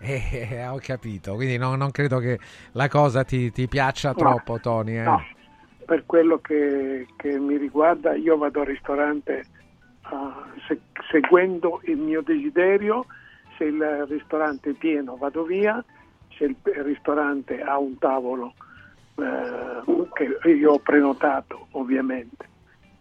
[0.00, 2.38] eh, ho capito, quindi no- non credo che
[2.72, 4.96] la cosa ti, ti piaccia No, troppo, Tony.
[4.96, 5.02] eh.
[5.02, 5.24] no.
[5.84, 9.44] Per quello che, che mi riguarda, io vado al ristorante
[10.02, 13.04] ah, se- seguendo il mio desiderio,
[13.58, 15.84] se il ristorante è pieno vado via,
[16.36, 18.54] se il ristorante ha un tavolo
[19.16, 22.48] eh, che io ho prenotato ovviamente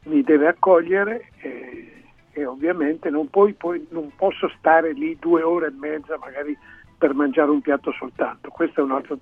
[0.04, 5.68] mi deve accogliere e, e ovviamente non, puoi, poi, non posso stare lì due ore
[5.68, 6.58] e mezza magari
[6.98, 8.50] per mangiare un piatto soltanto.
[8.50, 9.18] Questo è un altro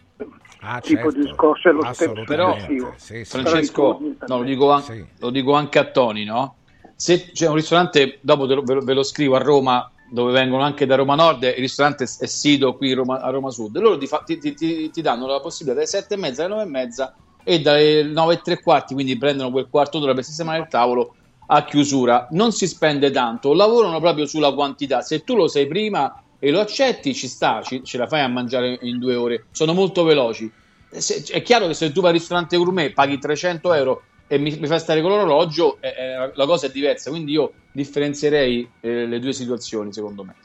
[0.64, 2.54] Ah, tipo certo, di discorso, è lo step Però.
[2.54, 6.58] Francesco, Però i turni no, lo, dico an- lo dico anche a Tony, no?
[6.96, 10.34] Se c'è un ristorante, dopo te lo- ve, lo, ve lo scrivo a Roma, dove
[10.34, 13.98] vengono anche da Roma Nord, il ristorante è sito qui Roma- a Roma Sud, loro
[13.98, 16.70] ti, fa- ti- ti- ti- danno la possibilità dalle sette e mezza alle nove e
[16.70, 20.68] mezza e dalle nove e tre quarti, quindi prendono quel quarto d'ora per sistemare il
[20.68, 21.16] tavolo
[21.48, 22.28] a chiusura.
[22.32, 25.02] Non si spende tanto, lavorano proprio sulla quantità.
[25.02, 28.28] Se tu lo sai prima e lo accetti, ci sta, ci- ce la fai a
[28.28, 29.46] mangiare in due ore.
[29.52, 30.52] Sono molto veloci.
[30.90, 34.58] Se- è chiaro che se tu vai al ristorante gourmet paghi 300 euro e mi,
[34.62, 37.10] mi fai stare con l'orologio, eh, la cosa è diversa.
[37.10, 40.36] Quindi io differenzierei eh, le due situazioni, secondo me.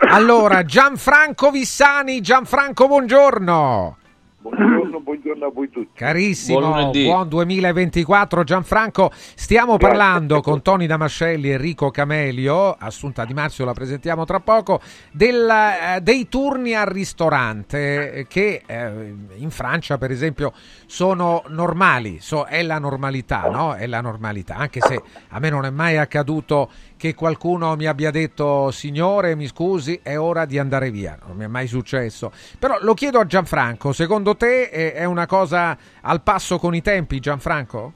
[0.00, 3.96] Allora, Gianfranco Vissani, Gianfranco, buongiorno.
[4.42, 5.90] Buongiorno, buongiorno a voi tutti.
[5.92, 9.10] Carissimo, Buon buon 2024 Gianfranco.
[9.12, 9.88] Stiamo Grazie.
[9.88, 14.80] parlando con Tony Damascelli e Enrico Camelio, Assunta Di Marzio la presentiamo tra poco,
[15.12, 20.54] del, eh, dei turni al ristorante eh, che eh, in Francia per esempio
[20.86, 23.74] sono normali, so- è la normalità, no?
[23.74, 26.70] È la normalità, anche se a me non è mai accaduto
[27.00, 31.44] che qualcuno mi abbia detto signore mi scusi è ora di andare via, non mi
[31.44, 32.30] è mai successo.
[32.58, 36.82] Però lo chiedo a Gianfranco, secondo te è, è una cosa al passo con i
[36.82, 37.92] tempi Gianfranco?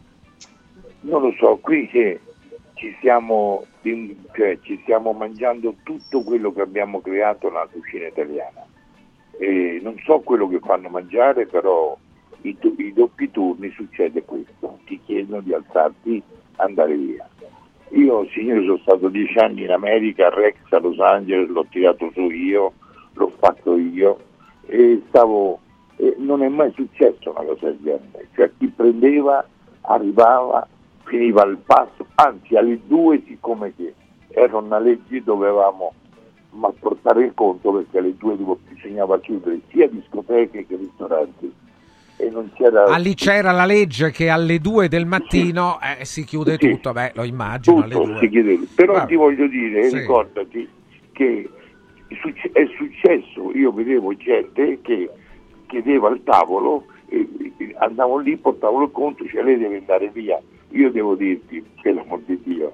[1.00, 2.18] Non lo so, qui che
[2.72, 8.64] ci stiamo, cioè, ci stiamo mangiando tutto quello che abbiamo creato nella cucina italiana.
[9.38, 11.94] E non so quello che fanno mangiare, però
[12.40, 16.22] i, i doppi turni succede questo, ti chiedono di alzarti,
[16.56, 17.28] andare via.
[17.90, 22.10] Io, signore, sono stato dieci anni in America, a Rex a Los Angeles, l'ho tirato
[22.12, 22.72] su io,
[23.12, 24.18] l'ho fatto io
[24.66, 25.60] e stavo,
[25.96, 29.46] e non è mai successo una cosa del genere, cioè chi prendeva
[29.82, 30.66] arrivava,
[31.04, 33.94] finiva il passo, anzi alle due siccome che
[34.28, 35.92] era una legge dovevamo
[36.50, 41.52] ma portare il conto perché alle due bisognava chiudere sia discoteche che ristoranti
[42.16, 46.24] e non c'era Ah, lì c'era la legge che alle 2 del mattino eh, si
[46.24, 46.70] chiude Sì.
[46.70, 48.18] tutto, beh lo immagino alle tutto 2.
[48.20, 48.62] si chiedeva.
[48.74, 49.06] Però Vabbè.
[49.06, 49.98] ti voglio dire, Sì.
[49.98, 50.68] ricordati
[51.12, 51.48] che
[52.52, 55.10] è successo, io vedevo gente che
[55.66, 56.84] chiedeva al tavolo,
[57.78, 60.40] andavo lì, portavo il conto, cioè lei deve andare via.
[60.70, 62.72] Io devo dirti, per l'amor di Dio,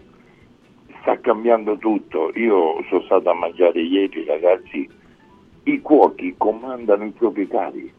[1.00, 2.30] sta cambiando tutto.
[2.34, 4.88] Io sono stato a mangiare ieri, ragazzi,
[5.64, 7.92] i cuochi comandano i proprietari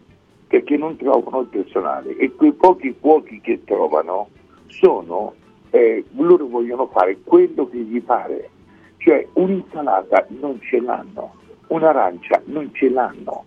[0.51, 2.17] perché non trovano il personale.
[2.17, 4.27] E quei pochi cuochi che trovano
[4.67, 5.33] sono,
[5.69, 8.49] eh, loro vogliono fare quello che gli pare,
[8.97, 11.35] cioè un'insalata non ce l'hanno,
[11.67, 13.45] un'arancia non ce l'hanno,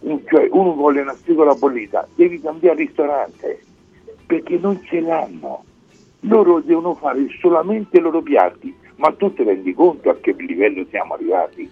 [0.00, 3.62] Un- cioè uno vuole una spigola bollita, devi cambiare ristorante
[4.26, 5.62] perché non ce l'hanno,
[6.20, 10.84] loro devono fare solamente i loro piatti, ma tu ti rendi conto a che livello
[10.88, 11.70] siamo arrivati?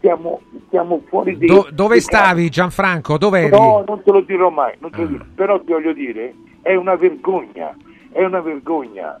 [0.00, 0.40] Siamo,
[0.70, 1.46] siamo fuori di...
[1.46, 3.16] Do- dove di stavi Gianfranco?
[3.18, 3.50] Dove eri?
[3.50, 5.08] No, non te lo dirò mai, non te lo Ah.
[5.08, 5.24] dirò.
[5.34, 7.74] però ti voglio dire, è una vergogna,
[8.12, 9.18] è una vergogna.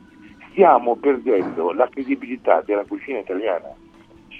[0.50, 3.68] Stiamo perdendo la credibilità della cucina italiana.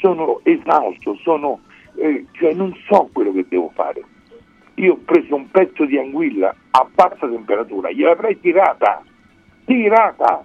[0.01, 1.61] Sono esausto, sono,
[1.97, 4.03] eh, cioè non so quello che devo fare.
[4.75, 9.03] Io ho preso un pezzo di anguilla a bassa temperatura, gliel'avrei tirata,
[9.65, 10.45] tirata,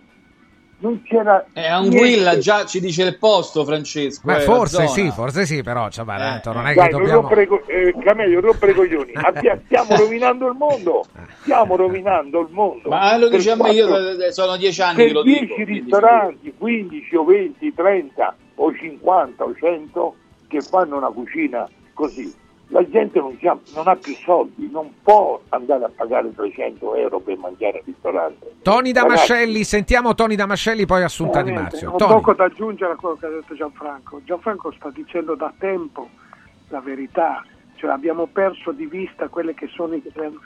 [0.81, 2.39] non c'era È Anguilla, niente.
[2.39, 4.21] già ci dice il posto, Francesco.
[4.25, 7.21] Ma eh, forse sì, forse sì, però cioè, va, tanto non è Dai, che dobbiamo...
[7.21, 9.11] co- eh, Camello, non rompere i coglioni.
[9.21, 11.05] Abbia- stiamo rovinando il mondo.
[11.41, 12.89] Stiamo rovinando il mondo.
[12.89, 15.53] Ma lo dice a me, io eh, sono dieci anni per che lo 10 dico.
[15.55, 20.15] quindi ristoranti, 15 o 20, 30 o 50 o 100
[20.47, 22.33] che fanno una cucina così,
[22.71, 27.19] la gente non, c'ha- non ha più soldi, non può andare a pagare 300 euro
[27.19, 28.53] per mangiare al ristorante.
[28.63, 31.91] Ragazzi, Damascelli, sentiamo Tony Damascelli, poi Assunta Di Marzio.
[31.91, 32.13] Ho Tony.
[32.13, 34.21] poco da aggiungere a quello che ha detto Gianfranco.
[34.23, 36.09] Gianfranco sta dicendo da tempo
[36.69, 37.43] la verità,
[37.75, 40.03] cioè abbiamo perso di vista quelli che sono i,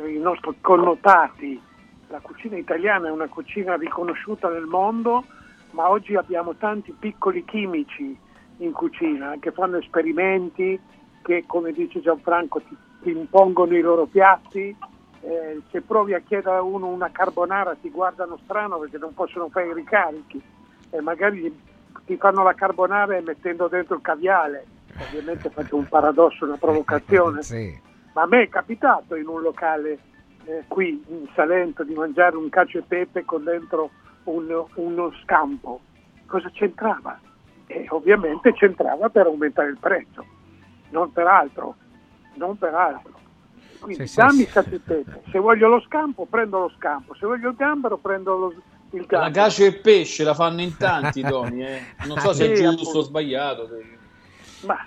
[0.08, 1.62] i nostri connotati.
[2.08, 5.24] La cucina italiana è una cucina riconosciuta nel mondo,
[5.72, 8.18] ma oggi abbiamo tanti piccoli chimici
[8.58, 10.80] in cucina che fanno esperimenti,
[11.26, 14.76] che come dice Gianfranco ti, ti impongono i loro piatti.
[15.22, 19.50] Eh, se provi a chiedere a uno una carbonara ti guardano strano perché non possono
[19.50, 20.40] fare i ricarichi
[20.92, 21.60] e magari
[22.06, 24.68] ti fanno la carbonara mettendo dentro il caviale.
[24.98, 27.42] Ovviamente faccio un paradosso, una provocazione.
[27.44, 27.82] Sì.
[28.14, 29.98] Ma a me è capitato in un locale
[30.46, 33.90] eh, qui in Salento di mangiare un cacio e pepe con dentro
[34.26, 35.82] un- uno scampo.
[36.28, 37.20] Cosa c'entrava?
[37.68, 40.24] E ovviamente c'entrava per aumentare il prezzo,
[40.90, 41.76] non per altro,
[42.36, 43.14] non per altro.
[43.80, 44.50] Quindi Sì, dammi sì.
[44.52, 45.04] pepe.
[45.32, 47.14] Se voglio lo scampo, prendo lo scampo.
[47.16, 48.54] Se voglio il gambero, prendo lo-
[48.92, 49.32] il La gambero.
[49.44, 51.62] cacio e pesce la fanno in tanti, Tony.
[51.64, 51.82] eh.
[52.08, 52.98] Non so se è giusto appunto.
[53.00, 53.70] o sbagliato.
[54.66, 54.78] Ma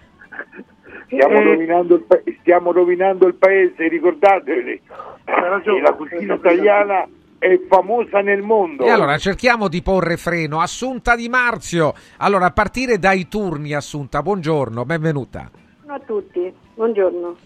[1.06, 4.80] Stiamo, Eh, rovinando il pa- stiamo rovinando il paese, ricordatevi.
[5.24, 7.06] ragione, la cucina italiana
[7.38, 8.84] è famosa nel mondo.
[8.84, 10.60] E allora cerchiamo di porre freno.
[10.60, 11.94] Assunta Di Marzio.
[12.18, 15.50] Allora, a partire dai turni, Assunta, buongiorno, benvenuta.
[15.88, 17.36] Buongiorno a tutti, buongiorno.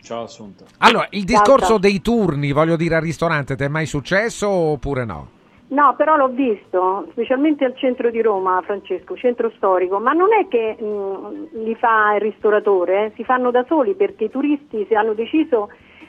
[0.00, 0.64] Ciao Assunta.
[0.78, 1.78] Allora, il discorso ciao.
[1.78, 5.28] dei turni, voglio dire, al ristorante, ti è mai successo oppure no?
[5.68, 10.46] No, però l'ho visto, specialmente al centro di Roma, Francesco, centro storico, ma non è
[10.46, 14.94] che mh, li fa il ristoratore, eh, si fanno da soli perché i turisti se
[14.94, 15.68] hanno deciso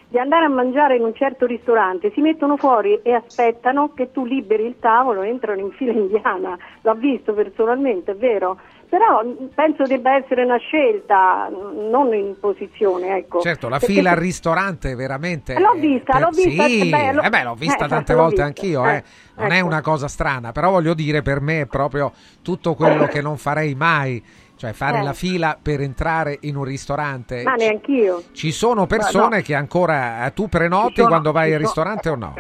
[0.09, 4.25] di andare a mangiare in un certo ristorante, si mettono fuori e aspettano che tu
[4.25, 8.59] liberi il tavolo, entrano in fila indiana, l'ho visto personalmente, è vero,
[8.89, 13.39] però mh, penso debba essere una scelta, mh, non in posizione, ecco.
[13.39, 15.59] Certo, la Perché fila se- al ristorante veramente...
[15.59, 18.13] L'ho vista, per- l'ho vista, Sì, eh, beh, l'ho- eh beh, l'ho vista eh, tante
[18.13, 19.03] l'ho volte vista, anch'io, eh, eh.
[19.35, 19.65] Non è ecco.
[19.67, 22.11] una cosa strana, però voglio dire, per me è proprio
[22.41, 24.23] tutto quello che non farei mai.
[24.59, 25.03] Cioè fare Eh.
[25.03, 27.43] la fila per entrare in un ristorante.
[27.43, 28.23] Ma neanch'io.
[28.33, 29.41] Ci sono persone no.
[29.41, 32.33] che ancora eh, tu prenoti sono- quando vai al sono- ristorante o no?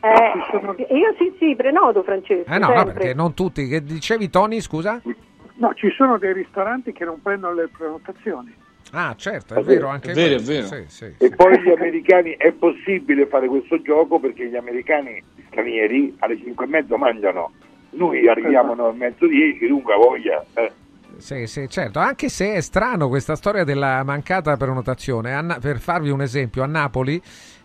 [0.00, 2.50] Eh, io sì, sì, prenoto Francesco.
[2.50, 3.66] Eh no, no, perché non tutti.
[3.68, 5.02] Che dicevi Tony, scusa?
[5.58, 8.54] No, ci sono dei ristoranti che non prendono le prenotazioni.
[8.92, 10.66] Ah, certo, è vero anche È vero, è vero.
[10.66, 11.34] Sì, sì, E sì.
[11.34, 16.68] poi gli americani è possibile fare questo gioco perché gli americani stranieri alle 5 e
[16.68, 17.52] mezzo mangiano.
[17.90, 20.44] Noi arriviamo alle 9 e mezzo 10, dunque voglia.
[20.54, 20.72] eh.
[21.16, 25.40] Sì, sì, certo, anche se è strano questa storia della mancata prenotazione.
[25.42, 27.20] Na- per farvi un esempio, a Napoli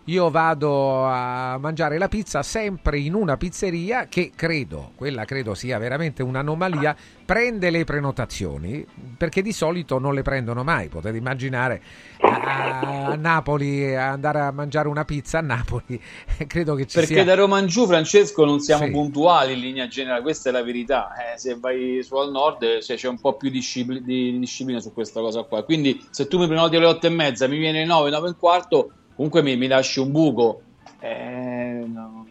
[0.06, 5.78] io vado a mangiare la pizza sempre in una pizzeria che credo, quella credo sia
[5.78, 6.94] veramente un'anomalia,
[7.24, 8.84] prende le prenotazioni
[9.16, 10.88] perché di solito non le prendono mai.
[10.88, 11.80] Potete immaginare
[12.20, 12.80] a,
[13.12, 15.98] a Napoli andare a mangiare una pizza a Napoli,
[16.46, 18.90] credo che ci Perché sia da Roma in giù, Francesco, non siamo Sì.
[18.90, 21.12] puntuali in linea generale, questa è la verità.
[21.14, 24.92] Eh, se vai su al nord se c'è un po' più discipli- di disciplina su
[24.92, 25.62] questa cosa qua.
[25.64, 28.36] Quindi se tu mi prenoti alle 8 e mezza, mi viene 9, 9 e un
[28.36, 30.62] quarto, comunque mi, mi lasci un buco.
[31.00, 32.26] Eh, no, no.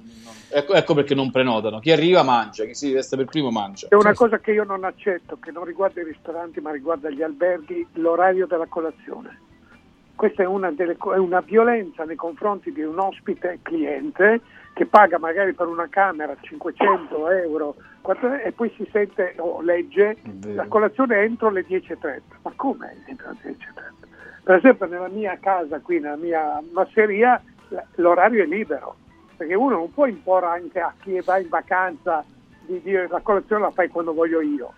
[0.56, 1.80] Ecco, ecco perché non prenotano.
[1.80, 3.88] Chi arriva mangia, chi si veste per primo mangia.
[3.88, 7.24] C'è una cosa che io non accetto, che non riguarda i ristoranti ma riguarda gli
[7.24, 9.40] alberghi, l'orario della colazione.
[10.16, 14.42] Questa è una, delle è una violenza nei confronti di un ospite cliente
[14.74, 17.76] che paga magari per una camera 500 euro
[18.44, 22.20] e poi si sente o legge la colazione entro le 10.30.
[22.44, 23.93] Ma come entro le 10.30?
[24.44, 27.42] Per esempio nella mia casa qui, nella mia masseria,
[27.96, 28.96] l'orario è libero,
[29.38, 32.26] perché uno non può imporre anche a chi va in vacanza
[32.66, 34.74] di dire la colazione la fai quando voglio io.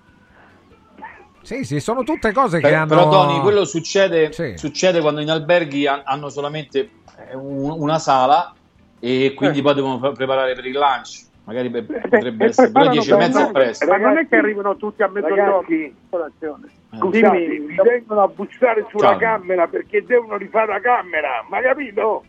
[1.41, 5.29] Sì, sì, sono tutte cose che Per- hanno Però Tony, quello succede, succede quando in
[5.29, 6.89] alberghi han- hanno solamente
[7.29, 8.53] eh, un- una sala
[8.99, 11.23] e quindi poi devono preparare per il lunch.
[11.45, 13.85] Magari pe- potrebbe E essere, però preparano 10 e mezza è presto.
[13.85, 16.67] Ma non è che arrivano tutti a mezzogiorno in colazione.
[16.97, 19.17] Scusate, Dimmi, mi vengono a bussare sulla Ciao.
[19.17, 22.23] camera perché devono rifare la camera, ma capito?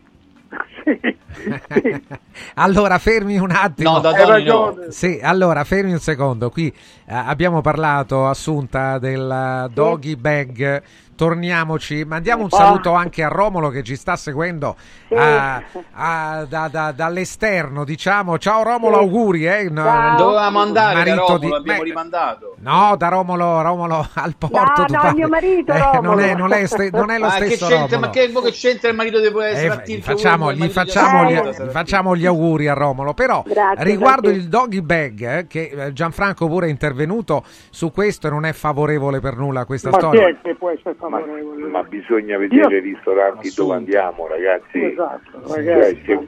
[2.55, 3.91] Allora, fermi un attimo.
[3.93, 4.27] No, Tony no.
[4.27, 4.91] ragione.
[4.91, 6.49] Sì, allora, fermi un secondo.
[6.49, 6.73] Qui eh,
[7.13, 10.83] abbiamo parlato, Assunta, del doggy bag.
[11.17, 12.05] Torniamoci.
[12.05, 14.75] Mandiamo un saluto anche a Romolo che ci sta seguendo
[15.09, 15.15] Sì.
[15.15, 15.61] a-
[15.93, 18.37] a- da- da- dall'esterno, diciamo.
[18.37, 19.01] Ciao Romolo, Sì.
[19.03, 19.45] auguri.
[19.47, 19.71] Eh?
[19.75, 20.15] Ciao.
[20.17, 22.55] Dovevamo andare da marito Romolo, di- abbiamo beh, rimandato.
[22.59, 24.85] No, da Romolo, Romolo al porto.
[24.87, 27.45] No, no, mio marito, Eh, non, è, non, è ste- non è lo Ma che
[27.47, 27.99] stesso c'entra, Romolo.
[27.99, 31.33] ma che, che c'entra il marito di essere Eh, a gli facciamo, gli, facciamo gli,
[31.39, 33.13] gli facciamo gli auguri a Romolo.
[33.13, 34.37] Però Grazie, riguardo grazie.
[34.41, 38.53] il doggy bag, eh, che eh, Gianfranco pure è intervenuto su questo e non è
[38.53, 40.27] favorevole per nulla a questa Ma chi storia.
[40.27, 41.05] è che può essere favorevole?
[41.09, 44.83] Ma bisogna vedere Io- i ristoranti dove andiamo, ragazzi.
[44.83, 46.03] Esatto, Cioè, ragazzi.
[46.05, 46.27] se-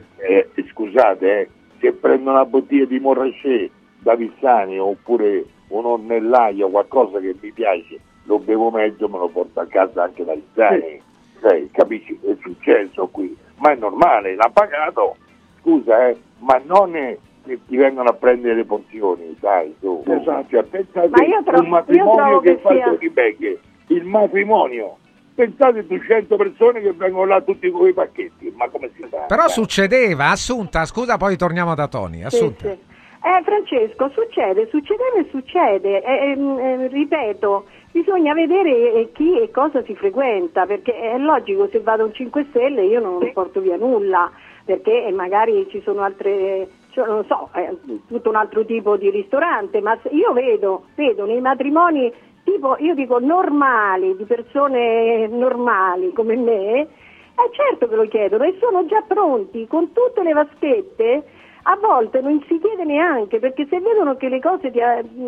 [0.54, 1.48] eh, scusate, eh,
[1.80, 7.98] se prendo una bottiglia di Morrachet da Vissani oppure un ornellaio, qualcosa che mi piace,
[8.24, 11.00] lo bevo mezzo, me lo porto a casa anche da Vissani.
[11.40, 12.18] Cioè, capisci?
[12.22, 13.34] È successo qui.
[13.58, 15.16] Ma è normale, l'ha pagato.
[15.60, 17.16] Scusa, eh, ma non è
[17.46, 20.02] che ti vengono a prendere le porzioni, dai, tu.
[20.06, 20.46] Esatto.
[20.50, 23.58] Cioè, pensate Ma io trovo- un matrimonio io trovo che, che fa sia- doggy bag,
[23.90, 24.96] il matrimonio.
[25.34, 29.24] Pensate 200 persone che vengono là tutti con i pacchetti, ma come si fa?
[29.26, 32.18] Però succedeva, Assunta, scusa, poi torniamo da Tony.
[32.18, 32.68] Sì, Assunta.
[32.68, 32.88] sì.
[33.22, 36.02] Eh, Francesco, succede, succedeva e succede.
[36.02, 41.68] Eh, ehm, eh, ripeto, bisogna vedere eh, chi e cosa si frequenta, perché è logico,
[41.70, 44.30] se vado a un 5 Stelle io non porto via nulla,
[44.64, 47.76] perché eh, magari ci sono altre, cioè, non so, eh,
[48.08, 52.10] tutto un altro tipo di ristorante, ma io vedo, vedo nei matrimoni
[52.50, 58.56] tipo, io dico normali, di persone normali come me, eh certo che lo chiedono e
[58.60, 61.24] sono già pronti con tutte le vaschette.
[61.64, 64.80] A volte non si chiede neanche perché se vedono che le cose ti,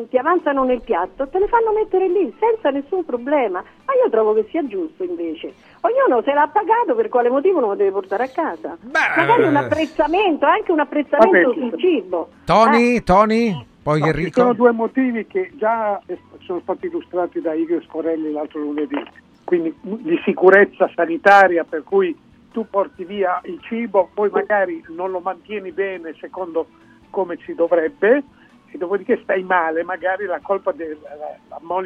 [0.08, 3.62] ti avanzano nel piatto te le fanno mettere lì senza nessun problema.
[3.84, 5.52] Ma io trovo che sia giusto invece.
[5.82, 8.78] Ognuno se l'ha pagato per quale motivo non lo deve portare a casa.
[8.90, 9.58] Magari un eh.
[9.58, 12.28] apprezzamento, anche un apprezzamento Vabbè, sul cibo.
[12.46, 14.40] Tony, Tony, poi No, ci Enrico.
[14.40, 16.00] sono due motivi che già
[16.40, 19.02] sono stati illustrati da Igor Scorelli l'altro lunedì,
[19.44, 22.16] quindi di sicurezza sanitaria per cui
[22.52, 26.66] tu porti via il cibo, poi magari non lo mantieni bene secondo
[27.10, 28.22] come ci dovrebbe
[28.70, 30.98] e dopodiché stai male, magari la colpa al,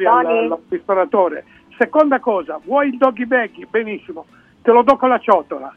[0.05, 1.45] al ristoratore.
[1.77, 3.67] Seconda cosa, vuoi il doggy bag?
[3.69, 4.25] Benissimo,
[4.61, 5.73] te lo do con la ciotola.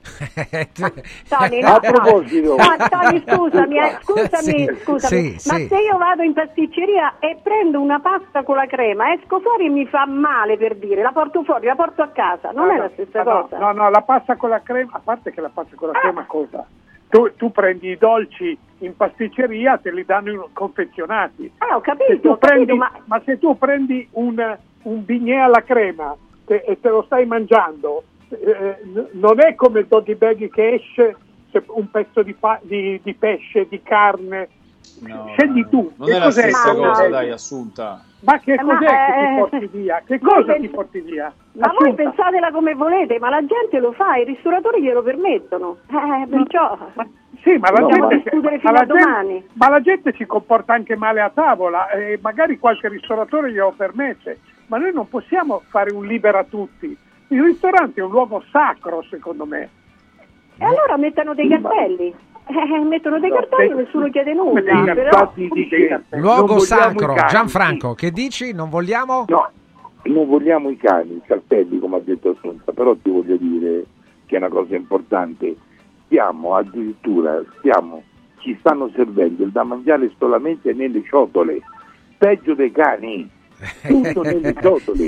[1.28, 2.56] Tony, A no, proposito.
[2.56, 5.66] no, Tony, scusami, eh, scusami, Sì, scusami, sì, ma sì.
[5.68, 9.68] se io vado in pasticceria e prendo una pasta con la crema, esco fuori e
[9.68, 12.76] mi fa male per dire, la porto fuori, la porto a casa, non No, è
[12.76, 13.58] no, la stessa no, cosa.
[13.58, 16.24] No, no, la pasta con la crema, a parte che la pasta con la crema
[16.26, 16.66] cosa?
[17.08, 21.52] Tu, tu prendi i dolci in pasticceria, te li danno confezionati.
[21.58, 25.04] Ah, ho Se capito, tu ho capito, prendi- ma ma se tu prendi un, un
[25.04, 26.16] bignè alla crema
[26.46, 28.76] te- e te lo stai mangiando, eh,
[29.12, 31.16] non è come il doggy bag che esce
[31.50, 34.48] se- un pezzo di, pa- di- di pesce, di carne.
[35.32, 35.90] Scegli tu.
[35.96, 38.04] Non che è la cos'è stessa doggy cosa, dai, assunta.
[38.20, 38.92] Ma che Eh, ma, cos'è che
[39.22, 40.02] eh, ti porti via?
[40.04, 41.32] Che cosa pens- ti porti via?
[41.52, 45.78] Ma voi pensatela come volete, ma la gente lo fa, i ristoratori glielo permettono.
[45.88, 46.76] Eh, perciò
[47.42, 49.44] Sì, ma la, Dobbiamo gente, discutere ma fino la a gente- domani.
[49.54, 54.40] ma la gente si comporta anche male a tavola e magari qualche ristoratore glielo permette,
[54.66, 56.94] ma noi non possiamo fare un libera tutti.
[57.30, 59.68] Il ristorante è un luogo sacro, secondo me.
[60.58, 62.12] E allora mettano dei cartelli.
[62.46, 64.60] Eh, mettono dei cartelli e nessuno chiede nulla.
[64.60, 65.32] dei Però...
[65.34, 65.48] di
[66.10, 67.14] Luogo sacro.
[67.28, 68.52] Gianfranco, che dici?
[68.52, 69.26] Non vogliamo?
[69.28, 69.48] No,
[70.02, 73.84] non vogliamo i cani, i cartelli, come ha detto Assunta, però ti voglio dire
[74.26, 75.54] che è una cosa importante.
[76.06, 78.02] Stiamo addirittura, stiamo,
[78.38, 81.60] ci stanno servendo il da mangiare solamente nelle ciotole,
[82.18, 83.30] peggio dei cani.
[83.86, 85.06] Tutto nelle ciotole.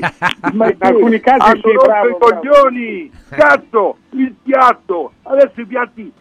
[0.53, 5.13] Ma In alcuni casi hanno sì, bravo, i coglioni, cazzo, il piatto.
[5.23, 6.13] Adesso i piatti,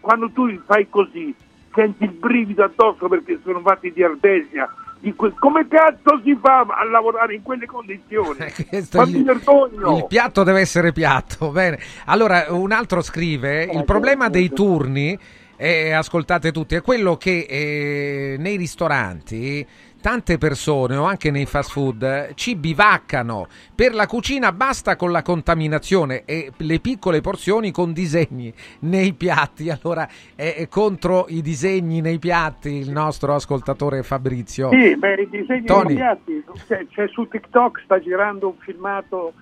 [0.00, 1.34] quando tu fai così,
[1.74, 4.72] senti il brivido addosso perché sono fatti di ardesia.
[5.02, 8.36] Di que- come cazzo si fa a lavorare in quelle condizioni?
[8.68, 9.96] Questo Ma mi vergogno!
[9.96, 11.50] Il piatto deve essere piatto.
[11.50, 11.78] Bene.
[12.04, 15.18] Allora, un altro scrive: il problema dei turni,
[15.56, 19.66] eh, ascoltate tutti, è quello che eh, nei ristoranti
[20.00, 23.46] tante persone o anche nei fast food eh, ci bivaccano.
[23.74, 29.70] Per la cucina basta con la contaminazione e le piccole porzioni con disegni nei piatti.
[29.70, 34.70] Allora, è, contro i disegni nei piatti il nostro ascoltatore Fabrizio.
[34.70, 35.86] Sì, beh, i disegni Tony.
[35.88, 36.44] dei piatti.
[36.66, 39.32] C'è, c'è su TikTok, sta girando un filmato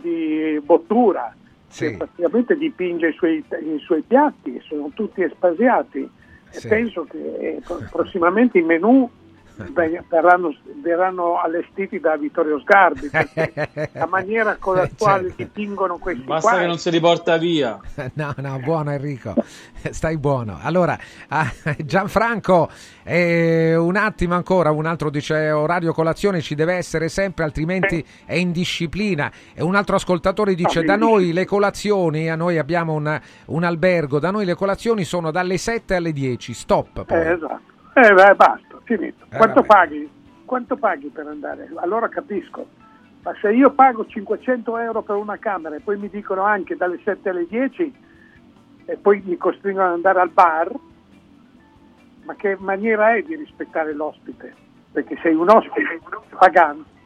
[0.00, 1.34] di Bottura
[1.70, 6.08] che praticamente dipinge i suoi, i suoi piatti, sono tutti espasiati.
[6.50, 6.66] Sì.
[6.66, 9.06] penso che eh, pro- prossimamente i menù
[9.66, 15.42] beh, verranno, verranno allestiti da Vittorio Sgarbi perché la maniera con la quale Certo.
[15.42, 17.78] dipingono questi Basta qua che non se li porta via.
[18.14, 19.34] No, no, buono Enrico,
[19.90, 20.58] stai buono.
[20.62, 20.96] Allora,
[21.28, 22.68] ah, Gianfranco,
[23.02, 28.34] eh, un attimo ancora, un altro dice orario colazione ci deve essere sempre, altrimenti è
[28.34, 29.30] indisciplina.
[29.54, 33.64] E un altro ascoltatore dice, No, da noi le colazioni, a noi abbiamo un, un
[33.64, 37.04] albergo, da noi le colazioni sono dalle 7 alle 10, stop.
[37.04, 37.16] Poi.
[37.18, 37.76] Eh, esatto.
[37.94, 39.26] Eh, beh, basta, finito.
[39.30, 40.10] Eh, Quanto paghi?
[40.46, 41.68] Quanto paghi per andare?
[41.74, 42.66] Allora capisco.
[43.22, 46.98] Ma se io pago 500 euro per una camera e poi mi dicono anche dalle
[47.04, 47.94] 7 alle 10
[48.86, 50.72] e poi mi costringono ad andare al bar,
[52.24, 54.54] ma che maniera è di rispettare l'ospite?
[54.92, 56.00] Perché sei un ospite
[56.38, 56.96] pagante.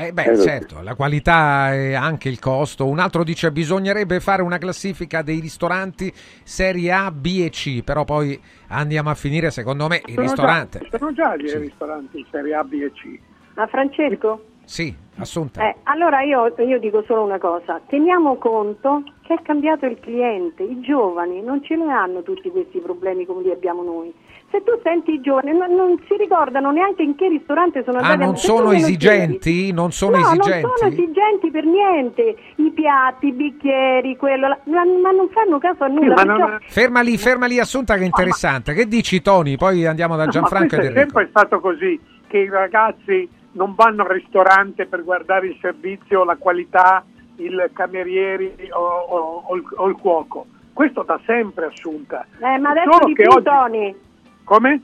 [0.00, 2.86] Eh beh, Eh, certo, la qualità e anche il costo.
[2.86, 6.12] Un altro dice bisognerebbe fare una classifica dei ristoranti
[6.44, 10.86] serie A, B e C, però poi andiamo a finire secondo me il Sono ristorante.
[10.88, 11.58] Già, sono già gli Sì.
[11.58, 13.18] ristoranti serie A, B e C.
[13.54, 14.44] Ma Francesco?
[14.64, 15.66] Sì, assunta.
[15.66, 20.62] Eh, allora io, io dico solo una cosa, teniamo conto che è cambiato il cliente,
[20.62, 24.14] i giovani non ce ne hanno tutti questi problemi come li abbiamo noi.
[24.50, 28.00] Se tu senti i giovani non, non si ricordano neanche in che ristorante sono Ah,
[28.02, 29.38] andati a non sono esigenti?
[29.38, 29.72] chiedi.
[29.72, 30.62] Non sono no, esigenti?
[30.62, 35.58] non sono esigenti per niente, i piatti, i bicchieri, quello, la- ma, ma non fanno
[35.58, 36.14] caso a nulla.
[36.14, 38.72] perciò- Ferma lì, ferma lì, Assunta, che è interessante.
[38.72, 39.56] Che dici, Tony?
[39.56, 41.18] Poi andiamo da No, Gianfranco questo è Enrico.
[41.18, 46.36] sempre stato così, che i ragazzi non vanno al ristorante per guardare il servizio, la
[46.36, 47.04] qualità,
[47.36, 50.46] il camerieri o, o- o il, o il cuoco.
[50.72, 52.24] Questo da sempre assunta.
[52.40, 53.96] Eh, ma adesso Solo di che più, oggi- Tony.
[54.48, 54.80] Come?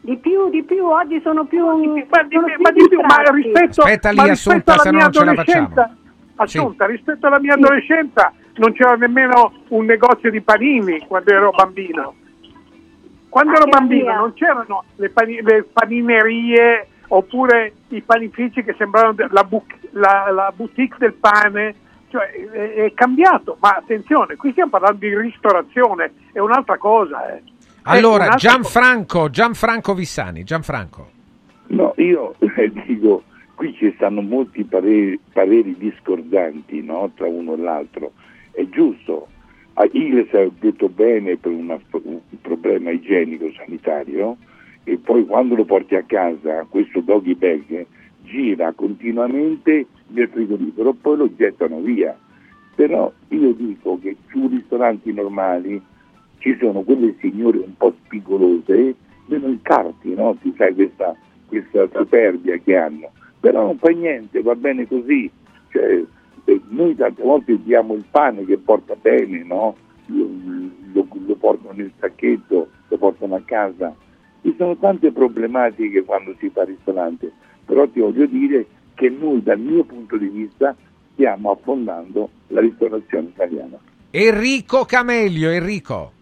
[0.00, 1.66] Di più, di più, oggi sono più...
[1.66, 5.02] Ma di, sono ma di più, ma rispetto, Aspetta lì, ma rispetto Assunta, alla mia
[5.02, 5.96] non ce la adolescenza.
[6.36, 12.14] Assunta, rispetto alla mia adolescenza non c'era nemmeno un negozio di panini quando ero bambino.
[13.28, 14.16] Quando ero Anche la bambino mia.
[14.18, 20.52] non c'erano le, pani- le paninerie oppure i panifici che sembravano la, bu- la- la
[20.54, 21.74] boutique del pane,
[22.10, 27.34] cioè è, è cambiato, ma attenzione, qui stiamo parlando di ristorazione, è un'altra cosa.
[27.34, 27.42] eh.
[27.88, 31.08] È Allora, Gianfranco, Gianfranco Vissani, Gianfranco.
[31.68, 33.22] No, io eh, dico,
[33.54, 38.12] qui ci stanno molti pareri, pareri discordanti no, tra uno e l'altro.
[38.50, 39.28] È giusto,
[39.72, 44.36] a Igles ha detto bene per una- un problema igienico-sanitario
[44.84, 47.86] e poi quando lo porti a casa, questo doggy bag
[48.22, 52.14] gira continuamente nel frigorifero, poi lo gettano via.
[52.74, 55.80] Però io dico che su ristoranti normali
[56.38, 58.94] ci sono quelle signore un po' spigolose,
[59.26, 60.36] meno incarti, no?
[60.40, 61.14] Ti sai questa,
[61.46, 63.10] questa superbia che hanno.
[63.40, 65.30] Però non fa niente, va bene così.
[65.70, 66.02] Cioè,
[66.44, 69.76] eh, noi tante volte diamo il pane che porta bene, no?
[70.06, 70.28] Lo,
[70.92, 73.94] lo- lo portano nel sacchetto, lo portano a casa.
[74.42, 77.30] Ci sono tante problematiche quando si fa ristorante,
[77.64, 80.74] però ti voglio dire che noi dal mio punto di vista
[81.12, 83.78] stiamo affondando la ristorazione italiana.
[84.10, 86.12] Enrico Camelio, Enrico.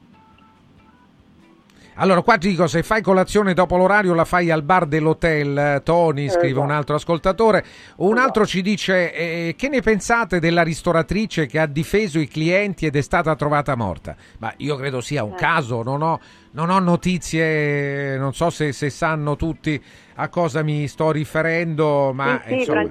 [1.98, 5.82] Allora, qua ti dico, se fai colazione dopo l'orario la fai al bar dell'hotel, eh,
[5.82, 6.60] Tony, scrive esatto.
[6.60, 7.64] un altro ascoltatore.
[7.96, 12.84] Un altro ci dice, eh, che ne pensate della ristoratrice che ha difeso i clienti
[12.84, 14.14] ed è stata trovata morta?
[14.40, 16.20] Ma io credo sia un caso, non ho,
[16.50, 19.82] non ho notizie, non so se, se sanno tutti
[20.16, 22.90] a cosa mi sto riferendo, ma Sì, insomma...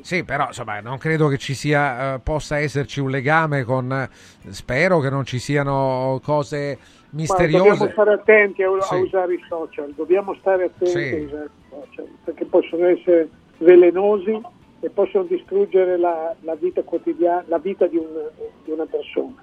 [0.00, 3.92] Sì, però insomma, non credo che ci sia, eh, possa esserci un legame con.
[3.92, 4.08] eh,
[4.50, 6.78] spero che non ci siano cose
[7.14, 7.56] Ma misteriose.
[7.68, 8.94] dobbiamo stare attenti a, a Sì.
[8.96, 11.14] usare i social, dobbiamo stare attenti Sì.
[11.14, 13.28] a usare i social, perché possono essere
[13.58, 14.40] velenosi
[14.80, 18.28] e possono distruggere la, la vita quotidiana, la vita di, un-
[18.64, 19.42] di una persona.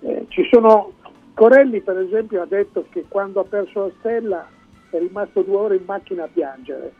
[0.00, 0.92] Eh, ci sono,
[1.34, 4.50] Corelli per esempio ha detto che quando ha perso la stella
[4.90, 6.92] è rimasto due ore in macchina a piangere.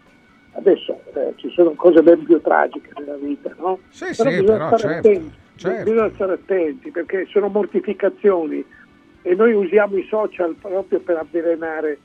[0.53, 3.81] Adesso eh, ci sono cose ben più tragiche nella vita, no?
[3.89, 5.91] Sì, però sì, bisogna però stare certo, attenti, certo.
[5.91, 8.65] bisogna stare attenti perché sono mortificazioni
[9.27, 11.99] e noi usiamo i social proprio per avvelenare,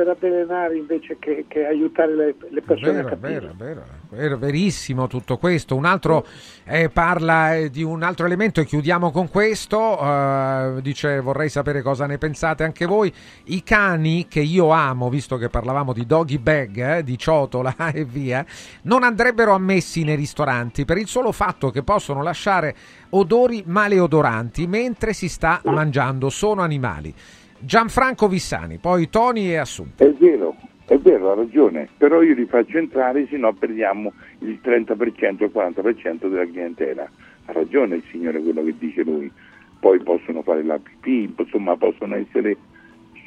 [0.00, 3.32] per avvelenare invece che, che aiutare le, le persone Vero, a capire.
[3.32, 5.76] vero, vero, vero, verissimo tutto questo.
[5.76, 6.26] Un altro
[6.64, 9.98] eh, parla eh, di un altro elemento e chiudiamo con questo.
[10.00, 13.12] eh, dice vorrei sapere cosa ne pensate anche voi.
[13.44, 18.04] I cani che io amo, visto che parlavamo di doggy bag, eh, di ciotola e
[18.04, 18.44] via,
[18.82, 22.74] non andrebbero ammessi nei ristoranti per il solo fatto che possono lasciare
[23.10, 26.30] odori maleodoranti mentre si sta mangiando.
[26.30, 27.14] Sono animali.
[27.60, 30.04] Gianfranco Vissani, poi Tony e Assunta.
[30.04, 30.56] È vero,
[30.86, 35.50] è vero, ha ragione, però io li faccio entrare, se no perdiamo il 30% il
[35.54, 37.08] 40% della clientela.
[37.46, 39.30] Ha ragione il signore quello che dice lui.
[39.78, 42.56] Poi possono fare la pipì, insomma possono essere,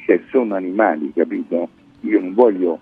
[0.04, 1.68] cioè sono animali, capito?
[2.00, 2.78] Io non voglio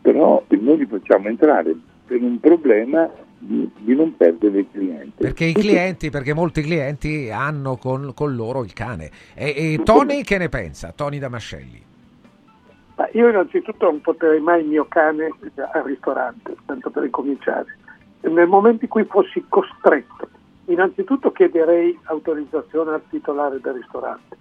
[0.00, 1.74] però noi li facciamo entrare
[2.06, 3.10] per un problema
[3.46, 5.22] di, di non perdere il cliente.
[5.22, 9.10] Perché i clienti, perché molti clienti hanno con, con loro il cane.
[9.34, 10.92] E, e Tony che ne pensa?
[10.92, 11.82] Tony Damascelli.
[12.96, 15.30] Ma io innanzitutto non porterei mai il mio cane
[15.72, 17.76] al ristorante, tanto per incominciare.
[18.20, 20.28] Nel momento in cui fossi costretto,
[20.66, 24.36] innanzitutto chiederei autorizzazione al titolare del ristorante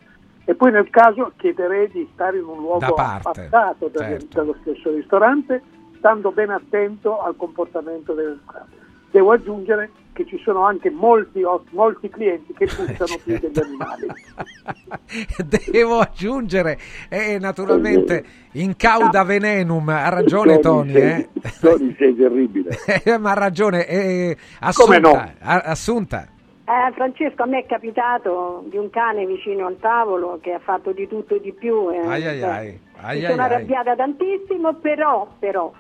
[0.46, 4.28] e poi nel caso chiederei di stare in un luogo appartato da, certo.
[4.30, 5.62] dallo stesso ristorante,
[5.98, 8.83] stando ben attento al comportamento del ristorante.
[9.14, 14.08] Devo aggiungere che ci sono anche molti, molti clienti che puzzano più degli animali.
[15.72, 16.80] Devo aggiungere,
[17.10, 18.24] eh, naturalmente,
[18.54, 20.94] in cauda venenum, ha ragione Tony.
[20.94, 21.30] Eh?
[21.62, 22.72] Tony sei terribile.
[23.20, 25.32] Ma ha ragione, eh, assunta, no?
[25.42, 26.28] assunta.
[26.66, 30.92] Eh, Francesco, a me è capitato di un cane vicino al tavolo che ha fatto
[30.92, 31.92] di tutto e di più.
[31.92, 32.80] Eh, ai ai ai.
[33.02, 33.54] ai mi ai sono ai.
[33.54, 35.72] arrabbiata tantissimo, però, però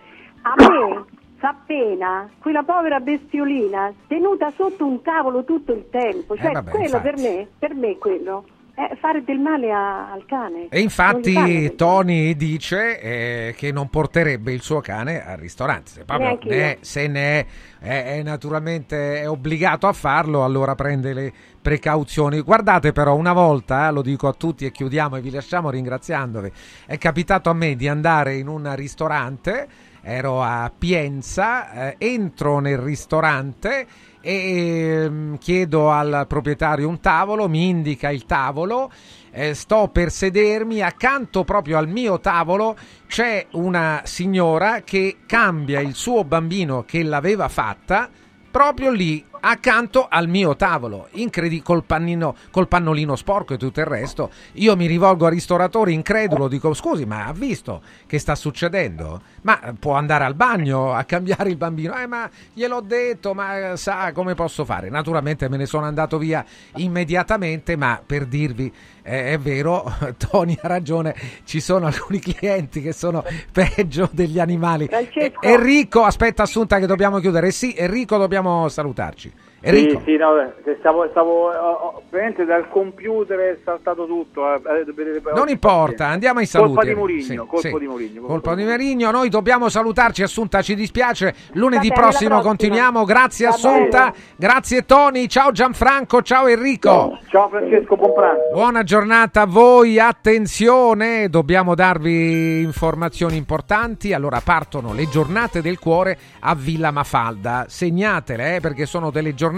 [0.44, 1.06] a me
[1.44, 6.38] fa pena quella povera bestiolina tenuta sotto un tavolo tutto il tempo.
[6.38, 7.36] Cioè, Eh, vabbè, quello per infatti.
[7.36, 10.68] me, per me quello è fare del male a- al cane.
[10.70, 15.90] E infatti Tony dice eh, che non porterebbe il suo cane al ristorante.
[15.92, 17.46] Se, proprio ne- se ne è,
[17.82, 22.40] è- è naturalmente è obbligato a farlo, allora prende le precauzioni.
[22.40, 26.50] Guardate però, una volta, eh, lo dico a tutti e chiudiamo e vi lasciamo ringraziandovi,
[26.86, 29.68] è capitato a me di andare in un ristorante,
[30.04, 33.88] ero a Pienza, eh, entro nel ristorante
[34.20, 38.92] e ehm, chiedo al proprietario un tavolo, mi indica il tavolo,
[39.32, 42.76] eh, sto per sedermi, accanto proprio al mio tavolo
[43.08, 48.10] c'è una signora che cambia il suo bambino che l'aveva fatta
[48.52, 53.86] proprio lì accanto al mio tavolo, incredi col, pannino, col pannolino sporco e tutto il
[53.86, 54.30] resto.
[54.54, 59.22] Io mi rivolgo al ristoratore incredulo, dico scusi, ma ha visto che sta succedendo?
[59.42, 61.96] Ma può andare al bagno a cambiare il bambino?
[61.98, 64.90] Eh, ma gliel'ho detto, ma eh, sa come posso fare?
[64.90, 66.46] Naturalmente me ne sono andato via
[66.76, 68.72] immediatamente, ma per dirvi,
[69.02, 74.88] eh, è vero, Tony ha ragione, ci sono alcuni clienti che sono peggio degli animali.
[74.88, 75.42] Francesco.
[75.42, 77.52] Eh, Enrico, aspetta Assunta che dobbiamo chiudere.
[77.52, 79.33] Sì, Enrico, dobbiamo salutarci.
[79.66, 80.00] Enrico.
[80.00, 82.04] Sì, sì, no, stavo, stavo oh, oh,
[82.46, 84.54] dal computer è saltato tutto.
[84.56, 86.74] eh, eh, Non importa, andiamo ai saluti.
[86.74, 87.78] Colpa di Mourinho, Sì, colpa sì.
[87.80, 88.22] di Mourinho.
[88.24, 91.34] Colpa di Mourinho, noi dobbiamo salutarci Assunta, ci dispiace.
[91.54, 93.06] Lunedì bene, prossimo continuiamo.
[93.06, 94.24] Grazie Va Assunta, bene.
[94.36, 97.18] grazie Tony, ciao Gianfranco, ciao Enrico.
[97.30, 98.42] Ciao Francesco, buon pranzo.
[98.52, 104.12] Buona giornata a voi, attenzione, dobbiamo darvi informazioni importanti.
[104.12, 107.64] Allora partono le giornate del cuore a Villa Mafalda.
[107.70, 109.52] Segnatele eh, perché sono delle giornate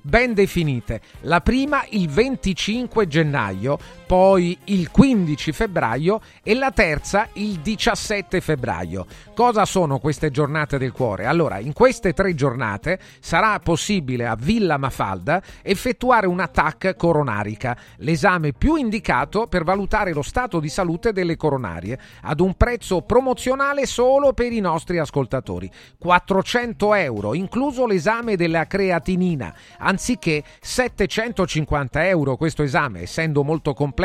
[0.00, 1.00] ben definite.
[1.22, 3.78] La prima il 25 gennaio,
[4.12, 9.06] poi il 15 febbraio e la terza il 17 febbraio.
[9.34, 11.24] Cosa sono queste giornate del cuore?
[11.24, 18.52] Allora, in queste tre giornate sarà possibile a Villa Mafalda effettuare una TAC coronarica, l'esame
[18.52, 24.34] più indicato per valutare lo stato di salute delle coronarie, ad un prezzo promozionale solo
[24.34, 25.70] per i nostri ascoltatori.
[25.98, 34.00] 400 euro, incluso l'esame della creatinina, anziché 750 euro questo esame, essendo molto complesso,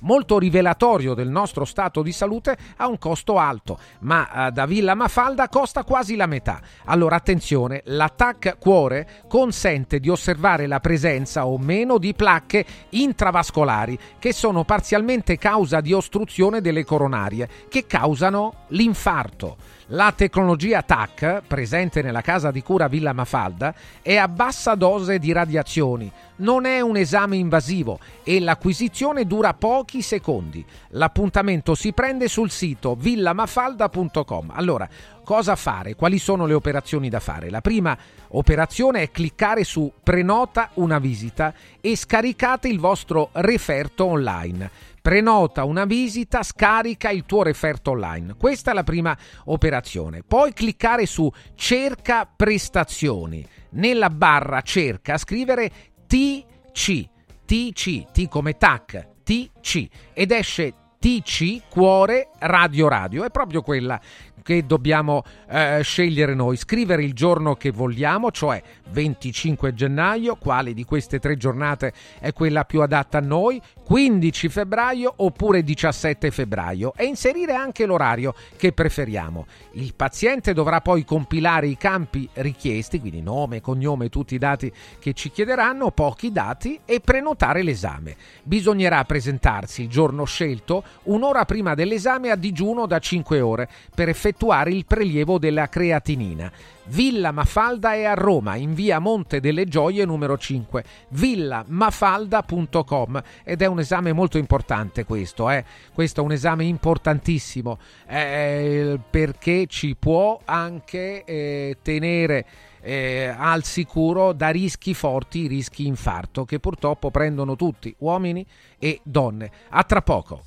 [0.00, 4.94] molto rivelatorio del nostro stato di salute, ha un costo alto, ma eh, da Villa
[4.94, 6.60] Mafalda costa quasi la metà.
[6.84, 14.32] Allora attenzione, l'attack cuore consente di osservare la presenza o meno di placche intravascolari che
[14.32, 19.75] sono parzialmente causa di ostruzione delle coronarie che causano l'infarto.
[19.90, 23.72] La tecnologia TAC, presente nella casa di cura Villa Mafalda,
[24.02, 30.02] è a bassa dose di radiazioni, non è un esame invasivo e l'acquisizione dura pochi
[30.02, 30.64] secondi.
[30.88, 34.50] L'appuntamento si prende sul sito villamafalda.com.
[34.54, 34.88] Allora,
[35.22, 35.94] cosa fare?
[35.94, 37.48] Quali sono le operazioni da fare?
[37.48, 37.96] La prima
[38.30, 44.94] operazione è cliccare su Prenota una visita e scaricate il vostro referto online.
[45.06, 48.34] Prenota una visita, scarica il tuo referto online.
[48.34, 50.24] Questa è la prima operazione.
[50.24, 53.46] Poi cliccare su Cerca prestazioni.
[53.74, 55.70] Nella barra cerca scrivere
[56.08, 57.08] TC,
[57.44, 63.22] TC, T come TAC, TC ed esce TC Cuore Radio Radio.
[63.22, 64.00] È proprio quella
[64.46, 70.84] che dobbiamo eh, scegliere noi, scrivere il giorno che vogliamo, cioè 25 gennaio, quale di
[70.84, 77.06] queste tre giornate è quella più adatta a noi, 15 febbraio oppure 17 febbraio e
[77.06, 79.46] inserire anche l'orario che preferiamo.
[79.72, 85.12] Il paziente dovrà poi compilare i campi richiesti, quindi nome, cognome, tutti i dati che
[85.12, 88.14] ci chiederanno, pochi dati e prenotare l'esame.
[88.44, 94.70] Bisognerà presentarsi il giorno scelto un'ora prima dell'esame a digiuno da 5 ore per effettuare
[94.70, 96.52] il prelievo della creatinina.
[96.88, 103.66] Villa Mafalda è a Roma, in via Monte delle Gioie numero 5, villamafalda.com ed è
[103.66, 105.64] un esame molto importante questo, eh?
[105.92, 112.46] questo è un esame importantissimo eh, perché ci può anche eh, tenere
[112.82, 118.46] eh, al sicuro da rischi forti, rischi infarto che purtroppo prendono tutti, uomini
[118.78, 119.50] e donne.
[119.70, 120.44] A tra poco.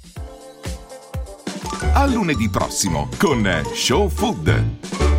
[1.82, 5.19] A lunedì prossimo con Show Food.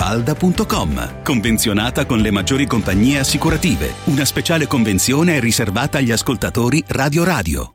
[0.00, 1.22] falda.com.
[1.22, 3.92] Convenzionata con le maggiori compagnie assicurative.
[4.04, 7.74] Una speciale convenzione riservata agli ascoltatori Radio Radio.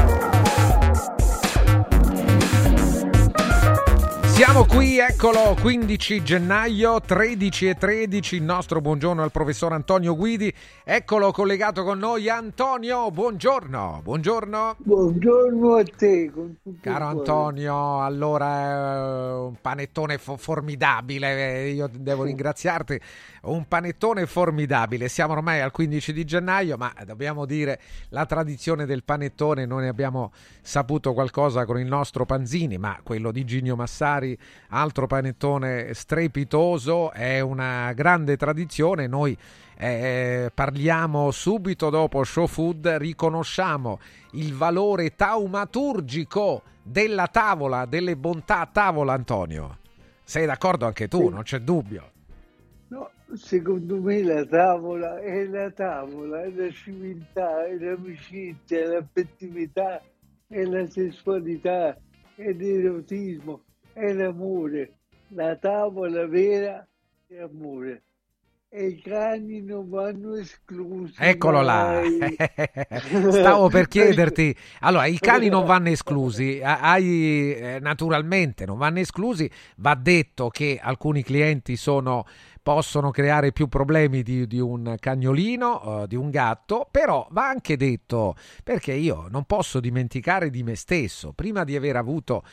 [4.43, 10.51] Siamo qui, eccolo, 15 gennaio, 13 e 13, il nostro buongiorno al professor Antonio Guidi,
[10.83, 14.77] eccolo collegato con noi Antonio, buongiorno, buongiorno.
[14.79, 16.31] Buongiorno a te.
[16.81, 17.05] Caro.
[17.05, 22.99] Antonio, allora eh, un panettone fo- formidabile, eh, io devo ringraziarti,
[23.41, 29.03] un panettone formidabile, siamo ormai al 15 di gennaio, ma dobbiamo dire la tradizione del
[29.03, 30.31] panettone, noi ne abbiamo
[30.61, 34.37] saputo qualcosa con il nostro Panzini, ma quello di Ginio Massari,
[34.69, 39.35] altro panettone strepitoso, è una grande tradizione, noi
[39.75, 43.99] eh, parliamo subito dopo Show Food, riconosciamo
[44.33, 49.79] il valore taumaturgico della tavola, delle bontà a tavola, Antonio.
[50.23, 52.11] Sei d'accordo anche tu, non c'è dubbio.
[53.33, 60.01] Secondo me la tavola è la tavola, è la civiltà, è l'amicizia, è l'affettività,
[60.47, 61.97] è la sessualità,
[62.35, 63.63] è l'erotismo,
[63.93, 64.97] è l'amore.
[65.29, 66.85] La tavola vera
[67.27, 68.03] è amore.
[68.73, 71.13] E i cani non vanno esclusi.
[71.17, 72.37] Eccolo là, mai.
[73.31, 74.55] stavo per chiederti.
[74.79, 79.51] Allora, i cani non vanno esclusi, hai, eh, naturalmente non vanno esclusi.
[79.75, 82.25] Va detto che alcuni clienti sono,
[82.63, 87.77] possono creare più problemi di, di un cagnolino, eh, di un gatto, però va anche
[87.77, 91.33] detto perché io non posso dimenticare di me stesso.
[91.33, 92.43] Prima di aver avuto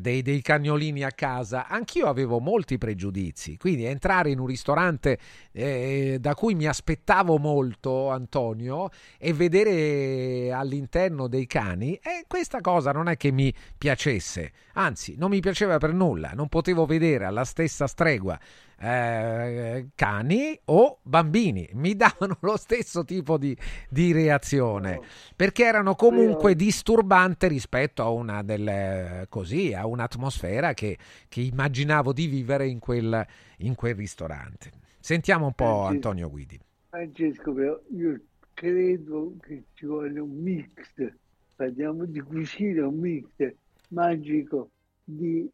[0.00, 3.56] dei, dei cagnolini a casa, anch'io avevo molti pregiudizi.
[3.56, 5.18] Quindi entrare in un ristorante
[5.52, 12.92] eh, da cui mi aspettavo molto, Antonio, e vedere all'interno dei cani, e questa cosa
[12.92, 16.32] non è che mi piacesse, anzi, non mi piaceva per nulla.
[16.34, 18.38] Non potevo vedere alla stessa stregua
[18.78, 23.56] eh, cani o bambini, mi davano lo stesso tipo di,
[23.88, 25.00] di reazione
[25.34, 30.98] perché erano comunque disturbante rispetto a una delle così, a un'atmosfera che,
[31.28, 33.24] che immaginavo di vivere in quel,
[33.58, 34.72] in quel ristorante.
[34.98, 35.84] Sentiamo un po'.
[35.84, 36.58] Antonio Guidi.
[36.88, 37.54] Francesco,
[37.94, 38.20] io
[38.54, 41.12] credo che ci vuole un mix,
[41.54, 43.54] parliamo di cucina, un mix
[43.88, 44.70] magico
[45.04, 45.48] di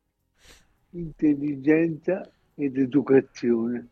[0.90, 3.88] intelligenza ed educazione.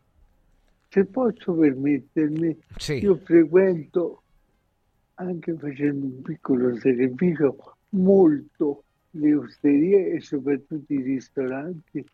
[0.87, 2.57] Se posso permettermi,
[2.99, 4.23] io frequento,
[5.15, 12.05] anche facendo un piccolo sacrificio, molto le osterie e soprattutto i ristoranti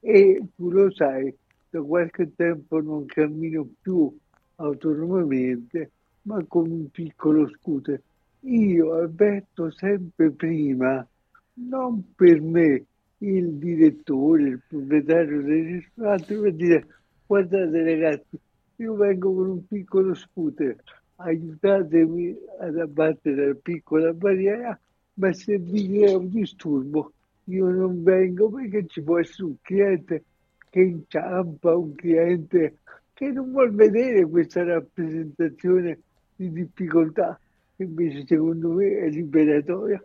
[0.00, 1.34] e tu lo sai,
[1.68, 4.14] da qualche tempo non cammino più
[4.56, 5.90] autonomamente,
[6.22, 8.00] ma con un piccolo scooter.
[8.40, 11.06] Io avverto sempre prima,
[11.54, 12.84] non per me,
[13.18, 16.86] il direttore, il proprietario del ristorante, per dire
[17.26, 18.38] guardate ragazzi,
[18.76, 20.76] io vengo con un piccolo scooter,
[21.16, 24.78] aiutatemi ad abbattere la piccola barriera,
[25.18, 27.12] ma se vi crea un disturbo
[27.48, 30.24] io non vengo perché ci può essere un cliente
[30.70, 32.78] che inciampa, un cliente
[33.12, 36.00] che non vuol vedere questa rappresentazione
[36.34, 37.38] di difficoltà,
[37.76, 40.02] che invece secondo me è liberatoria.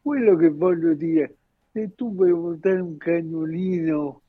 [0.00, 1.36] Quello che voglio dire,
[1.70, 4.20] se tu vuoi portare un cagnolino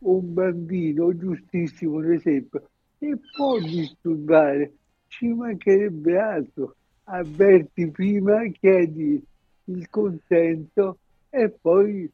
[0.00, 2.68] o un bambino, giustissimo un esempio,
[2.98, 4.72] e può disturbare,
[5.08, 6.74] ci mancherebbe altro.
[7.04, 9.22] Avverti prima, chiedi
[9.68, 10.98] il consenso
[11.30, 12.10] e poi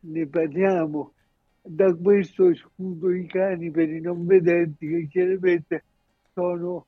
[0.00, 1.12] ne parliamo.
[1.66, 5.84] Da questo escludo i cani per i non vedenti che chiaramente
[6.34, 6.86] sono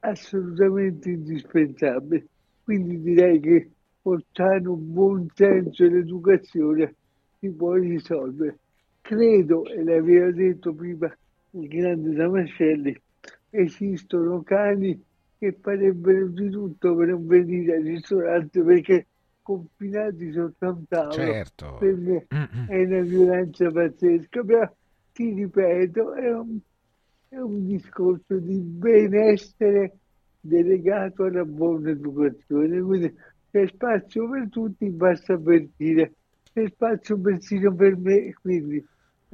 [0.00, 2.26] assolutamente indispensabili.
[2.62, 3.70] Quindi direi che
[4.02, 6.94] portare un buon senso e l'educazione
[7.38, 8.58] si può risolvere.
[9.00, 11.14] Credo, e l'aveva detto prima
[11.52, 12.98] il grande Damascelli,
[13.48, 15.02] esistono cani
[15.44, 19.06] che farebbero di tutto per non venire al ristorante perché
[19.42, 21.76] confinati sotto un tavolo Certo.
[21.78, 22.26] per me
[22.66, 24.42] è una violenza pazzesca.
[24.42, 24.74] Però
[25.12, 26.58] ti ripeto, è un,
[27.28, 29.98] è un discorso di benessere
[30.40, 32.80] delegato alla buona educazione.
[32.80, 33.14] Quindi
[33.50, 36.14] c'è spazio per tutti, basta avvertire.
[36.52, 38.82] C'è spazio persino per me, quindi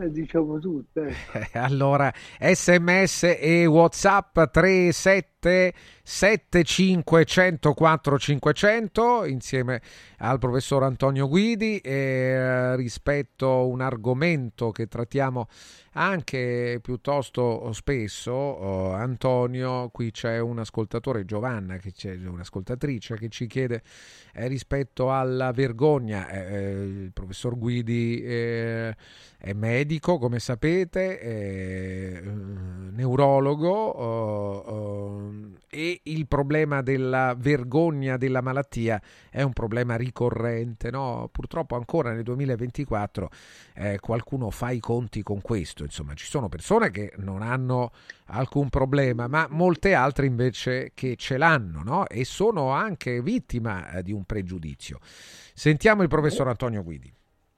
[0.08, 1.06] diciamo tutta.
[1.06, 1.14] Eh.
[1.58, 9.80] allora, sms e whatsapp 37 75 104 500 insieme
[10.18, 15.48] al professor Antonio Guidi eh, rispetto a un argomento che trattiamo
[15.92, 23.46] anche piuttosto spesso oh, Antonio qui c'è un ascoltatore Giovanna che c'è un'ascoltatrice che ci
[23.46, 23.82] chiede
[24.34, 28.94] eh, rispetto alla vergogna eh, eh il professor Guidi eh,
[29.38, 31.18] è medico come sapete
[32.92, 35.29] neurologo oh, oh,
[35.68, 39.00] e il problema della vergogna della malattia
[39.30, 40.90] è un problema ricorrente.
[40.90, 41.28] No?
[41.30, 43.30] Purtroppo ancora nel 2024
[43.74, 45.84] eh, qualcuno fa i conti con questo.
[45.84, 47.92] Insomma, ci sono persone che non hanno
[48.26, 52.06] alcun problema, ma molte altre invece che ce l'hanno no?
[52.06, 54.98] e sono anche vittima eh, di un pregiudizio.
[55.02, 57.12] Sentiamo il professor Antonio Guidi.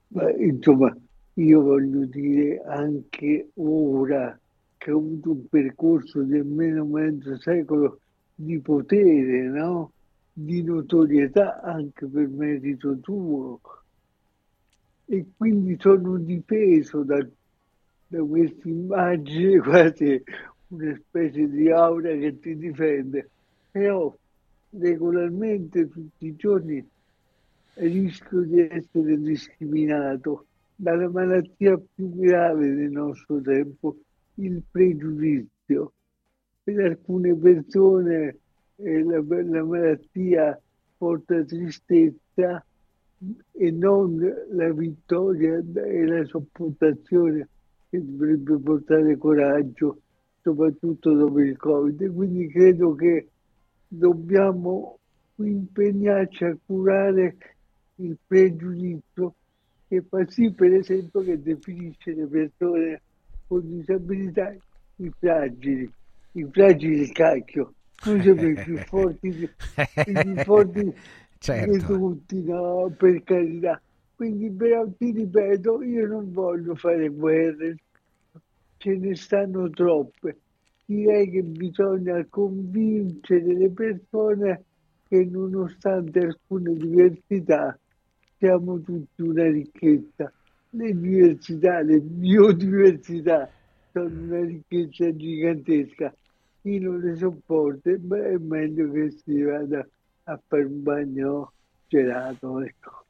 [0.09, 0.95] Beh, insomma,
[1.35, 4.39] io voglio dire anche ora
[4.83, 8.01] che ho avuto un percorso di almeno mezzo secolo
[8.35, 9.93] di potere, no?
[10.33, 13.61] di notorietà anche per merito tuo.
[15.05, 17.25] E quindi sono difeso da,
[18.09, 20.21] da questa immagine, quasi
[20.69, 23.31] una specie di aura che ti difende.
[23.71, 24.13] Però
[24.71, 26.85] regolarmente, tutti i giorni,
[27.75, 33.97] rischio di essere discriminato dalla malattia più grave del nostro tempo,
[34.45, 35.93] il pregiudizio
[36.63, 38.37] per alcune persone
[38.77, 40.61] eh, la, la malattia
[40.97, 42.65] porta tristezza
[43.53, 44.19] e non
[44.51, 47.49] la vittoria e la sopportazione
[47.89, 49.99] che dovrebbe portare coraggio,
[50.41, 52.13] soprattutto dopo il Covid.
[52.15, 53.29] Quindi credo che
[53.87, 54.99] dobbiamo
[55.37, 57.37] impegnarci a curare
[57.97, 59.35] il pregiudizio
[59.87, 63.03] che fa sì, per esempio, che definisce le persone
[63.53, 64.55] con disabilità
[64.97, 65.93] i fragili
[66.33, 67.75] i fragili del cacchio,
[68.07, 70.95] noi siamo i più forti, i più forti
[71.37, 71.71] certo.
[71.71, 73.81] di tutti, no, per carità.
[74.15, 77.77] Quindi però ti ripeto, io non voglio fare guerre,
[78.79, 80.39] ce ne stanno troppe.
[80.87, 84.65] Direi che bisogna convincere le persone
[85.07, 87.79] che nonostante alcune diversità
[88.39, 90.33] siamo tutti una ricchezza.
[90.75, 93.49] Le diversità, le biodiversità
[93.93, 96.15] sono una ricchezza gigantesca
[96.63, 99.87] chi non le sopporta, è meglio che si vada
[100.25, 101.53] a fare un bagno
[101.89, 102.61] gelato.
[102.63, 103.02] Ecco.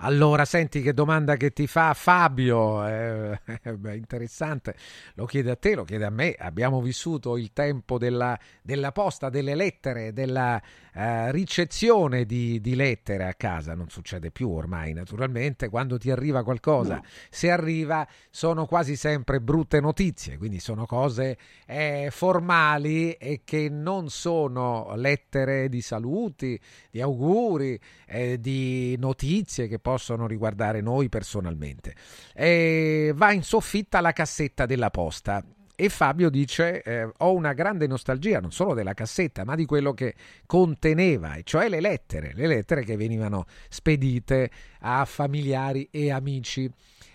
[0.00, 3.40] Allora, senti che domanda che ti fa Fabio, eh,
[3.76, 4.76] beh, interessante,
[5.14, 9.28] lo chiede a te, lo chiede a me, abbiamo vissuto il tempo della, della posta,
[9.28, 10.62] delle lettere, della
[10.94, 16.44] eh, ricezione di, di, lettere a casa, non succede più ormai naturalmente, quando ti arriva
[16.44, 17.04] qualcosa, no.
[17.28, 24.10] se arriva sono quasi sempre brutte notizie, quindi sono cose eh, formali e che non
[24.10, 26.58] sono lettere di saluti,
[26.88, 31.94] di auguri, eh, di notizie che possono riguardare noi personalmente.
[32.34, 35.42] E va in soffitta la cassetta della posta
[35.74, 39.94] e Fabio dice eh, ho una grande nostalgia non solo della cassetta ma di quello
[39.94, 44.50] che conteneva, e cioè le lettere, le lettere che venivano spedite
[44.80, 46.70] a familiari e amici.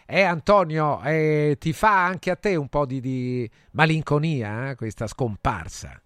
[0.08, 5.06] Eh Antonio, eh, ti fa anche a te un po' di, di malinconia eh, questa
[5.06, 6.02] scomparsa?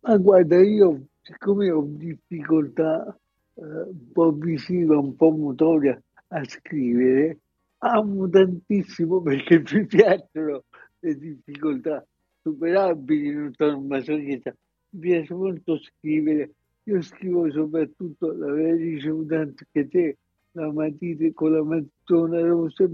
[0.00, 3.16] Ma guarda, io siccome ho difficoltà
[3.54, 7.38] un po' visiva, un po' motoria a scrivere,
[7.78, 10.64] amo tantissimo perché mi piacciono
[11.00, 12.04] le difficoltà
[12.42, 14.54] superabili non sono masochista.
[14.90, 16.50] Mi piace molto scrivere.
[16.84, 20.16] Io scrivo soprattutto, l'avevi ricevuto anche te,
[20.52, 22.88] la matita con la mattona rossa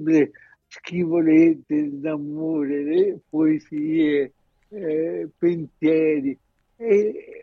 [0.68, 4.32] scrivo lettere d'amore, le poesie,
[4.68, 6.38] eh, pensieri
[6.76, 7.37] e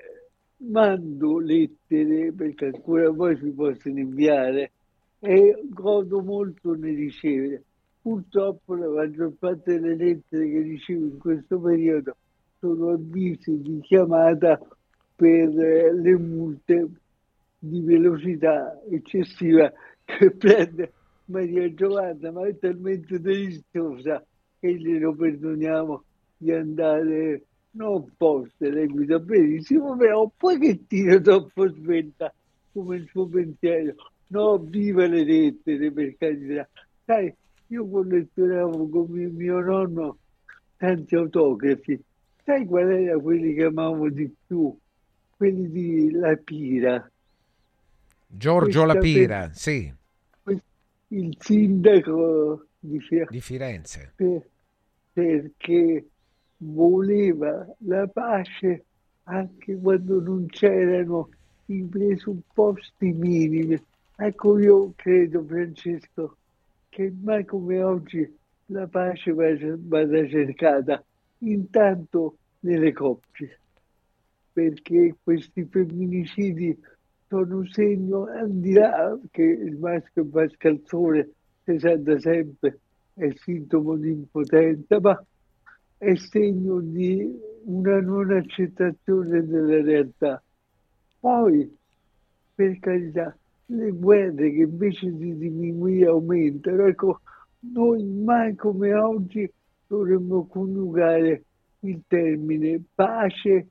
[0.69, 4.71] mando lettere perché ancora poi si possono inviare
[5.19, 7.63] e godo molto nel ricevere.
[8.01, 12.15] Purtroppo la maggior parte delle lettere che ricevo in questo periodo
[12.59, 14.59] sono avvisi di chiamata
[15.15, 16.89] per eh, le multe
[17.57, 19.71] di velocità eccessiva
[20.03, 20.91] che prende
[21.25, 24.23] Maria Giovanna, ma è talmente deliziosa
[24.59, 26.03] che glielo perdoniamo
[26.37, 27.41] di andare
[27.75, 32.33] non apposta, lei guida benissimo, però un pochettino troppo sventa
[32.71, 33.95] come il suo pensiero.
[34.27, 36.67] No, viva le lettere per carità.
[37.05, 37.33] Sai,
[37.67, 40.17] io collezionavo con mio, mio nonno
[40.77, 42.01] tanti autografi.
[42.43, 44.75] Sai qual era quelli che amavo di più?
[45.35, 47.11] quelli di La Pira.
[48.27, 49.93] Giorgio Questa Lapira, per, sì.
[51.09, 53.31] Il sindaco di, Firenze.
[53.31, 54.13] Di Firenze.
[54.15, 54.49] Per,
[55.13, 56.05] perché
[56.65, 58.85] voleva la pace
[59.23, 61.29] anche quando non c'erano
[61.67, 63.81] i presupposti minimi.
[64.17, 66.37] Ecco, io credo, Francesco,
[66.89, 68.37] che mai come oggi
[68.67, 71.03] la pace vada cercata
[71.39, 73.59] intanto nelle coppie,
[74.53, 76.77] perché questi femminicidi
[77.27, 81.29] sono segno, al di là che il maschio fa scalzone,
[81.63, 82.79] si da sempre,
[83.13, 85.25] è sintomo di impotenza, ma
[85.97, 90.41] è segno di una non accettazione della realtà.
[91.19, 91.77] Poi,
[92.53, 93.35] per carità,
[93.67, 97.21] le guerre che invece di diminuire aumentano, ecco,
[97.59, 99.51] noi mai come oggi
[99.87, 101.43] dovremmo coniugare
[101.79, 103.67] il termine pace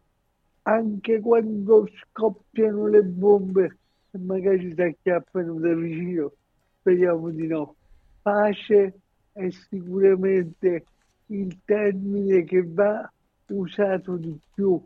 [0.63, 3.79] anche quando scoppiano le bombe
[4.11, 6.33] e magari si acchiappano da vicino,
[6.81, 7.75] speriamo di no.
[8.23, 8.95] Pace
[9.33, 10.85] è sicuramente
[11.39, 13.11] il termine che va
[13.49, 14.81] usato di più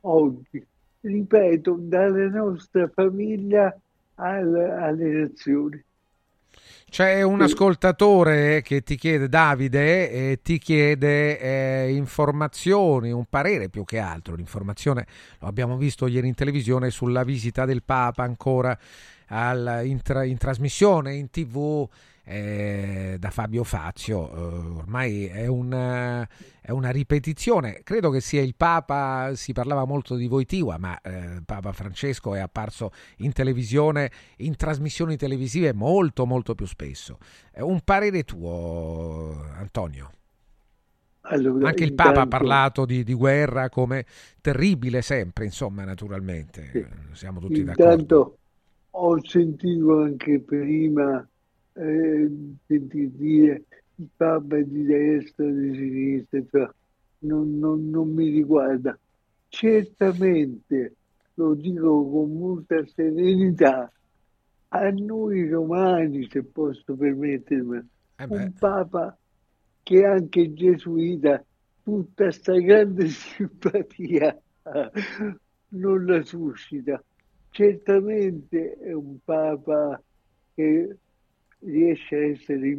[0.00, 0.66] oggi.
[1.02, 3.74] Ripeto, dalla nostra famiglia
[4.14, 5.82] alle nazioni.
[6.90, 13.84] C'è un ascoltatore che ti chiede, Davide, eh, ti chiede eh, informazioni, un parere più
[13.84, 14.34] che altro.
[14.34, 15.06] L'informazione
[15.38, 18.76] lo abbiamo visto ieri in televisione sulla visita del Papa ancora
[19.28, 21.88] al, in, tra, in trasmissione in tv
[22.30, 25.72] eh, da Fabio Fazio, eh, ormai è, un,
[26.60, 31.42] è, una ripetizione, credo che sia il Papa, si parlava molto di Voitiva, ma eh,
[31.44, 37.18] Papa Francesco è apparso in televisione, in trasmissioni televisive molto molto più spesso.
[37.56, 40.12] un parere tuo, Antonio?
[41.22, 44.06] Allora, Anche il Papa ha parlato di, di, guerra come
[44.40, 46.86] terribile sempre, insomma, naturalmente, sì.
[47.12, 48.38] siamo tutti intanto d'accordo.
[48.92, 51.24] Ho sentito anche prima
[51.80, 52.30] eh,
[52.66, 53.64] sentire dire
[53.96, 56.70] il Papa è di destra di sinistra, cioè,
[57.20, 58.98] non, non, non mi riguarda.
[59.48, 60.94] Certamente,
[61.34, 63.90] lo dico con molta serenità,
[64.68, 67.78] a noi romani, se posso permettermi,
[68.16, 69.16] eh un Papa
[69.82, 71.44] che anche gesuita,
[71.82, 74.38] tutta questa grande simpatia
[75.68, 77.02] non la suscita.
[77.50, 80.00] Certamente è un Papa
[80.54, 80.96] che
[81.60, 82.78] riesce a essere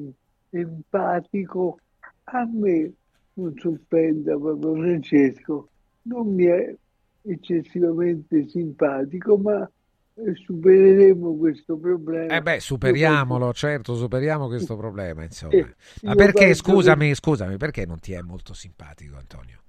[0.50, 1.80] empatico,
[2.24, 2.92] a me
[3.34, 5.70] non sorprenda Papa Francesco,
[6.04, 6.76] non mi è
[7.24, 9.70] eccessivamente simpatico, ma
[10.16, 12.36] eh, supereremo questo problema.
[12.36, 15.54] Eh beh, superiamolo, certo, superiamo questo problema, insomma.
[15.54, 17.16] Eh, ma perché, scusami, che...
[17.16, 19.60] scusami, perché non ti è molto simpatico, Antonio?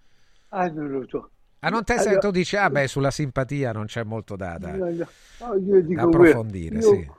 [0.48, 1.30] Ah, non lo so.
[1.60, 4.74] Ah, non te allora, tu dici, ah beh, sulla simpatia non c'è molto da, da,
[4.74, 5.08] no, no.
[5.38, 7.10] No, da approfondire, io, sì.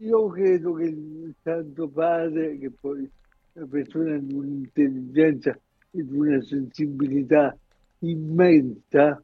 [0.00, 5.50] Io credo che il Santo Padre, che poi è una persona di un'intelligenza
[5.90, 7.56] e di una sensibilità
[8.00, 9.20] immensa,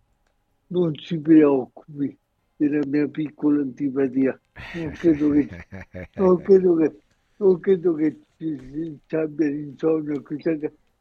[0.68, 2.16] non si preoccupi
[2.56, 4.38] della mia piccola antipatia.
[4.74, 5.48] Non credo che,
[6.14, 6.96] non credo che,
[7.36, 10.20] non credo che ci, ci abbia l'insonnia.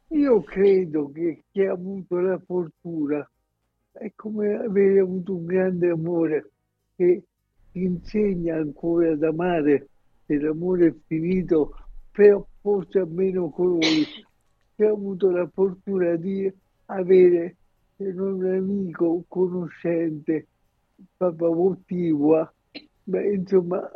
[0.09, 3.27] Io credo che chi ha avuto la fortuna
[3.91, 6.51] è come avere avuto un grande amore
[6.95, 7.23] che
[7.73, 9.89] insegna ancora ad amare
[10.25, 11.75] se l'amore è finito,
[12.11, 14.05] però forse a meno colori,
[14.75, 16.51] che ho avuto la fortuna di
[16.85, 17.55] avere
[17.97, 20.47] un amico, conoscente,
[21.17, 22.51] Papa Votiva,
[23.03, 23.89] beh, insomma,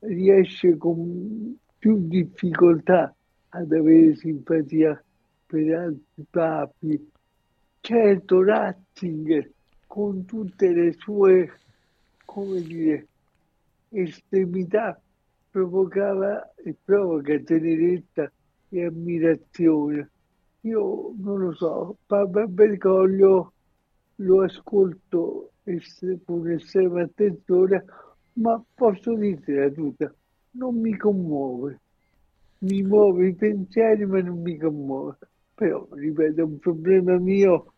[0.00, 3.14] riesce con più difficoltà
[3.50, 5.02] ad avere simpatia
[5.46, 7.10] per altri papi.
[7.80, 9.50] Certo, Ratzinger,
[9.86, 11.50] con tutte le sue
[12.28, 13.06] come dire,
[13.88, 15.00] estremità
[15.50, 18.30] provocava e provoca tenerezza
[18.68, 20.10] e ammirazione.
[20.60, 23.52] Io non lo so, Papa Bergoglio
[24.16, 25.52] lo ascolto
[26.26, 27.84] con estrema attenzione,
[28.34, 30.14] ma posso dirtela tutta,
[30.52, 31.80] non mi commuove.
[32.58, 35.16] Mi muove i pensieri, ma non mi commuove.
[35.54, 37.72] Però, ripeto, è un problema mio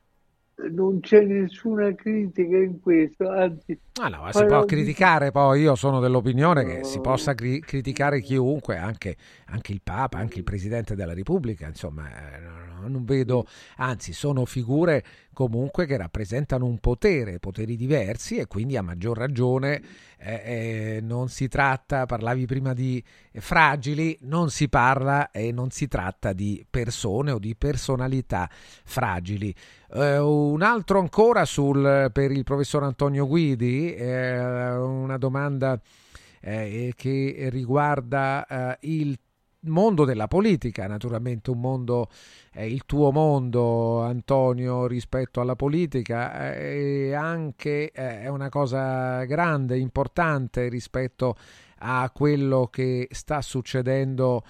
[0.70, 3.78] non c'è nessuna critica in questo, anzi...
[4.01, 6.69] Ah no, si può criticare poi, io sono dell'opinione no.
[6.69, 9.16] che si possa cri- criticare chiunque, anche,
[9.47, 13.47] anche, il Papa, anche il Presidente della Repubblica, insomma, eh, non vedo,
[13.77, 19.82] anzi sono figure comunque che rappresentano un potere, poteri diversi e quindi a maggior ragione
[20.23, 23.03] eh, eh, non si tratta, parlavi prima di
[23.33, 28.49] fragili, non si parla e non si tratta di persone o di personalità
[28.85, 29.55] fragili.
[29.93, 34.39] Eh, un altro ancora sul, per il professor Antonio Guidi, eh,
[34.77, 35.81] una domanda
[36.41, 39.19] eh, che riguarda eh, il
[39.62, 42.09] mondo della politica, naturalmente un mondo,
[42.53, 49.24] eh, il tuo mondo Antonio rispetto alla politica eh, e anche eh, è una cosa
[49.24, 51.37] grande, importante rispetto
[51.79, 54.43] a quello che sta succedendo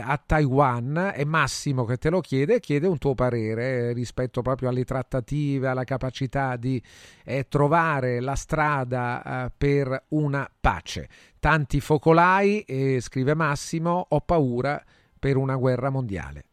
[0.00, 4.84] a Taiwan è Massimo che te lo chiede chiede un tuo parere rispetto proprio alle
[4.84, 6.80] trattative, alla capacità di
[7.24, 11.08] eh, trovare la strada eh, per una pace.
[11.40, 14.82] Tanti focolai, eh, scrive Massimo, ho paura
[15.18, 16.44] per una guerra mondiale.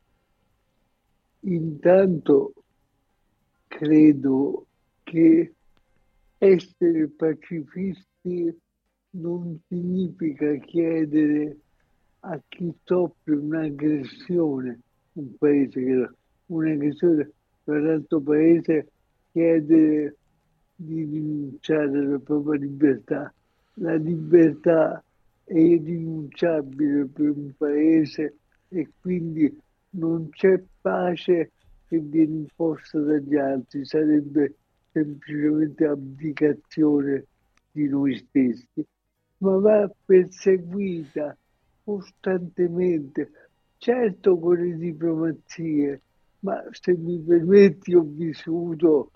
[1.41, 2.53] Intanto
[3.67, 4.65] credo
[5.03, 5.53] che
[6.39, 8.59] essere pacifisti
[9.11, 11.57] non significa chiedere
[12.27, 14.79] a chi soffre un'aggressione,
[15.13, 16.09] un paese che
[16.47, 17.31] un'aggressione
[17.63, 18.87] per l'altro paese
[19.31, 20.15] chiede
[20.75, 23.33] di rinunciare alla propria libertà.
[23.75, 25.03] La libertà
[25.43, 28.37] è irrinunciabile per un paese
[28.69, 29.55] e quindi
[29.91, 31.51] non c'è pace
[31.87, 34.55] che viene imposta dagli altri, sarebbe
[34.91, 37.25] semplicemente abdicazione
[37.71, 38.83] di noi stessi,
[39.39, 41.37] ma va perseguita
[41.85, 43.31] costantemente,
[43.77, 46.01] certo con le diplomazie,
[46.39, 49.11] ma se mi permetti ho vissuto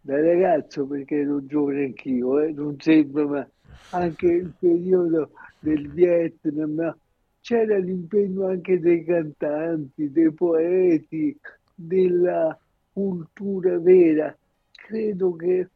[0.00, 3.48] da ragazzo, perché ero giovane anch'io, eh, non sembra, ma
[3.90, 6.96] anche il periodo del Vietnam,
[7.40, 11.36] c'era l'impegno anche dei cantanti, dei poeti,
[11.74, 12.58] della
[12.92, 14.34] cultura vera.
[14.70, 15.68] Credo che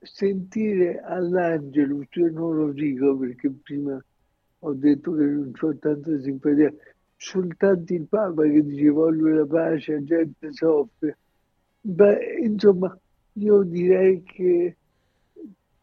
[0.00, 4.02] sentire all'Angelus, io non lo dico perché prima
[4.66, 6.72] ho detto che non ho tanta simpatia,
[7.16, 11.18] soltanto il Papa che dice voglio la pace, la gente soffre.
[11.82, 12.98] Beh, insomma,
[13.34, 14.76] io direi che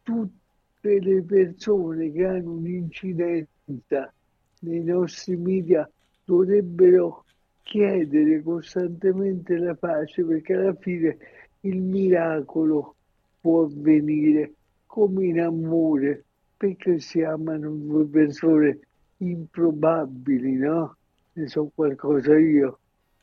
[0.02, 4.12] tutte le persone che hanno un'incidenza
[4.60, 5.88] nei nostri media
[6.24, 7.24] dovrebbero
[7.62, 11.16] chiedere costantemente la pace perché alla fine
[11.60, 12.96] il miracolo
[13.40, 14.54] può avvenire
[14.86, 16.24] come in amore
[16.62, 18.78] perché si amano due persone
[19.16, 20.96] improbabili, no?
[21.32, 22.78] Ne so qualcosa io.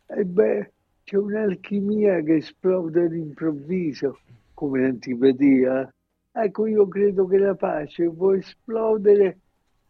[0.08, 0.72] E beh,
[1.06, 4.20] c'è un'alchimia che esplode all'improvviso,
[4.54, 5.90] come l'antipatia.
[6.34, 9.38] Ecco, io credo che la pace può esplodere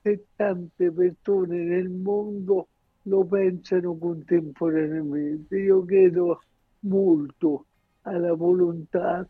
[0.04, 2.68] se tante persone nel mondo
[3.04, 5.58] lo pensano contemporaneamente.
[5.58, 6.44] Io credo
[6.82, 7.66] molto
[8.04, 9.28] alla volontà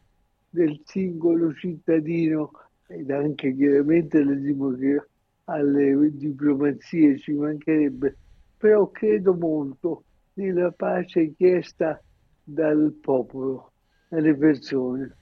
[0.49, 2.51] del singolo cittadino
[2.91, 4.17] ed anche chiaramente
[5.45, 8.17] alle diplomazie ci mancherebbe,
[8.57, 10.03] però credo molto
[10.33, 12.01] nella pace chiesta
[12.43, 13.73] dal popolo,
[14.07, 15.15] dalle persone.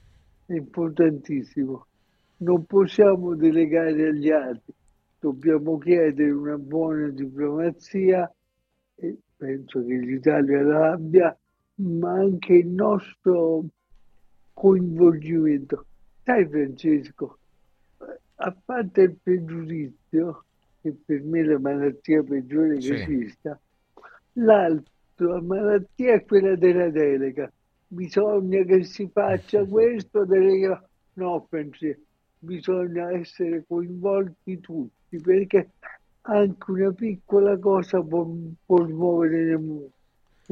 [0.46, 1.86] È importantissimo.
[2.38, 4.72] Non possiamo delegare agli altri,
[5.18, 8.32] dobbiamo chiedere una buona diplomazia
[8.94, 11.36] e penso che l'Italia la abbia,
[11.76, 13.64] ma anche il nostro
[14.54, 15.84] coinvolgimento.
[16.22, 17.38] Sai Francesco,
[18.40, 20.44] a parte il pregiudizio,
[20.80, 22.92] che per me è la malattia peggiore che sì.
[22.92, 23.58] esista,
[24.34, 27.50] l'altra malattia è quella della delega.
[27.88, 30.82] Bisogna che si faccia questo, delega.
[31.14, 31.96] No, pensi,
[32.38, 35.70] bisogna essere coinvolti tutti, perché
[36.22, 38.28] anche una piccola cosa può,
[38.64, 39.90] può smuovere il mondo.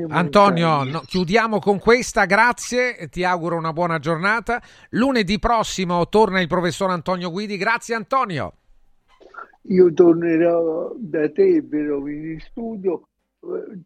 [0.09, 4.61] Antonio, no, chiudiamo con questa, grazie, ti auguro una buona giornata.
[4.91, 8.53] Lunedì prossimo torna il professor Antonio Guidi, grazie Antonio.
[9.69, 13.09] Io tornerò da te però in studio,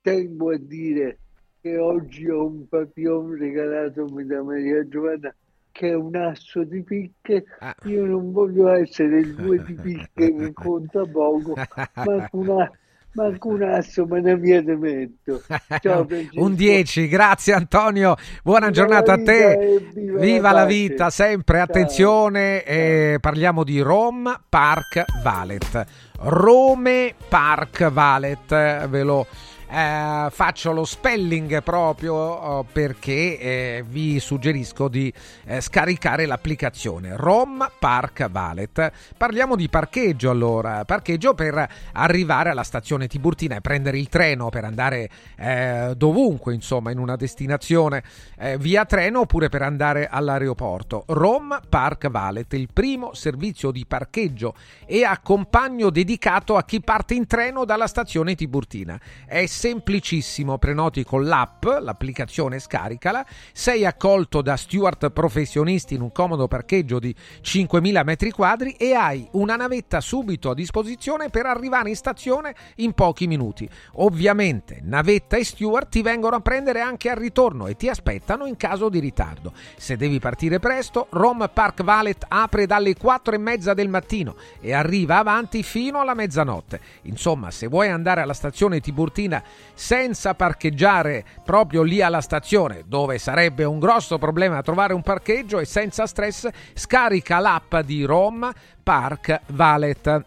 [0.02, 1.18] tengo a dire
[1.60, 5.32] che oggi ho un papillon regalatomi da Maria Giovanna
[5.70, 7.74] che è un asso di picche, ah.
[7.84, 12.78] io non voglio essere il due di picche che conta poco, ma un asso
[13.12, 15.42] manco un asso, ma ne via te metto.
[15.80, 19.90] Ciao, un 10, grazie Antonio, buona viva giornata a te.
[19.94, 21.64] Viva, viva, la, vita, sempre Ciao.
[21.64, 25.86] attenzione, eh, parliamo di Rome Park Valet.
[26.22, 29.26] Rome Park Valet, ve lo
[29.70, 35.12] eh, faccio lo spelling proprio oh, perché eh, vi suggerisco di
[35.44, 38.92] eh, scaricare l'applicazione Rom Park Valet.
[39.16, 44.64] Parliamo di parcheggio allora, parcheggio per arrivare alla stazione Tiburtina e prendere il treno per
[44.64, 48.02] andare eh, dovunque, insomma, in una destinazione
[48.38, 51.04] eh, via treno oppure per andare all'aeroporto.
[51.06, 57.26] Rom Park Valet, il primo servizio di parcheggio e accompagno dedicato a chi parte in
[57.26, 58.98] treno dalla stazione Tiburtina.
[59.26, 66.48] È semplicissimo, prenoti con l'app, l'applicazione scaricala, sei accolto da steward professionisti in un comodo
[66.48, 71.94] parcheggio di 5.000 metri quadri e hai una navetta subito a disposizione per arrivare in
[71.94, 73.68] stazione in pochi minuti.
[73.96, 78.56] Ovviamente navetta e steward ti vengono a prendere anche al ritorno e ti aspettano in
[78.56, 79.52] caso di ritardo.
[79.76, 84.72] Se devi partire presto, Rome Park Valet apre dalle 4 e mezza del mattino e
[84.72, 86.80] arriva avanti fino alla mezzanotte.
[87.02, 93.64] Insomma, se vuoi andare alla stazione Tiburtina senza parcheggiare proprio lì alla stazione, dove sarebbe
[93.64, 98.50] un grosso problema trovare un parcheggio e senza stress, scarica l'app di Rome
[98.82, 100.24] Park Valet.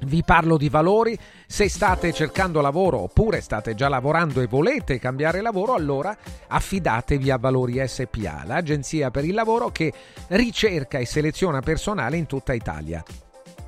[0.00, 5.40] Vi parlo di valori, se state cercando lavoro oppure state già lavorando e volete cambiare
[5.40, 6.14] lavoro, allora
[6.48, 9.92] affidatevi a Valori SPA, l'agenzia per il lavoro che
[10.28, 13.02] ricerca e seleziona personale in tutta Italia.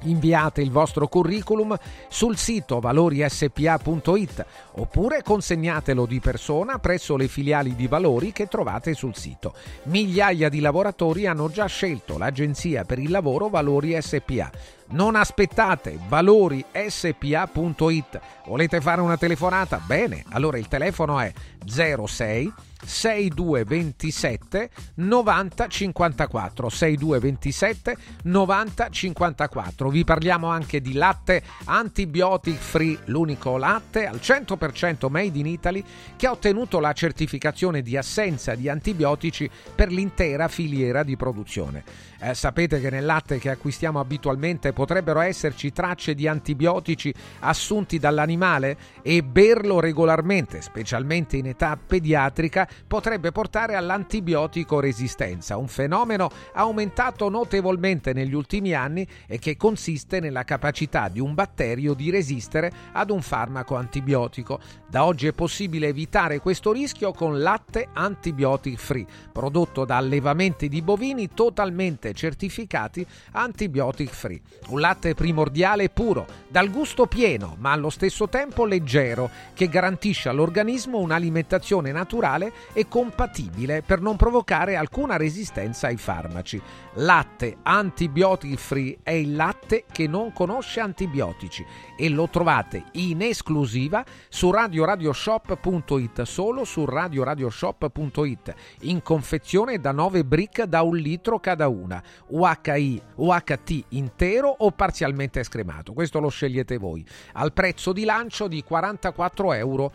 [0.03, 1.77] Inviate il vostro curriculum
[2.09, 9.17] sul sito valorispa.it oppure consegnatelo di persona presso le filiali di Valori che trovate sul
[9.17, 9.55] sito.
[9.85, 14.51] Migliaia di lavoratori hanno già scelto l'agenzia per il lavoro Valori SPA.
[14.91, 18.21] Non aspettate, valorispa.it.
[18.47, 19.81] Volete fare una telefonata?
[19.85, 21.33] Bene, allora il telefono è
[21.65, 22.53] 06
[22.85, 34.07] 6227 90 54 6227 90 54 vi parliamo anche di latte antibiotic free l'unico latte
[34.07, 35.85] al 100% made in Italy
[36.17, 41.85] che ha ottenuto la certificazione di assenza di antibiotici per l'intera filiera di produzione
[42.21, 48.77] eh, sapete che nel latte che acquistiamo abitualmente potrebbero esserci tracce di antibiotici assunti dall'animale
[49.03, 58.13] e berlo regolarmente specialmente in età pediatrica potrebbe portare all'antibiotico resistenza, un fenomeno aumentato notevolmente
[58.13, 63.23] negli ultimi anni e che consiste nella capacità di un batterio di resistere ad un
[63.23, 64.61] farmaco antibiotico.
[64.89, 70.83] Da oggi è possibile evitare questo rischio con latte antibiotic free, prodotto da allevamenti di
[70.83, 74.41] bovini totalmente certificati antibiotic free.
[74.69, 80.29] Un latte primordiale e puro, dal gusto pieno ma allo stesso tempo leggero, che garantisce
[80.29, 86.61] all'organismo un'alimentazione naturale e compatibile per non provocare alcuna resistenza ai farmaci.
[86.95, 91.65] Latte antibiotic free è il latte che non conosce antibiotici
[91.97, 100.65] e lo trovate in esclusiva su radioradioshop.it, solo su radioradioshop.it, in confezione da 9 brick
[100.65, 101.98] da un litro cada una,
[102.29, 107.05] UHI, UHT intero o parzialmente scremato, questo lo scegliete voi,
[107.35, 109.93] al prezzo di lancio di 44,90 euro,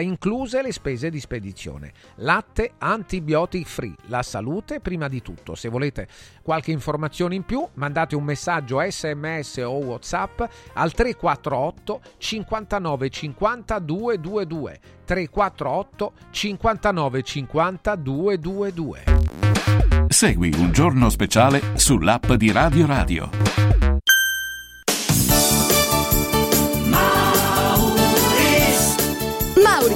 [0.00, 1.92] incluse le spese di spedizione.
[2.16, 5.54] Latte antibiotic free, la salute prima di tutto.
[5.54, 6.08] Se volete
[6.42, 10.42] qualche informazione in più, mandate un messaggio sms o whatsapp
[10.74, 19.04] al 348 59 50 222 348 59 50 222
[20.08, 23.30] Segui un giorno speciale sull'app di Radio Radio.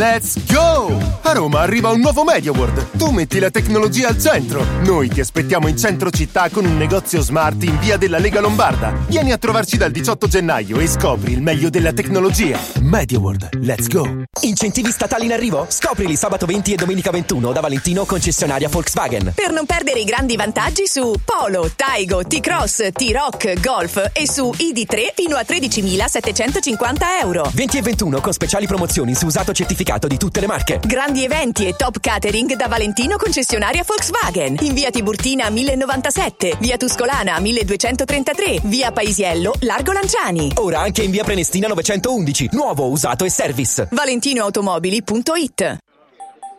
[0.00, 0.96] Let's go!
[1.20, 2.96] A Roma arriva un nuovo MediaWorld.
[2.96, 4.64] Tu metti la tecnologia al centro.
[4.82, 8.94] Noi ti aspettiamo in centro città con un negozio smart in via della Lega Lombarda.
[9.08, 12.58] Vieni a trovarci dal 18 gennaio e scopri il meglio della tecnologia.
[12.80, 14.24] MediaWorld, let's go!
[14.40, 15.66] Incentivi statali in arrivo?
[15.68, 19.32] Scoprili sabato 20 e domenica 21 da Valentino concessionaria Volkswagen.
[19.34, 25.12] Per non perdere i grandi vantaggi su Polo, Taigo, T-Cross, T-Rock, Golf e su ID3
[25.14, 27.50] fino a 13.750 euro.
[27.52, 30.80] 20 e 21 con speciali promozioni su usato certificato di tutte le marche.
[30.84, 34.56] Grandi eventi e top catering da Valentino concessionaria Volkswagen.
[34.60, 40.52] In via Tiburtina 1097, via Tuscolana 1233, via Paisiello, Largo Lanciani.
[40.56, 42.50] Ora anche in via Prenestina 911.
[42.52, 43.88] Nuovo, usato e service.
[43.90, 45.78] ValentinoAutomobili.it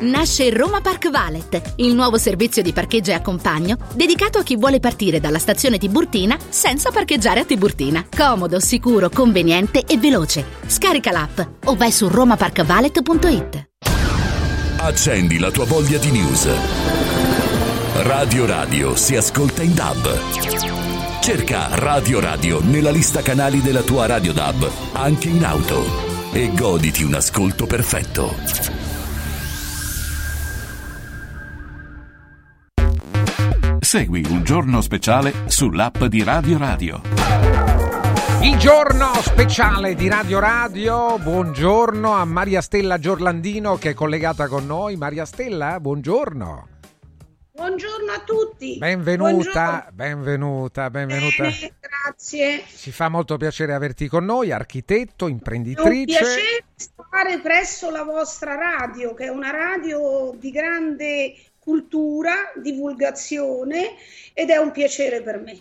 [0.00, 4.80] Nasce Roma Park Valet, il nuovo servizio di parcheggio e accompagno dedicato a chi vuole
[4.80, 8.04] partire dalla stazione Tiburtina senza parcheggiare a Tiburtina.
[8.14, 10.44] Comodo, sicuro, conveniente e veloce.
[10.66, 13.68] Scarica l'app o vai su romaparkvalet.it.
[14.76, 16.48] Accendi la tua voglia di news.
[18.02, 21.20] Radio Radio si ascolta in DAB.
[21.20, 26.12] Cerca Radio Radio nella lista canali della tua Radio DAB, anche in auto.
[26.32, 28.83] E goditi un ascolto perfetto.
[33.84, 37.00] Segui un giorno speciale sull'app di Radio Radio.
[38.42, 44.64] Il giorno speciale di Radio Radio, buongiorno a Maria Stella Giorlandino che è collegata con
[44.66, 44.96] noi.
[44.96, 46.68] Maria Stella, buongiorno.
[47.52, 48.78] Buongiorno a tutti.
[48.78, 49.90] Benvenuta, Buongiorno.
[49.92, 51.42] benvenuta, benvenuta.
[51.44, 52.64] Bene, grazie.
[52.66, 56.04] Ci fa molto piacere averti con noi, architetto, È un imprenditrice.
[56.18, 63.94] piacere stare presso la vostra radio, che è una radio di grande cultura, divulgazione
[64.34, 65.58] ed è un piacere per me.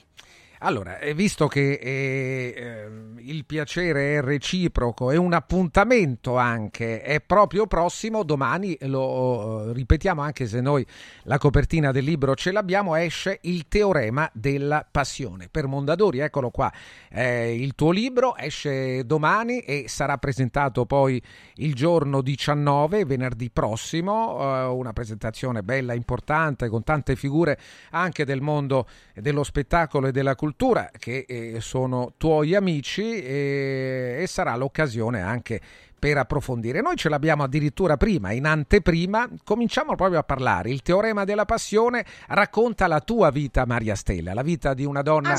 [0.65, 7.67] Allora, visto che eh, ehm, il piacere è reciproco e un appuntamento anche è proprio
[7.67, 10.85] prossimo, domani lo eh, ripetiamo anche se noi
[11.23, 15.49] la copertina del libro ce l'abbiamo, esce il teorema della passione.
[15.51, 16.71] Per Mondadori, eccolo qua,
[17.09, 21.21] eh, il tuo libro esce domani e sarà presentato poi
[21.55, 27.59] il giorno 19, venerdì prossimo, eh, una presentazione bella, importante, con tante figure
[27.89, 34.19] anche del mondo dello spettacolo e della cultura cultura che eh, sono tuoi amici e,
[34.19, 35.59] e sarà l'occasione anche
[35.97, 36.81] per approfondire.
[36.81, 40.69] Noi ce l'abbiamo addirittura prima, in anteprima, cominciamo proprio a parlare.
[40.69, 45.35] Il teorema della passione racconta la tua vita, Maria Stella, la vita di una donna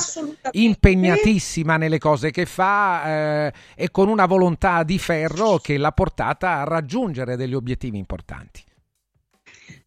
[0.50, 3.02] impegnatissima nelle cose che fa
[3.46, 8.64] eh, e con una volontà di ferro che l'ha portata a raggiungere degli obiettivi importanti.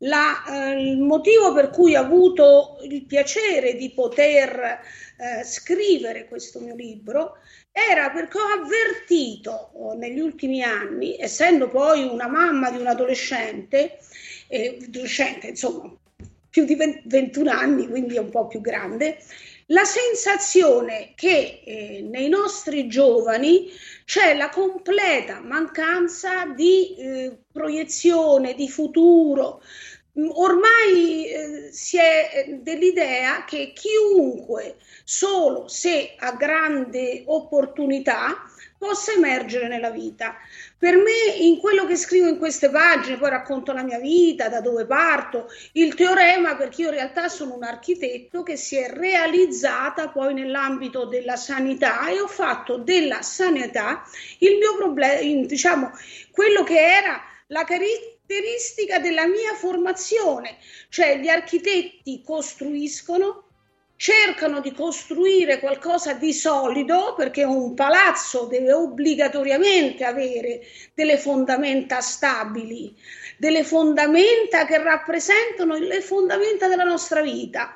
[0.01, 4.79] La, eh, il motivo per cui ho avuto il piacere di poter
[5.17, 7.37] eh, scrivere questo mio libro
[7.71, 13.97] era perché ho avvertito oh, negli ultimi anni, essendo poi una mamma di un adolescente,
[14.47, 15.91] eh, adolescente insomma
[16.49, 19.19] più di 21 anni, quindi un po' più grande,
[19.67, 23.69] la sensazione che eh, nei nostri giovani
[24.05, 29.61] c'è la completa mancanza di eh, proiezione, di futuro,
[30.15, 34.77] ormai eh, si è eh, dell'idea che chiunque,
[35.09, 38.43] solo se ha grande opportunità,
[38.77, 40.35] possa emergere nella vita.
[40.77, 44.59] Per me, in quello che scrivo in queste pagine, poi racconto la mia vita, da
[44.59, 50.09] dove parto, il teorema, perché io in realtà sono un architetto che si è realizzata
[50.09, 54.03] poi nell'ambito della sanità e ho fatto della sanità
[54.39, 55.89] il mio problema, diciamo,
[56.31, 60.57] quello che era la caratteristica della mia formazione,
[60.89, 63.46] cioè gli architetti costruiscono,
[63.97, 70.61] cercano di costruire qualcosa di solido perché un palazzo deve obbligatoriamente avere
[70.93, 72.95] delle fondamenta stabili,
[73.37, 77.73] delle fondamenta che rappresentano le fondamenta della nostra vita.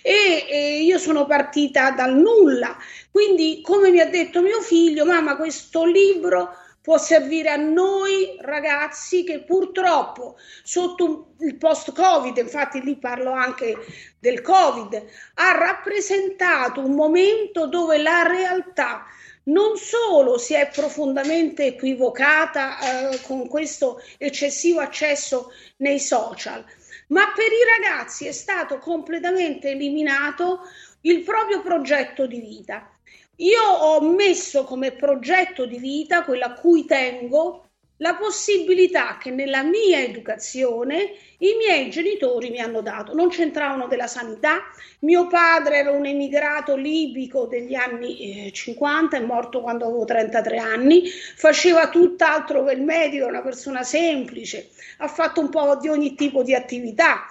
[0.00, 2.76] E, e io sono partita dal nulla,
[3.10, 9.24] quindi come mi ha detto mio figlio, mamma questo libro può servire a noi ragazzi
[9.24, 13.74] che purtroppo sotto il post-Covid, infatti lì parlo anche
[14.18, 15.02] del Covid,
[15.36, 19.06] ha rappresentato un momento dove la realtà
[19.44, 26.62] non solo si è profondamente equivocata eh, con questo eccessivo accesso nei social,
[27.08, 30.60] ma per i ragazzi è stato completamente eliminato
[31.00, 32.93] il proprio progetto di vita.
[33.36, 37.64] Io ho messo come progetto di vita, quello a cui tengo,
[37.98, 43.14] la possibilità che nella mia educazione i miei genitori mi hanno dato.
[43.14, 44.62] Non c'entravano della sanità.
[45.00, 50.58] Mio padre era un emigrato libico degli anni eh, 50, è morto quando avevo 33
[50.58, 56.14] anni, faceva tutt'altro che il medico, una persona semplice, ha fatto un po' di ogni
[56.14, 57.26] tipo di attività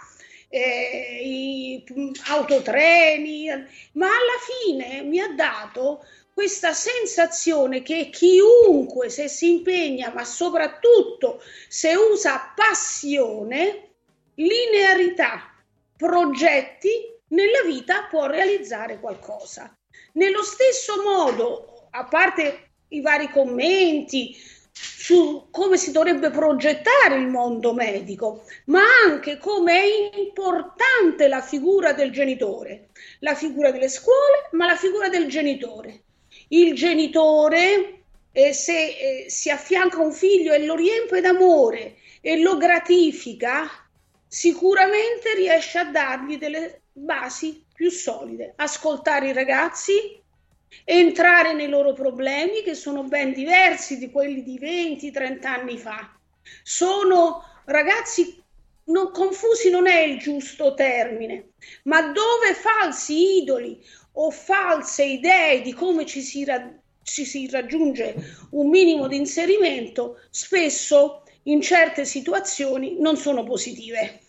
[0.53, 1.83] eh, i
[2.27, 3.47] autotreni,
[3.93, 11.41] ma alla fine mi ha dato questa sensazione che chiunque se si impegna, ma soprattutto
[11.67, 13.93] se usa passione,
[14.35, 15.51] linearità,
[15.97, 19.75] progetti, nella vita può realizzare qualcosa.
[20.13, 24.35] Nello stesso modo, a parte i vari commenti,
[24.73, 31.93] su come si dovrebbe progettare il mondo medico, ma anche come è importante la figura
[31.93, 36.03] del genitore, la figura delle scuole, ma la figura del genitore.
[36.47, 42.57] Il genitore, eh, se eh, si affianca un figlio e lo riempie d'amore e lo
[42.57, 43.69] gratifica,
[44.25, 48.53] sicuramente riesce a dargli delle basi più solide.
[48.55, 50.22] Ascoltare i ragazzi,
[50.83, 56.17] entrare nei loro problemi che sono ben diversi di quelli di 20-30 anni fa.
[56.63, 58.41] Sono ragazzi
[58.85, 61.53] non, confusi non è il giusto termine,
[61.83, 63.81] ma dove falsi idoli
[64.13, 68.15] o false idee di come ci si, ra- ci si raggiunge
[68.51, 74.22] un minimo di inserimento, spesso in certe situazioni non sono positive.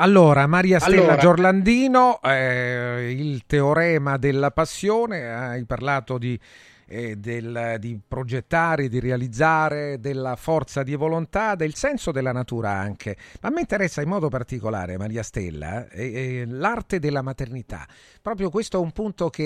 [0.00, 1.16] Allora, Maria Stella allora.
[1.16, 6.38] Giorlandino, eh, il teorema della passione, hai parlato di,
[6.86, 13.16] eh, del, di, progettare, di realizzare, della forza di volontà, del senso della natura anche.
[13.40, 17.84] Ma mi interessa in modo particolare, Maria Stella, eh, l'arte della maternità.
[18.22, 19.42] Proprio questo è un punto che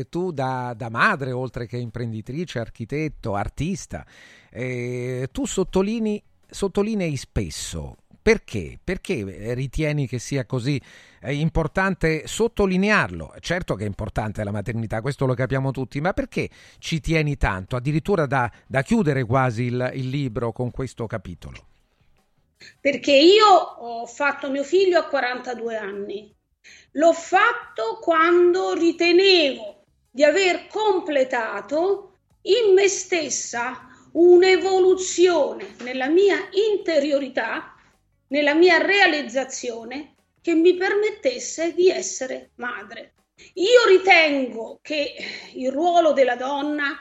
[0.00, 4.04] eh, tu da, da, madre, oltre che imprenditrice, architetto, artista,
[4.50, 8.76] eh, tu sottolinei, sottolinei spesso Perché?
[8.82, 10.82] Perché ritieni che sia così
[11.20, 13.32] è importante sottolinearlo.
[13.38, 17.76] Certo che è importante la maternità, questo lo capiamo tutti, ma perché ci tieni tanto?
[17.76, 21.66] Addirittura da, da chiudere quasi il, il libro con questo capitolo.
[22.80, 26.34] Perché io ho fatto mio figlio a 42 anni.
[26.94, 37.75] L'ho fatto quando ritenevo di aver completato in me stessa un'evoluzione nella mia interiorità,
[38.28, 43.14] nella mia realizzazione che mi permettesse di essere madre.
[43.54, 45.14] Io ritengo che
[45.54, 46.96] il ruolo della donna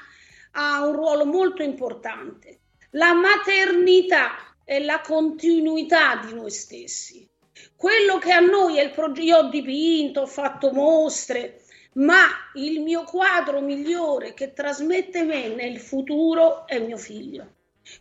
[0.52, 2.60] ha un ruolo molto importante.
[2.92, 7.28] La maternità è la continuità di noi stessi.
[7.76, 11.62] Quello che a noi è il progetto, io ho dipinto, ho fatto mostre,
[11.94, 17.54] ma il mio quadro migliore che trasmette me nel futuro è mio figlio.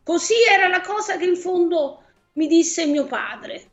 [0.02, 2.03] Così era la cosa che in fondo
[2.34, 3.70] mi disse mio padre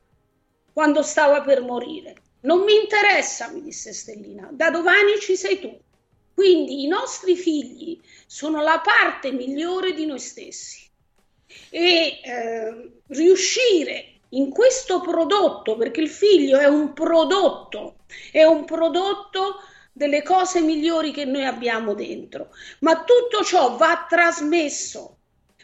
[0.73, 2.15] quando stava per morire.
[2.41, 5.79] Non mi interessa, mi disse Stellina, da domani ci sei tu.
[6.33, 10.89] Quindi i nostri figli sono la parte migliore di noi stessi.
[11.69, 17.97] E eh, riuscire in questo prodotto, perché il figlio è un prodotto,
[18.31, 19.57] è un prodotto
[19.91, 22.49] delle cose migliori che noi abbiamo dentro,
[22.79, 25.17] ma tutto ciò va trasmesso,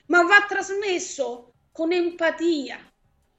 [0.08, 1.47] ma va trasmesso
[1.78, 2.80] con empatia,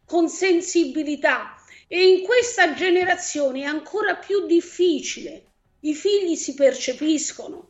[0.07, 1.57] con sensibilità,
[1.89, 5.47] e in questa generazione è ancora più difficile.
[5.81, 7.68] I figli si percepiscono,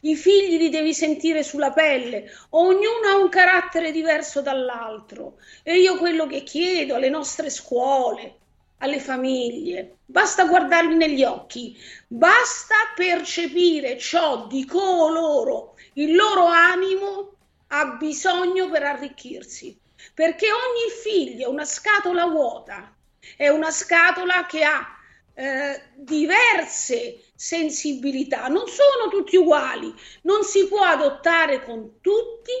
[0.00, 5.36] i figli li devi sentire sulla pelle, ognuno ha un carattere diverso dall'altro.
[5.62, 8.38] E io quello che chiedo alle nostre scuole,
[8.78, 15.76] alle famiglie, basta guardarli negli occhi, basta percepire ciò di coloro.
[15.92, 17.32] Il loro animo
[17.66, 19.78] ha bisogno per arricchirsi,
[20.14, 22.92] perché ogni figlio è una scatola vuota
[23.36, 24.96] è una scatola che ha
[25.34, 32.52] eh, diverse sensibilità, non sono tutti uguali, non si può adottare con tutti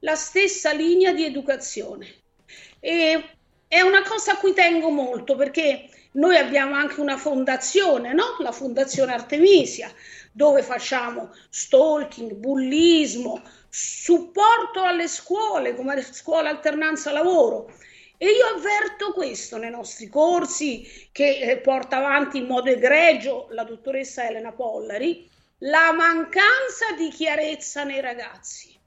[0.00, 2.06] la stessa linea di educazione.
[2.80, 3.30] E
[3.68, 8.36] è una cosa a cui tengo molto perché noi abbiamo anche una fondazione, no?
[8.40, 9.92] la Fondazione Artemisia,
[10.36, 13.40] dove facciamo stalking, bullismo,
[13.70, 17.72] supporto alle scuole come scuola alternanza lavoro
[18.18, 23.64] e io avverto questo nei nostri corsi che eh, porta avanti in modo egregio la
[23.64, 25.26] dottoressa Elena Pollari,
[25.60, 28.78] la mancanza di chiarezza nei ragazzi,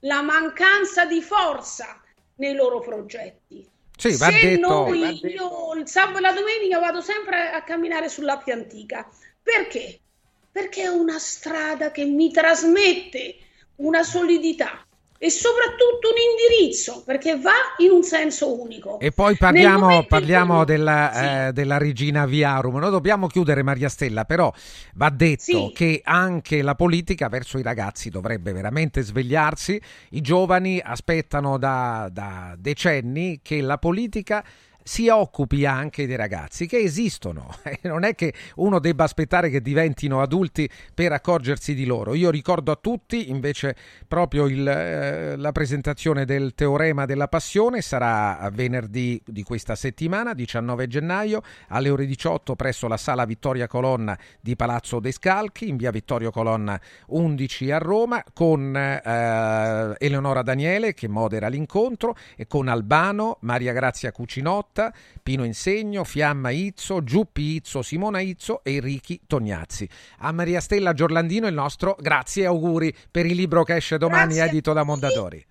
[0.00, 2.00] la mancanza di forza
[2.36, 3.68] nei loro progetti.
[3.96, 5.26] Sì, va Se detto, noi, va detto.
[5.26, 9.08] io il sabato e la domenica vado sempre a camminare sull'Appia Antica.
[9.42, 10.02] Perché?
[10.50, 13.36] Perché è una strada che mi trasmette
[13.76, 14.86] una solidità,
[15.20, 19.00] e soprattutto un indirizzo perché va in un senso unico.
[19.00, 21.24] E poi parliamo, parliamo della, sì.
[21.24, 22.76] eh, della, regina Viarum.
[22.76, 24.52] Noi dobbiamo chiudere Maria Stella, però
[24.94, 25.72] va detto sì.
[25.74, 29.80] che anche la politica verso i ragazzi dovrebbe veramente svegliarsi.
[30.10, 34.44] I giovani aspettano da, da decenni che la politica
[34.88, 37.54] si occupi anche dei ragazzi che esistono.
[37.82, 42.14] Non è che uno debba aspettare che diventino adulti per accorgersi di loro.
[42.14, 43.76] Io ricordo a tutti invece
[44.06, 50.86] proprio il, eh, la presentazione del teorema della passione sarà venerdì di questa settimana, 19
[50.86, 55.90] gennaio, alle ore 18 presso la sala Vittoria Colonna di Palazzo De Scalchi in via
[55.90, 63.36] Vittorio Colonna 11 a Roma con eh, Eleonora Daniele che modera l'incontro e con Albano,
[63.40, 64.92] Maria Grazia Cucinotta Cotta,
[65.22, 69.88] Pino Insegno, Fiamma Izzo, Giuppi Izzo, Simona Izzo e Enrichi Tognazzi.
[70.18, 74.34] A Maria Stella Giorlandino il nostro grazie e auguri per il libro che esce domani
[74.34, 75.44] grazie edito da Mondadori.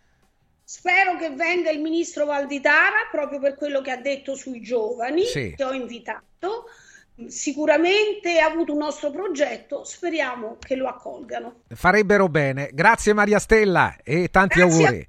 [0.64, 5.53] Spero che venga il ministro Valditara proprio per quello che ha detto sui giovani sì.
[5.56, 6.69] che ho invitato.
[7.27, 11.61] Sicuramente ha avuto un nostro progetto, speriamo che lo accolgano.
[11.69, 12.69] Farebbero bene.
[12.72, 15.06] Grazie Maria Stella e tanti Grazie auguri.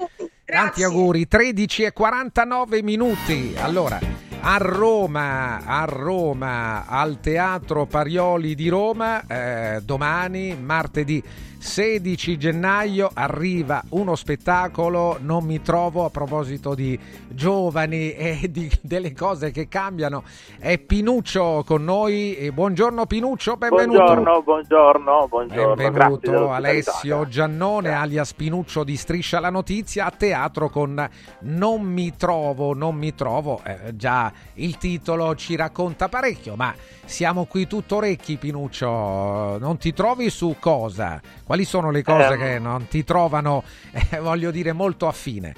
[0.50, 3.54] Tanti auguri, 13 e 49 minuti.
[3.58, 4.00] Allora,
[4.40, 11.22] a Roma, a Roma, al Teatro Parioli di Roma, eh, domani, martedì
[11.58, 19.12] 16 gennaio arriva uno spettacolo, non mi trovo a proposito di giovani e di, delle
[19.12, 20.22] cose che cambiano.
[20.58, 22.50] È Pinuccio con noi.
[22.52, 24.04] buongiorno Pinuccio, benvenuto.
[24.04, 25.74] Buongiorno, buongiorno, buongiorno.
[25.74, 31.08] Benvenuto Alessio Giannone alias Pinuccio di Striscia la Notizia a teatro con
[31.40, 33.60] Non mi trovo, non mi trovo.
[33.64, 36.72] Eh, già il titolo ci racconta parecchio, ma
[37.04, 39.58] siamo qui tutto orecchi Pinuccio.
[39.58, 41.20] Non ti trovi su cosa?
[41.48, 43.62] Quali sono le cose eh, che non ti trovano,
[44.10, 45.54] eh, voglio dire, molto affine?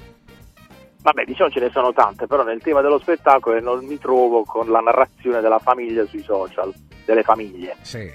[1.01, 4.69] Vabbè, diciamo ce ne sono tante, però nel tema dello spettacolo non mi trovo con
[4.69, 7.75] la narrazione della famiglia sui social, delle famiglie.
[7.81, 8.09] Sì.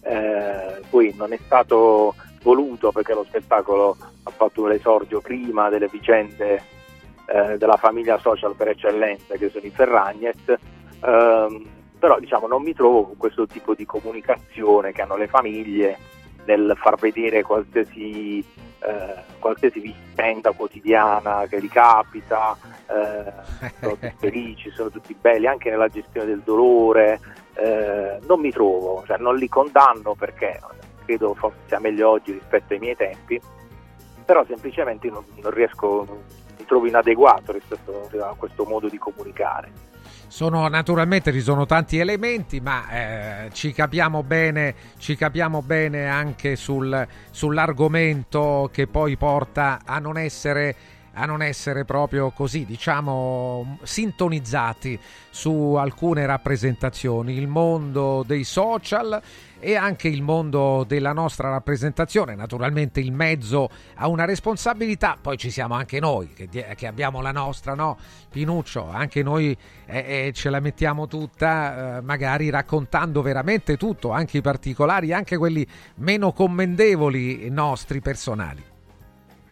[0.00, 6.62] Eh, poi non è stato voluto perché lo spettacolo ha fatto l'esordio prima delle vicende
[7.26, 11.62] eh, della famiglia social per eccellenza che sono i Ferragnez, eh,
[11.98, 15.98] però diciamo non mi trovo con questo tipo di comunicazione che hanno le famiglie
[16.44, 23.32] nel far vedere qualsiasi, eh, qualsiasi vicenda quotidiana che gli capita, eh,
[23.80, 27.20] sono tutti felici, sono tutti belli, anche nella gestione del dolore,
[27.54, 30.60] eh, non mi trovo, cioè non li condanno perché
[31.04, 33.40] credo forse sia meglio oggi rispetto ai miei tempi,
[34.24, 36.06] però semplicemente non, non riesco,
[36.56, 39.88] mi trovo inadeguato rispetto a questo modo di comunicare.
[40.30, 46.54] Sono, naturalmente ci sono tanti elementi, ma eh, ci, capiamo bene, ci capiamo bene anche
[46.54, 50.76] sul, sull'argomento che poi porta a non essere
[51.14, 57.36] a non essere proprio così, diciamo, sintonizzati su alcune rappresentazioni.
[57.36, 59.20] Il mondo dei social
[59.60, 62.34] e anche il mondo della nostra rappresentazione.
[62.34, 67.30] Naturalmente il mezzo ha una responsabilità, poi ci siamo anche noi che, che abbiamo la
[67.30, 67.96] nostra, no?
[68.30, 69.56] Pinuccio, anche noi
[69.86, 75.36] eh, eh, ce la mettiamo tutta, eh, magari raccontando veramente tutto, anche i particolari, anche
[75.36, 75.66] quelli
[75.96, 78.62] meno commendevoli nostri personali.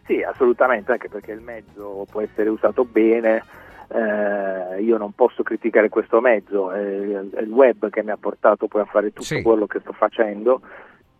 [0.05, 3.43] Sì, assolutamente, anche perché il mezzo può essere usato bene.
[3.91, 8.67] Eh, io non posso criticare questo mezzo, è, è, il web che mi ha portato
[8.67, 9.41] poi a fare tutto sì.
[9.41, 10.61] quello che sto facendo,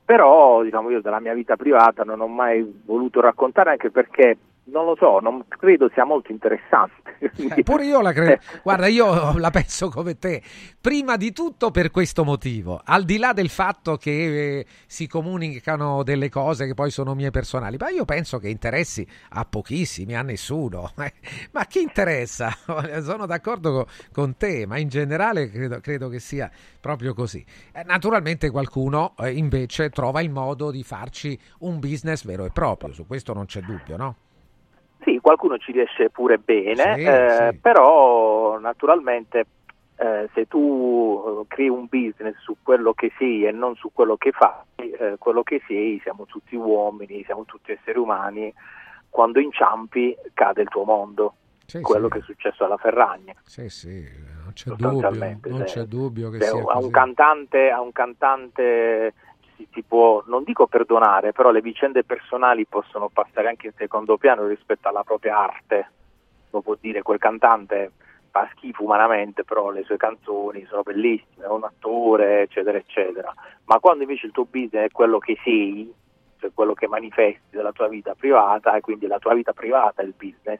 [0.06, 4.38] però diciamo, io della mia vita privata non ho mai voluto raccontare anche perché
[4.72, 7.18] non lo so, non credo sia molto interessante.
[7.20, 8.42] Eh, pure io la credo.
[8.64, 10.42] Guarda, io la penso come te.
[10.80, 16.04] Prima di tutto per questo motivo, al di là del fatto che eh, si comunicano
[16.04, 20.22] delle cose che poi sono mie personali, ma io penso che interessi a pochissimi, a
[20.22, 20.92] nessuno.
[21.52, 22.56] ma chi interessa?
[23.02, 26.50] Sono d'accordo con, con te, ma in generale credo, credo, che sia
[26.80, 27.44] proprio così.
[27.74, 32.94] Eh, naturalmente qualcuno eh, invece trova il modo di farci un business vero e proprio,
[32.94, 34.16] su questo non c'è dubbio, no?
[35.10, 37.58] Sì, qualcuno ci riesce pure bene, sì, eh, sì.
[37.58, 39.46] però naturalmente
[39.96, 44.18] eh, se tu eh, crei un business su quello che sei e non su quello
[44.18, 48.54] che fai, eh, quello che sei, siamo tutti uomini, siamo tutti esseri umani,
[49.10, 51.34] quando inciampi cade il tuo mondo.
[51.66, 52.14] Sì, quello sì.
[52.14, 53.34] che è successo alla Ferragna.
[53.44, 54.08] Sì, sì,
[54.44, 59.14] non c'è dubbio, non c'è dubbio che se sia a un cantante, a un cantante
[59.60, 64.18] si, si può, non dico perdonare, però le vicende personali possono passare anche in secondo
[64.18, 65.92] piano rispetto alla propria arte.
[66.52, 67.92] Lo può dire quel cantante
[68.32, 73.34] fa schifo umanamente, però le sue canzoni sono bellissime, è un attore, eccetera, eccetera.
[73.66, 75.92] Ma quando invece il tuo business è quello che sei,
[76.38, 80.06] cioè quello che manifesti della tua vita privata, e quindi la tua vita privata è
[80.06, 80.60] il business,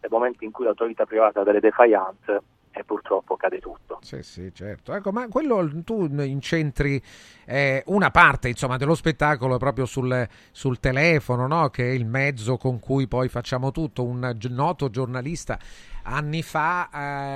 [0.00, 2.40] nel momento in cui la tua vita privata ha delle defiance,
[2.78, 3.98] e purtroppo cade tutto.
[4.02, 4.94] Sì, sì, certo.
[4.94, 7.02] Ecco, ma quello tu incentri
[7.44, 11.70] eh, una parte insomma, dello spettacolo proprio sul, sul telefono, no?
[11.70, 14.04] che è il mezzo con cui poi facciamo tutto.
[14.04, 15.58] Un noto giornalista
[16.02, 16.88] anni fa,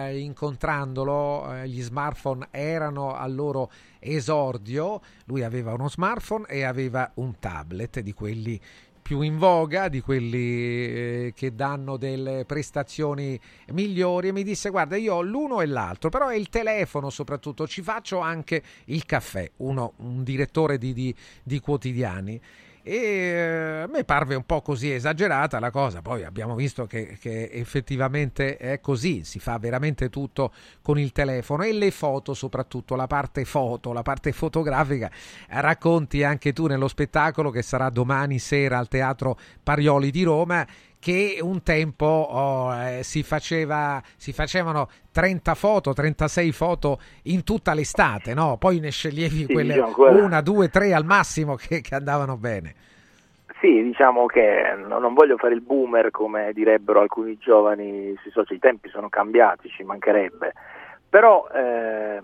[0.07, 5.01] eh, incontrandolo, eh, gli smartphone erano al loro esordio.
[5.27, 8.61] Lui aveva uno smartphone e aveva un tablet di quelli
[9.03, 13.39] più in voga, di quelli eh, che danno delle prestazioni
[13.73, 17.67] migliori e mi disse guarda io ho l'uno e l'altro, però è il telefono soprattutto,
[17.67, 22.41] ci faccio anche il caffè, uno, un direttore di, di, di quotidiani
[22.83, 27.17] e eh, a me parve un po' così esagerata la cosa, poi abbiamo visto che,
[27.21, 30.53] che, effettivamente è così, si fa veramente tutto
[30.83, 35.11] con il telefono e le foto soprattutto, la parte foto, la parte fotografica,
[35.49, 40.67] racconti anche tu nello spettacolo che sarà domani sera al Teatro Parioli di Roma
[41.03, 47.75] che un tempo oh, eh, si, faceva, si facevano 30 foto, 36 foto in tutta
[47.75, 48.57] l'estate, no?
[48.57, 52.37] Poi ne sceglievi Sì, quelle diciamo, quella- una, due, tre al massimo che, che andavano
[52.37, 52.75] bene.
[53.59, 58.57] Sì, diciamo che no- non voglio fare il boomer come direbbero alcuni giovani sui social,
[58.57, 60.53] i tempi sono cambiati, ci mancherebbe,
[61.09, 62.23] però eh,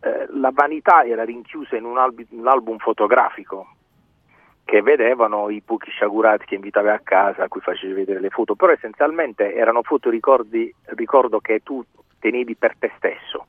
[0.00, 3.74] eh, la vanità era rinchiusa in un, albi- un album fotografico
[4.70, 8.54] che vedevano i buchi sciagurati che invitavi a casa, a cui facevi vedere le foto,
[8.54, 11.84] però essenzialmente erano foto ricordi, ricordo che tu
[12.20, 13.46] tenevi per te stesso.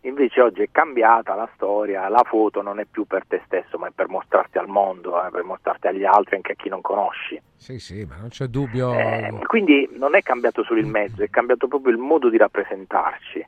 [0.00, 3.88] Invece oggi è cambiata la storia, la foto non è più per te stesso, ma
[3.88, 7.38] è per mostrarti al mondo, eh, per mostrarti agli altri, anche a chi non conosci.
[7.56, 8.94] Sì, sì, ma non c'è dubbio.
[8.94, 13.46] Eh, quindi non è cambiato solo il mezzo, è cambiato proprio il modo di rappresentarci.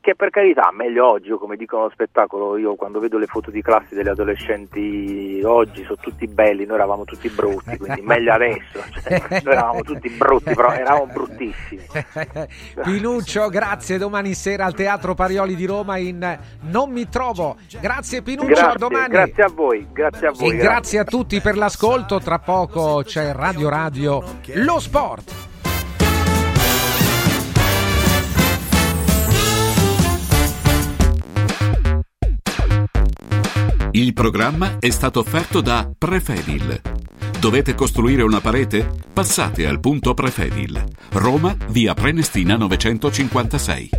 [0.00, 3.60] Che per carità meglio oggi, come dicono lo spettacolo, io quando vedo le foto di
[3.62, 9.20] classe degli adolescenti oggi sono tutti belli, noi eravamo tutti brutti, quindi meglio adesso, cioè,
[9.42, 11.82] noi eravamo tutti brutti, però eravamo bruttissimi.
[12.82, 17.56] Pinuccio, grazie, domani sera al Teatro Parioli di Roma in Non mi trovo.
[17.80, 19.08] Grazie Pinuccio, grazie, domani.
[19.08, 20.48] Grazie a voi, grazie a voi.
[20.48, 20.68] E grazie.
[20.68, 24.22] grazie a tutti per l'ascolto, tra poco c'è Radio Radio
[24.54, 25.47] Lo Sport.
[33.98, 36.80] Il programma è stato offerto da Prefedil.
[37.40, 38.88] Dovete costruire una parete?
[39.12, 40.84] Passate al punto Prefedil.
[41.14, 43.90] Roma, via Prenestina 956.